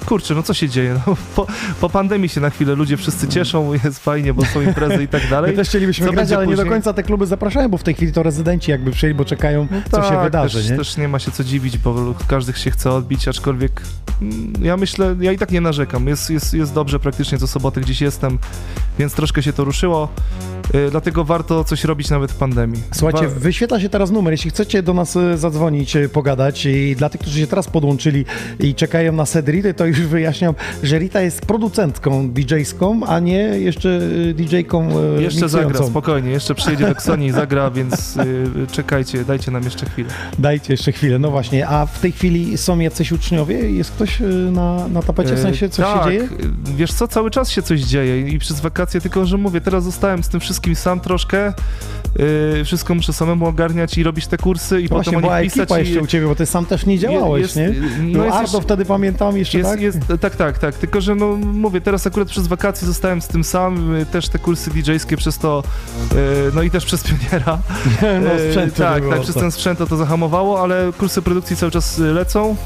kurczę, 0.07 0.35
no 0.35 0.43
co 0.43 0.55
się 0.55 0.69
dzieje? 0.69 1.01
No, 1.07 1.16
po, 1.36 1.47
po 1.81 1.91
pandemii 1.91 2.28
się 2.28 2.41
na 2.41 2.51
chwilę 2.51 2.74
ludzie 2.74 2.97
wszyscy 2.97 3.28
cieszą, 3.28 3.73
jest 3.85 3.99
fajnie, 3.99 4.35
bo 4.35 4.45
są 4.45 4.61
imprezy 4.62 5.03
i 5.03 5.09
tak 5.09 5.28
dalej. 5.31 5.51
My 5.51 5.57
też 5.57 5.69
chcielibyśmy 5.69 6.07
Co 6.07 6.12
grać, 6.12 6.32
ale 6.32 6.47
nie 6.47 6.53
do 6.53 6.57
później? 6.57 6.73
końca 6.73 6.93
te 6.93 7.03
kluby 7.03 7.27
zapraszają, 7.27 7.69
bo 7.69 7.78
w 7.78 7.82
tej 7.82 7.95
chwili 7.95 8.12
to 8.12 8.23
rezydenci 8.23 8.70
jakby 8.70 8.91
przyjęli, 8.91 9.15
bo 9.19 9.24
czekają, 9.24 9.66
co 9.91 10.03
się 10.03 10.09
Tak, 10.09 10.24
wydarzy, 10.24 10.59
też, 10.59 10.70
nie? 10.70 10.77
też 10.77 10.97
nie 10.97 11.09
ma 11.09 11.19
się 11.19 11.31
co 11.31 11.45
dziwić, 11.45 11.78
bo 11.78 12.15
każdy 12.28 12.53
się 12.53 12.70
chce 12.70 12.93
odbić, 12.93 13.28
aczkolwiek 13.28 13.82
mm, 14.23 14.53
ja 14.62 14.77
myślę, 14.77 15.16
ja 15.20 15.32
i 15.32 15.39
tak 15.39 15.51
nie 15.51 15.61
narzekam. 15.61 16.07
Jest, 16.09 16.31
jest, 16.31 16.55
jest 16.55 16.74
dobrze, 16.74 17.01
praktycznie 17.01 17.39
co 17.39 17.47
sobotę 17.47 17.81
gdzieś 17.81 18.01
jestem, 18.01 18.39
więc 18.99 19.12
troszkę 19.15 19.43
się 19.43 19.53
to 19.53 19.65
ruszyło. 19.65 20.09
Yy, 20.74 20.91
dlatego 20.91 21.24
warto 21.24 21.65
coś 21.65 21.85
robić 21.85 22.11
nawet 22.11 22.32
w 22.32 22.36
pandemii. 22.36 22.82
Słuchajcie, 22.93 23.28
Wa- 23.28 23.41
wyświetla 23.41 23.81
się 23.81 23.89
teraz 23.89 24.11
numer. 24.11 24.32
Jeśli 24.32 24.51
chcecie 24.51 24.82
do 24.82 24.95
nas 24.95 25.16
e, 25.16 25.39
zadzwonić, 25.39 25.97
e, 25.97 26.09
pogadać 26.09 26.66
i 26.66 26.97
dla 26.97 27.03
tych, 27.09 27.20
którzy 27.20 27.40
się 27.40 27.47
teraz 27.47 27.68
podłączyli 27.68 28.24
i 28.60 28.74
czekają 28.74 29.12
na 29.12 29.26
set 29.26 29.48
Rity, 29.48 29.74
to 29.74 29.86
już 29.86 30.01
wyjaśniam, 30.01 30.55
że 30.82 30.98
Rita 30.98 31.20
jest 31.20 31.40
producentką 31.47 32.28
DJ-ską, 32.31 33.01
a 33.06 33.18
nie 33.20 33.39
jeszcze 33.39 34.01
e, 34.31 34.35
DJ-ką 34.35 34.89
e, 35.18 35.22
Jeszcze 35.22 35.48
zagra, 35.48 35.66
miksującą. 35.68 35.90
spokojnie, 35.90 36.31
jeszcze 36.31 36.55
przyjedzie 36.55 36.86
do 36.86 36.94
Ksoni 36.94 37.26
i 37.26 37.32
zagra, 37.43 37.70
więc 37.70 38.16
y, 38.16 38.47
czekajcie, 38.72 39.24
dajcie 39.24 39.51
nam 39.51 39.62
jeszcze 39.64 39.86
chwilę. 39.86 40.09
Dajcie 40.39 40.72
jeszcze 40.72 40.93
chwilę, 40.93 41.18
no 41.18 41.31
właśnie. 41.31 41.68
A 41.68 41.86
w 41.86 42.01
tej 42.01 42.12
chwili 42.12 42.59
są 42.59 42.78
jacyś 42.78 43.12
uczniowie? 43.12 43.70
Jest 43.70 43.90
ktoś 43.90 44.20
e, 44.20 44.24
na, 44.26 44.89
na 44.89 45.02
tapecie, 45.02 45.31
w 45.35 45.39
E, 45.39 45.43
sensie 45.43 45.68
coś 45.68 45.86
tak, 45.86 46.05
się 46.05 46.10
dzieje? 46.10 46.28
Wiesz 46.76 46.93
co, 46.93 47.09
cały 47.09 47.31
czas 47.31 47.51
się 47.51 47.62
coś 47.62 47.81
dzieje 47.81 48.28
i 48.28 48.39
przez 48.39 48.60
wakacje, 48.60 49.01
tylko 49.01 49.26
że 49.26 49.36
mówię, 49.39 49.60
teraz 49.60 49.85
zostałem 49.85 50.22
z 50.22 50.28
tym 50.28 50.40
wszystkim 50.40 50.74
sam 50.74 51.01
troszkę, 51.01 51.52
y, 52.60 52.64
wszystko 52.64 52.94
muszę 52.94 53.12
samemu 53.12 53.47
ogarniać 53.47 53.98
i 53.98 54.02
robić 54.02 54.26
te 54.26 54.36
kursy 54.39 54.81
i 54.81 54.89
Właśnie 54.89 55.12
potem 55.12 55.31
o 55.31 55.40
nich 55.40 55.52
pisać. 55.52 55.62
ekipa 55.62 55.78
i, 55.81 55.85
jeszcze 55.86 56.01
u 56.02 56.06
ciebie, 56.06 56.26
bo 56.26 56.35
ty 56.35 56.47
sam 56.47 56.66
też 56.66 56.86
nie 56.86 56.94
działałeś, 56.99 57.43
jest- 57.43 57.57
nie? 57.57 57.69
no 58.01 58.19
No, 58.19 58.25
jest 58.25 58.41
jeszcze- 58.41 58.61
wtedy 58.61 58.85
pamiętam 58.85 59.37
jeszcze, 59.39 59.59
jest, 59.59 59.71
tak? 59.71 59.81
jest, 59.81 59.99
tak, 60.21 60.37
tak, 60.37 60.59
tak. 60.59 60.75
Tylko, 60.75 61.01
że 61.01 61.15
no 61.15 61.27
mówię, 61.37 61.81
teraz 61.81 62.07
akurat 62.07 62.29
przez 62.29 62.47
wakacje 62.47 62.87
zostałem 62.87 63.23
z 63.23 63.29
tym 63.29 63.45
sam, 63.45 63.95
y, 63.97 64.07
też 64.07 64.29
te 64.29 64.39
kursy 64.39 64.71
DJ-skie 64.71 65.16
przez 65.16 65.39
to, 65.39 65.62
y, 66.12 66.16
no 66.55 66.62
i 66.62 66.71
też 66.71 66.85
przez 66.85 67.05
pioniera. 67.05 67.59
No, 68.25 68.35
Y, 68.35 68.49
sprzętu 68.51 68.77
tak, 68.83 69.01
było 69.03 69.12
tak, 69.15 69.23
przez 69.23 69.35
to. 69.35 69.41
ten 69.41 69.53
sprzęt 69.53 69.79
to, 69.79 69.87
to 69.87 69.97
zahamowało, 69.97 70.61
ale 70.62 70.93
kursy 70.99 71.23
produkcji 71.23 71.57
cały 71.57 71.73
czas 71.73 71.99
y, 71.99 72.03
lecą. 72.03 72.57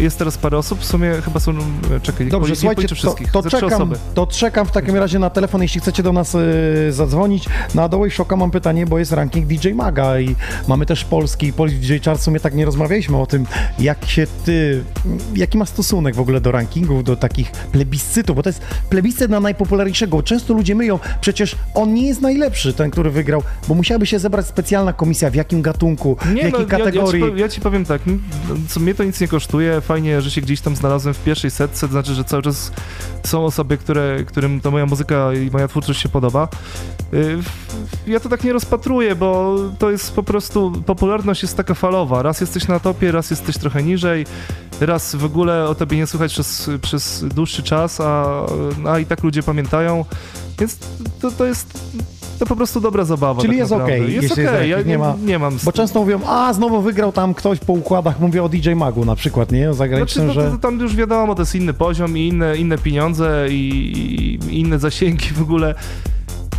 Jest 0.00 0.18
teraz 0.18 0.38
parę 0.38 0.58
osób, 0.58 0.80
w 0.80 0.84
sumie 0.84 1.12
chyba 1.24 1.40
są, 1.40 1.52
y, 1.52 2.00
czekaj, 2.02 2.26
Dobrze, 2.28 2.50
nie 2.50 2.56
słuchajcie, 2.56 2.88
to, 2.88 2.94
wszystkich, 2.94 3.30
to, 3.32 3.42
ze 3.42 3.48
trzy 3.48 3.60
czekam, 3.60 3.72
osoby. 3.82 3.96
to 4.14 4.26
czekam 4.26 4.66
w 4.66 4.70
takim 4.70 4.96
razie 4.96 5.18
na 5.18 5.30
telefon, 5.30 5.62
jeśli 5.62 5.80
chcecie 5.80 6.02
do 6.02 6.12
nas 6.12 6.34
e, 6.34 6.38
zadzwonić. 6.92 7.44
Na 7.74 7.88
Dołej 7.88 8.10
Szoka 8.10 8.36
mam 8.36 8.50
pytanie, 8.50 8.86
bo 8.86 8.98
jest 8.98 9.12
ranking 9.12 9.46
DJ 9.46 9.68
Maga 9.72 10.20
i 10.20 10.36
mamy 10.68 10.86
też 10.86 11.04
polski, 11.04 11.52
polski 11.52 11.78
DJ 11.78 11.96
Chart. 12.04 12.20
W 12.20 12.22
sumie 12.22 12.40
tak 12.40 12.54
nie 12.54 12.64
rozmawialiśmy 12.64 13.16
o 13.16 13.26
tym, 13.26 13.46
jak 13.78 14.04
się 14.04 14.26
ty, 14.44 14.84
jaki 15.34 15.58
ma 15.58 15.66
stosunek 15.66 16.14
w 16.14 16.20
ogóle 16.20 16.40
do 16.40 16.52
rankingów, 16.52 17.04
do 17.04 17.16
takich 17.16 17.50
plebiscytów, 17.50 18.36
bo 18.36 18.42
to 18.42 18.48
jest 18.48 18.60
plebiscyt 18.90 19.30
na 19.30 19.40
najpopularniejszego. 19.40 20.22
Często 20.22 20.54
ludzie 20.54 20.74
myją, 20.74 20.98
przecież 21.20 21.56
on 21.74 21.94
nie 21.94 22.06
jest 22.06 22.20
najlepszy, 22.20 22.72
ten, 22.72 22.90
który 22.90 23.10
wygrał, 23.10 23.42
bo 23.68 23.74
musiałaby 23.74 24.06
się 24.06 24.18
zebrać 24.18 24.46
specjalna 24.46 24.92
komisja, 24.92 25.30
w 25.30 25.34
jakim 25.34 25.62
gatunku, 25.62 26.16
w 26.20 26.34
jakiej 26.34 26.52
no, 26.52 26.66
kategorii. 26.66 27.20
Ja, 27.20 27.26
ja, 27.26 27.34
ci, 27.34 27.40
ja 27.40 27.48
ci 27.48 27.60
powiem 27.60 27.84
tak, 27.84 28.02
co 28.68 28.80
mnie 28.80 28.94
to 28.94 29.04
nic 29.04 29.20
nie 29.20 29.28
kosztuje, 29.28 29.80
fajnie, 29.80 30.20
że 30.20 30.30
się 30.30 30.40
gdzieś 30.40 30.60
tam 30.60 30.76
znalazłem 30.76 31.14
w 31.14 31.24
pierwszej 31.24 31.50
setce, 31.50 31.86
to 31.86 31.92
znaczy, 31.92 32.14
że 32.14 32.24
cały 32.24 32.42
czas 32.42 32.72
są 33.24 33.44
osoby, 33.44 33.76
które, 33.76 34.24
którym 34.26 34.60
ta 34.60 34.70
moja 34.70 34.86
muzyka 34.86 35.34
i 35.34 35.50
moja 35.50 35.68
twórczość 35.68 36.00
się 36.02 36.08
podoba. 36.08 36.48
Y, 37.14 37.38
Ja 38.06 38.20
to 38.20 38.28
tak 38.28 38.44
nie 38.44 38.52
rozpatruję, 38.52 39.16
bo 39.16 39.56
to 39.78 39.90
jest 39.90 40.14
po 40.14 40.22
prostu, 40.22 40.82
popularność 40.86 41.42
jest 41.42 41.56
taka 41.56 41.74
falowa, 41.74 42.22
raz 42.22 42.40
jesteś 42.40 42.68
na 42.68 42.80
topie, 42.80 43.12
raz 43.12 43.30
jesteś 43.30 43.55
trochę 43.58 43.82
niżej, 43.82 44.26
raz 44.80 45.14
w 45.14 45.24
ogóle 45.24 45.64
o 45.68 45.74
tobie 45.74 45.96
nie 45.96 46.06
słychać 46.06 46.32
przez, 46.32 46.70
przez 46.82 47.24
dłuższy 47.24 47.62
czas, 47.62 48.00
a, 48.00 48.46
a 48.88 48.98
i 48.98 49.06
tak 49.06 49.22
ludzie 49.22 49.42
pamiętają, 49.42 50.04
więc 50.58 50.78
to, 51.20 51.30
to 51.30 51.44
jest... 51.44 51.96
To 52.38 52.46
po 52.46 52.56
prostu 52.56 52.80
dobra 52.80 53.04
zabawa. 53.04 53.40
Czyli 53.40 53.52
tak 53.52 53.58
jest 53.58 53.72
okej, 53.72 54.02
Jest 54.02 54.22
jeśli 54.22 54.46
okej, 54.46 54.70
jest 54.70 54.86
ja 54.86 54.92
nie, 54.92 54.98
ma- 54.98 55.16
nie 55.24 55.38
mam 55.38 55.58
Bo 55.62 55.72
często 55.72 56.00
mówią, 56.00 56.20
a 56.26 56.52
znowu 56.52 56.82
wygrał 56.82 57.12
tam 57.12 57.34
ktoś 57.34 57.58
po 57.58 57.72
układach, 57.72 58.20
mówię 58.20 58.42
o 58.42 58.48
DJ 58.48 58.74
Magu 58.74 59.04
na 59.04 59.16
przykład, 59.16 59.52
nie? 59.52 59.70
O 59.70 59.74
Znaczy, 59.74 59.78
zagranicznym, 59.78 60.26
no, 60.26 60.34
to, 60.34 60.40
że... 60.40 60.50
to 60.50 60.58
tam 60.58 60.80
już 60.80 60.96
wiadomo, 60.96 61.34
to 61.34 61.42
jest 61.42 61.54
inny 61.54 61.72
poziom 61.72 62.18
i 62.18 62.28
inne, 62.28 62.56
inne 62.56 62.78
pieniądze 62.78 63.46
i, 63.50 64.38
i 64.50 64.60
inne 64.60 64.78
zasięgi 64.78 65.28
w 65.34 65.42
ogóle. 65.42 65.74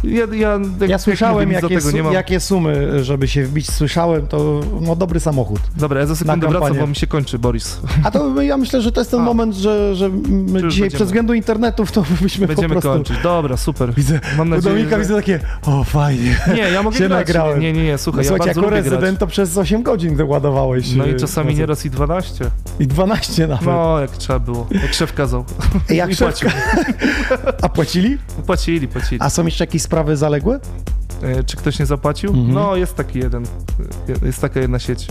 Ja, 0.03 0.25
ja, 0.35 0.59
jak, 0.81 0.89
Ja 0.89 0.97
słyszałem, 0.97 1.51
jakie, 1.51 1.67
tego 1.67 1.81
su- 1.81 2.11
jakie 2.13 2.39
sumy, 2.39 3.03
żeby 3.03 3.27
się 3.27 3.43
wbić. 3.43 3.71
Słyszałem, 3.71 4.27
to 4.27 4.61
no, 4.81 4.95
dobry 4.95 5.19
samochód. 5.19 5.59
Dobra, 5.75 5.99
ja 5.99 6.05
za 6.05 6.15
sekundę 6.15 6.47
wracam, 6.47 6.77
bo 6.77 6.87
mi 6.87 6.95
się 6.95 7.07
kończy, 7.07 7.39
Boris. 7.39 7.79
A 8.03 8.11
to 8.11 8.41
ja 8.41 8.57
myślę, 8.57 8.81
że 8.81 8.91
to 8.91 9.01
jest 9.01 9.11
ten 9.11 9.21
moment, 9.21 9.55
że, 9.55 9.95
że 9.95 10.09
my 10.09 10.19
już 10.19 10.51
dzisiaj 10.51 10.61
będziemy. 10.61 10.89
przez 10.89 11.07
względu 11.07 11.33
internetów 11.33 11.91
to 11.91 12.03
byśmy 12.21 12.47
Będziemy 12.47 12.67
po 12.75 12.81
prostu... 12.81 12.89
kończyć. 12.89 13.17
Dobra, 13.23 13.57
super. 13.57 13.93
Widzę, 13.93 14.19
Mam 14.37 14.49
nadzieję, 14.49 14.69
Dominika 14.73 14.95
że... 14.95 15.01
widzę 15.01 15.15
takie, 15.15 15.39
o 15.65 15.83
fajnie. 15.83 16.35
Nie, 16.55 16.61
ja 16.61 16.83
mogę 16.83 16.97
się 16.97 17.07
grać. 17.07 17.27
nagrałem. 17.27 17.59
Nie, 17.59 17.73
nie, 17.73 17.83
nie, 17.83 17.97
słuchaj, 17.97 18.25
no, 18.25 18.31
ja 18.31 18.37
bardzo 18.37 18.61
jako 18.61 18.69
rezydent 18.69 19.19
to 19.19 19.27
przez 19.27 19.57
8 19.57 19.83
godzin 19.83 20.15
wyładowałeś. 20.15 20.93
No 20.95 21.05
i 21.05 21.09
e, 21.09 21.13
czasami 21.15 21.47
mocno. 21.47 21.59
nieraz 21.59 21.85
i 21.85 21.89
12. 21.89 22.45
I 22.79 22.87
12 22.87 23.47
nawet. 23.47 23.65
No, 23.65 23.99
jak 23.99 24.11
trzeba 24.11 24.39
było. 24.39 24.67
Jak 24.83 24.93
szef 24.93 25.13
kazał. 25.13 25.45
Jak 25.89 26.09
I 26.11 26.15
szef 26.15 26.27
płacił. 26.27 26.49
A 27.61 27.69
płacili? 27.69 28.17
Płacili, 28.45 28.87
płacili. 28.87 29.21
A 29.21 29.29
są 29.29 29.45
jeszcze 29.45 29.63
jakieś 29.63 29.81
sprawy 29.87 30.17
zaległe? 30.17 30.59
E, 31.23 31.43
Czy 31.43 31.57
ktoś 31.57 31.79
nie 31.79 31.85
zapłacił? 31.85 32.29
Mhm. 32.29 32.53
No, 32.53 32.75
jest 32.75 32.95
taki 32.95 33.19
jeden. 33.19 33.43
e, 34.23 34.25
Jest 34.25 34.41
taka 34.41 34.59
jedna 34.59 34.79
sieć. 34.79 35.07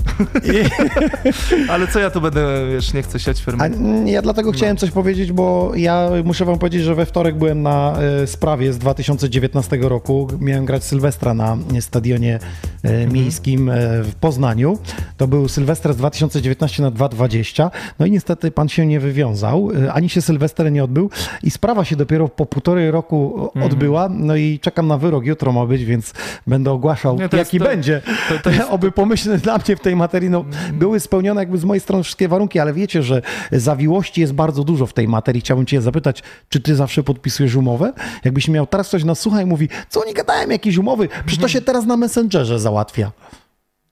Ale 1.68 1.86
co 1.88 2.00
ja 2.00 2.10
tu 2.10 2.20
będę, 2.20 2.46
wiesz, 2.72 2.94
nie 2.94 3.02
chcę 3.02 3.20
siać 3.20 3.42
firmy. 3.42 3.64
A 3.64 3.68
ja 4.10 4.22
dlatego 4.22 4.52
chciałem 4.52 4.76
coś 4.76 4.90
powiedzieć, 4.90 5.32
bo 5.32 5.72
ja 5.76 6.08
muszę 6.24 6.44
wam 6.44 6.58
powiedzieć, 6.58 6.82
że 6.82 6.94
we 6.94 7.06
wtorek 7.06 7.38
byłem 7.38 7.62
na 7.62 7.96
e, 8.22 8.26
sprawie 8.26 8.72
z 8.72 8.78
2019 8.78 9.78
roku. 9.80 10.28
Miałem 10.40 10.64
grać 10.64 10.84
Sylwestra 10.84 11.34
na 11.34 11.56
stadionie 11.80 12.38
e, 12.82 13.06
miejskim 13.06 13.70
w 14.02 14.14
Poznaniu. 14.20 14.78
To 15.16 15.28
był 15.28 15.48
Sylwester 15.48 15.94
z 15.94 15.96
2019 15.96 16.82
na 16.82 16.90
2020. 16.90 17.70
No 17.98 18.06
i 18.06 18.10
niestety 18.10 18.50
pan 18.50 18.68
się 18.68 18.86
nie 18.86 19.00
wywiązał, 19.00 19.68
ani 19.92 20.08
się 20.08 20.22
Sylwester 20.22 20.72
nie 20.72 20.84
odbył 20.84 21.10
i 21.42 21.50
sprawa 21.50 21.84
się 21.84 21.96
dopiero 21.96 22.28
po 22.28 22.46
półtorej 22.46 22.90
roku 22.90 23.50
o- 23.54 23.64
odbyła. 23.64 24.08
No 24.08 24.36
i 24.36 24.58
czekam 24.62 24.86
na 24.86 24.98
wyrok, 24.98 25.24
jutro 25.24 25.52
ma 25.52 25.66
być, 25.66 25.84
więc 25.84 25.95
więc 25.96 26.12
będę 26.46 26.70
ogłaszał, 26.72 27.16
Nie, 27.18 27.28
jaki 27.38 27.58
to- 27.58 27.64
będzie. 27.64 28.02
to- 28.28 28.38
to 28.38 28.50
jest- 28.50 28.70
Oby 28.76 28.92
pomyślny 28.92 29.38
dla 29.38 29.58
mnie 29.58 29.76
w 29.76 29.80
tej 29.80 29.96
materii, 29.96 30.30
no, 30.30 30.44
były 30.72 31.00
spełnione 31.00 31.40
jakby 31.40 31.58
z 31.58 31.64
mojej 31.64 31.80
strony 31.80 32.02
wszystkie 32.04 32.28
warunki, 32.28 32.58
ale 32.58 32.72
wiecie, 32.72 33.02
że 33.02 33.22
zawiłości 33.52 34.20
jest 34.20 34.32
bardzo 34.32 34.64
dużo 34.64 34.86
w 34.86 34.92
tej 34.92 35.08
materii. 35.08 35.40
Chciałbym 35.40 35.66
cię 35.66 35.80
zapytać, 35.82 36.22
czy 36.48 36.60
ty 36.60 36.76
zawsze 36.76 37.02
podpisujesz 37.02 37.54
umowę? 37.54 37.92
Jakbyś 38.24 38.48
miał 38.48 38.66
teraz 38.66 38.88
ktoś 38.88 39.04
nas 39.04 39.20
słucha 39.20 39.42
i 39.42 39.46
mówi, 39.46 39.68
co 39.88 40.00
oni 40.02 40.14
gadają, 40.14 40.48
jakieś 40.48 40.76
umowy? 40.76 41.08
Przecież 41.26 41.42
to 41.42 41.48
się 41.48 41.60
teraz 41.60 41.86
na 41.86 41.96
Messengerze 41.96 42.58
załatwia. 42.58 43.12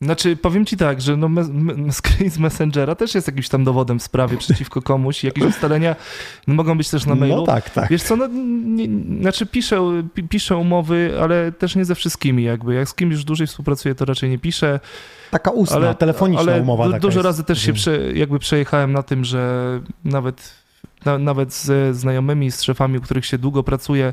Znaczy, 0.01 0.37
powiem 0.37 0.66
ci 0.66 0.77
tak, 0.77 1.01
że 1.01 1.16
no, 1.16 1.29
me, 1.29 1.45
me, 1.53 1.93
screen 1.93 2.31
z 2.37 2.39
Messengera 2.39 2.95
też 2.95 3.15
jest 3.15 3.27
jakimś 3.27 3.49
tam 3.49 3.65
dowodem 3.65 3.99
w 3.99 4.03
sprawie 4.03 4.37
przeciwko 4.37 4.83
komuś. 4.83 5.25
Jakieś 5.25 5.45
ustalenia 5.45 5.97
no, 6.47 6.55
mogą 6.55 6.79
być 6.79 6.91
też 6.91 7.07
na 7.07 7.15
No 7.15 7.21
mailu. 7.21 7.47
tak, 7.47 7.71
tak. 7.71 7.91
Wiesz 7.91 8.03
co, 8.03 8.16
no, 8.16 8.27
nie, 8.66 8.89
znaczy 9.21 9.47
piszę, 9.47 10.03
pi- 10.15 10.29
piszę 10.29 10.57
umowy, 10.57 11.15
ale 11.23 11.53
też 11.53 11.77
nie 11.77 11.85
ze 11.85 11.95
wszystkimi 11.95 12.45
jakby. 12.45 12.75
Jak 12.75 12.89
z 12.89 12.95
kimś 12.95 13.12
już 13.12 13.25
dłużej 13.25 13.47
współpracuję, 13.47 13.95
to 13.95 14.05
raczej 14.05 14.31
nie 14.31 14.39
piszę. 14.39 14.81
Taka 15.31 15.51
ustna, 15.51 15.95
telefoniczna 15.95 16.53
ale 16.53 16.61
umowa 16.62 16.87
taka 16.87 16.99
Dużo 16.99 17.19
jest. 17.19 17.25
razy 17.27 17.45
też 17.45 17.59
się 17.62 17.73
Mhm. 17.73 17.77
prze, 17.77 18.12
jakby 18.19 18.39
przejechałem 18.39 18.93
na 18.93 19.03
tym, 19.03 19.25
że 19.25 19.81
nawet, 20.05 20.64
na, 21.05 21.18
nawet 21.18 21.52
ze 21.52 21.94
znajomymi, 21.94 22.51
z 22.51 22.62
szefami, 22.62 22.98
u 22.98 23.01
których 23.01 23.26
się 23.26 23.39
długo 23.39 23.62
pracuje, 23.62 24.12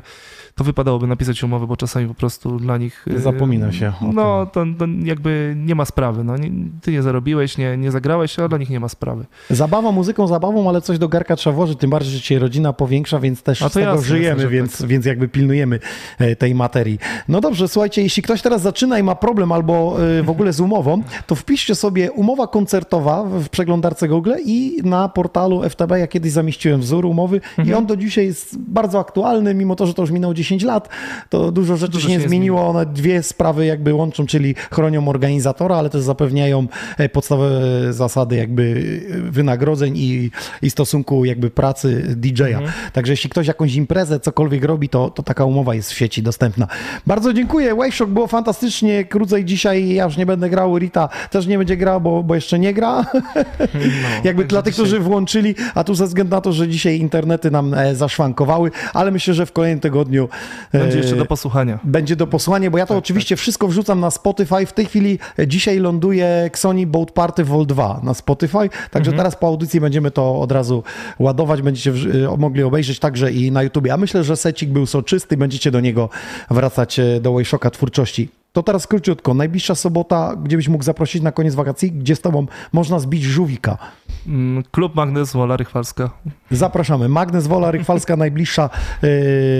to 0.54 0.64
wypadałoby 0.64 1.06
napisać 1.06 1.42
umowę, 1.42 1.66
bo 1.66 1.76
czasami 1.76 2.08
po 2.08 2.14
prostu 2.14 2.58
dla 2.58 2.78
nich... 2.78 3.06
y, 3.08 3.20
Zapomina 3.20 3.72
się 3.72 3.92
No, 4.12 4.46
to, 4.46 4.64
to 4.78 4.84
jakby 5.04 5.54
nie 5.56 5.74
ma 5.74 5.84
sprawy. 5.84 6.24
No. 6.24 6.36
Nie, 6.36 6.50
ty 6.82 6.92
nie 6.92 7.02
zarobiłeś, 7.02 7.58
nie, 7.58 7.76
nie 7.76 7.90
zagrałeś, 7.90 8.38
a 8.38 8.48
dla 8.48 8.58
nich 8.58 8.70
nie 8.70 8.80
ma 8.80 8.88
sprawy. 8.88 9.24
Zabawa 9.50 9.92
muzyką, 9.92 10.26
zabawą, 10.26 10.68
ale 10.68 10.80
coś 10.80 10.98
do 10.98 11.08
garka 11.08 11.36
trzeba 11.36 11.56
włożyć, 11.56 11.78
tym 11.78 11.90
bardziej, 11.90 12.12
że 12.12 12.18
dzisiaj 12.18 12.38
rodzina 12.38 12.72
powiększa, 12.72 13.20
więc 13.20 13.42
też 13.42 13.62
A 13.62 13.68
z 13.68 13.72
tego 13.72 13.86
jasne, 13.86 14.06
żyjemy, 14.06 14.42
jasne, 14.42 14.48
więc, 14.48 14.82
więc 14.82 15.06
jakby 15.06 15.28
pilnujemy 15.28 15.78
e, 16.18 16.36
tej 16.36 16.54
materii. 16.54 16.98
No 17.28 17.40
dobrze, 17.40 17.68
słuchajcie, 17.68 18.02
jeśli 18.02 18.22
ktoś 18.22 18.42
teraz 18.42 18.62
zaczyna 18.62 18.98
i 18.98 19.02
ma 19.02 19.14
problem 19.14 19.52
albo 19.52 19.96
e, 20.18 20.22
w 20.22 20.30
ogóle 20.30 20.52
z 20.52 20.60
umową, 20.60 21.02
to 21.26 21.34
wpiszcie 21.34 21.74
sobie 21.74 22.12
umowa 22.12 22.46
koncertowa 22.46 23.24
w 23.24 23.48
przeglądarce 23.48 24.08
Google 24.08 24.32
i 24.44 24.80
na 24.84 25.08
portalu 25.08 25.62
FTB, 25.70 25.90
ja 25.90 26.06
kiedyś 26.06 26.32
zamieściłem 26.32 26.81
wzór 26.82 27.06
umowy 27.06 27.36
Mhm. 27.36 27.68
i 27.68 27.74
on 27.74 27.86
do 27.86 27.96
dzisiaj 27.96 28.26
jest 28.26 28.58
bardzo 28.58 28.98
aktualny, 28.98 29.54
mimo 29.54 29.76
to, 29.76 29.86
że 29.86 29.94
to 29.94 30.02
już 30.02 30.10
minęło 30.10 30.34
10 30.34 30.62
lat, 30.62 30.88
to 31.28 31.52
dużo 31.52 31.76
rzeczy 31.76 31.92
Dużo 31.92 32.08
się 32.08 32.12
nie 32.12 32.22
nie 32.22 32.28
zmieniło. 32.28 32.68
One 32.68 32.86
dwie 32.86 33.22
sprawy 33.22 33.66
jakby 33.66 33.94
łączą, 33.94 34.26
czyli 34.26 34.54
chronią 34.70 35.08
organizatora, 35.08 35.76
ale 35.76 35.90
też 35.90 36.02
zapewniają 36.02 36.66
e, 36.98 37.08
podstawowe 37.08 37.92
zasady 37.92 38.36
jakby 38.36 38.62
e, 39.10 39.30
wynagrodzeń 39.30 39.96
i, 39.96 40.30
i 40.62 40.70
stosunku 40.70 41.24
jakby 41.24 41.50
pracy 41.50 42.16
DJ-a. 42.16 42.46
Mhm. 42.46 42.72
Także 42.92 43.12
jeśli 43.12 43.30
ktoś 43.30 43.46
jakąś 43.46 43.74
imprezę, 43.74 44.20
cokolwiek 44.20 44.64
robi, 44.64 44.88
to, 44.88 45.10
to 45.10 45.22
taka 45.22 45.44
umowa 45.44 45.74
jest 45.74 45.92
w 45.92 45.96
sieci 45.96 46.22
dostępna. 46.22 46.66
Bardzo 47.06 47.32
dziękuję. 47.32 47.74
Waveshock 47.74 48.10
było 48.10 48.26
fantastycznie. 48.26 49.04
Krócej 49.04 49.44
dzisiaj 49.44 49.88
ja 49.88 50.04
już 50.04 50.16
nie 50.16 50.26
będę 50.26 50.50
grał. 50.50 50.78
Rita 50.78 51.08
też 51.30 51.46
nie 51.46 51.58
będzie 51.58 51.76
grał, 51.76 52.00
bo, 52.00 52.22
bo 52.22 52.34
jeszcze 52.34 52.58
nie 52.58 52.74
gra. 52.74 53.04
jakby 54.24 54.44
dla 54.44 54.62
tych, 54.62 54.74
którzy 54.74 55.00
włączyli, 55.00 55.54
a 55.74 55.84
tu 55.84 55.94
ze 55.94 56.06
względu 56.06 56.36
na 56.36 56.40
to, 56.40 56.52
że 56.52 56.68
dzisiaj 56.72 56.98
internety 56.98 57.50
nam 57.50 57.74
e, 57.74 57.94
zaszwankowały, 57.94 58.70
ale 58.94 59.10
myślę, 59.10 59.34
że 59.34 59.46
w 59.46 59.52
kolejnym 59.52 59.80
tygodniu 59.80 60.28
e, 60.72 60.78
Będzie 60.78 60.98
jeszcze 60.98 61.16
do 61.16 61.26
posłuchania. 61.26 61.78
będzie 61.84 62.16
do 62.16 62.26
posłuchania, 62.26 62.70
bo 62.70 62.78
ja 62.78 62.86
to 62.86 62.96
oczywiście 62.96 63.36
wszystko 63.36 63.68
wrzucam 63.68 64.00
na 64.00 64.10
Spotify. 64.10 64.66
W 64.66 64.72
tej 64.72 64.86
chwili 64.86 65.18
e, 65.38 65.46
dzisiaj 65.48 65.78
ląduje 65.78 66.42
Xoni 66.46 66.86
Boat 66.86 67.10
Party 67.10 67.44
Vol 67.44 67.66
2 67.66 68.00
na 68.02 68.14
Spotify, 68.14 68.68
także 68.90 69.10
Mhm. 69.10 69.16
teraz 69.16 69.36
po 69.36 69.46
audycji 69.46 69.80
będziemy 69.80 70.10
to 70.10 70.40
od 70.40 70.52
razu 70.52 70.82
ładować, 71.18 71.62
będziecie 71.62 71.92
mogli 72.38 72.62
obejrzeć 72.62 72.98
także 72.98 73.32
i 73.32 73.52
na 73.52 73.62
YouTubie. 73.62 73.92
A 73.94 73.96
myślę, 73.96 74.24
że 74.24 74.36
secik 74.36 74.70
był 74.70 74.86
soczysty, 74.86 75.36
będziecie 75.36 75.70
do 75.70 75.80
niego 75.80 76.08
wracać 76.50 77.00
do 77.20 77.32
Wayshocka 77.32 77.70
twórczości. 77.70 78.28
To 78.52 78.62
teraz 78.62 78.86
króciutko. 78.86 79.34
Najbliższa 79.34 79.74
sobota, 79.74 80.36
gdzie 80.44 80.56
byś 80.56 80.68
mógł 80.68 80.84
zaprosić 80.84 81.22
na 81.22 81.32
koniec 81.32 81.54
wakacji, 81.54 81.92
gdzie 81.92 82.16
z 82.16 82.20
tobą 82.20 82.46
można 82.72 82.98
zbić 82.98 83.22
żółwika. 83.22 83.78
Mm, 84.26 84.62
Klub 84.70 84.94
Magnes, 84.94 85.32
Wola 85.32 85.56
Rychwalska. 85.56 86.10
Zapraszamy. 86.50 87.08
Magnes 87.08 87.46
Wola 87.46 87.70
Rychwalska, 87.70 88.16
najbliższa 88.26 88.70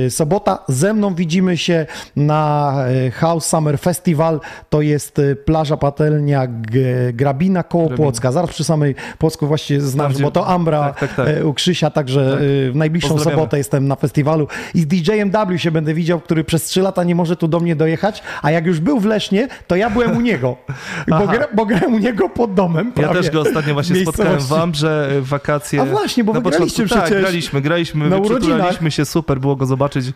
e, 0.06 0.10
sobota. 0.10 0.58
Ze 0.68 0.94
mną 0.94 1.14
widzimy 1.14 1.56
się 1.56 1.86
na 2.16 2.74
e, 3.06 3.10
House 3.10 3.46
Summer 3.46 3.78
Festival. 3.78 4.40
To 4.70 4.80
jest 4.80 5.18
e, 5.18 5.36
plaża, 5.36 5.76
patelnia 5.76 6.46
G, 6.46 6.80
Grabina 7.12 7.62
koło 7.62 7.86
Grabina. 7.86 8.04
Płocka. 8.04 8.32
Zaraz 8.32 8.50
przy 8.50 8.64
samej 8.64 8.94
Płocku 9.18 9.46
właśnie 9.46 9.80
znasz, 9.80 10.22
bo 10.22 10.30
to 10.30 10.46
Ambra 10.46 10.80
tak, 10.80 10.98
tak, 10.98 11.26
tak. 11.26 11.44
u 11.44 11.54
Krzysia, 11.54 11.90
także 11.90 12.30
Tak. 12.30 12.40
w 12.40 12.72
najbliższą 12.74 13.18
sobotę 13.18 13.58
jestem 13.58 13.88
na 13.88 13.96
festiwalu 13.96 14.48
i 14.74 14.80
z 14.80 14.86
DJ-em 14.86 15.30
W 15.30 15.58
się 15.58 15.70
będę 15.70 15.94
widział, 15.94 16.20
który 16.20 16.44
przez 16.44 16.64
trzy 16.64 16.82
lata 16.82 17.04
nie 17.04 17.14
może 17.14 17.36
tu 17.36 17.48
do 17.48 17.60
mnie 17.60 17.76
dojechać, 17.76 18.22
a 18.42 18.50
jak 18.50 18.66
już 18.66 18.80
był 18.80 19.00
w 19.00 19.04
Lesznie, 19.04 19.48
to 19.66 19.76
ja 19.76 19.90
byłem 19.90 20.16
u 20.16 20.20
niego, 20.20 20.56
bo, 21.08 21.26
gra, 21.26 21.46
bo 21.54 21.66
grałem 21.66 21.94
u 21.94 21.98
niego 21.98 22.28
pod 22.28 22.54
domem. 22.54 22.92
Ja 22.96 23.02
prawie. 23.02 23.20
też 23.20 23.30
go 23.30 23.40
ostatnio 23.40 23.74
właśnie 23.74 24.02
spotkałem 24.02 24.38
w 24.38 24.51
Miejscowości. 24.56 24.62
Ambrze 24.62 25.08
w 25.20 25.28
wakacje. 25.28 25.80
A 25.80 25.84
właśnie, 25.84 26.24
bo 26.24 26.32
Na 26.32 26.40
początku- 26.40 26.88
Tak, 26.88 27.10
graliśmy, 27.10 27.60
graliśmy, 27.60 28.08
na 28.10 28.16
urodzinach. 28.18 28.78
się, 28.88 29.04
super 29.04 29.40
było 29.40 29.56
go 29.56 29.66
zobaczyć. 29.66 30.06
Ja, 30.06 30.12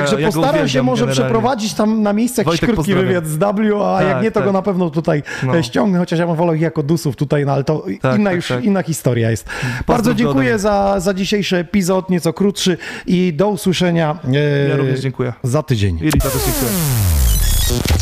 Także 0.00 0.20
ja 0.20 0.26
postaram 0.32 0.68
się 0.68 0.82
może 0.82 1.06
generalnie. 1.06 1.24
przeprowadzić 1.24 1.74
tam 1.74 2.02
na 2.02 2.12
miejsce 2.12 2.42
jakiś 2.42 2.50
Wojtek, 2.50 2.66
krótki 2.68 2.76
pozdrawiam. 2.76 3.06
wywiad 3.08 3.26
z 3.26 3.36
W, 3.36 3.82
a 3.84 3.98
Tak, 3.98 4.08
jak 4.08 4.22
nie, 4.22 4.30
to 4.30 4.34
tak. 4.40 4.44
go 4.44 4.52
na 4.52 4.62
pewno 4.62 4.90
tutaj 4.90 5.22
No. 5.42 5.56
e, 5.56 5.62
ściągnę, 5.64 5.98
chociaż 5.98 6.18
ja 6.18 6.26
bym 6.26 6.36
wolał 6.36 6.54
ich 6.54 6.60
jako 6.60 6.82
dusów 6.82 7.16
tutaj, 7.16 7.46
no 7.46 7.52
ale 7.52 7.64
to 7.64 7.84
Tak, 8.02 8.18
inna 8.18 8.30
tak, 8.30 8.36
już 8.36 8.48
tak. 8.48 8.64
inna 8.64 8.82
historia 8.82 9.30
jest. 9.30 9.48
Bardzo 9.86 10.14
dziękuję 10.14 10.58
za, 10.58 11.00
za 11.00 11.14
dzisiejszy 11.14 11.56
epizod, 11.56 12.10
nieco 12.10 12.32
krótszy 12.32 12.76
i 13.06 13.32
do 13.32 13.48
usłyszenia 13.48 14.18
e, 14.34 14.68
Ja 14.68 14.76
również 14.76 15.00
dziękuję. 15.00 15.32
za 15.42 15.62
tydzień. 15.62 15.98
I 15.98 16.10
Rita 16.10 16.30
też 16.30 16.42
dziękuję. 16.44 17.95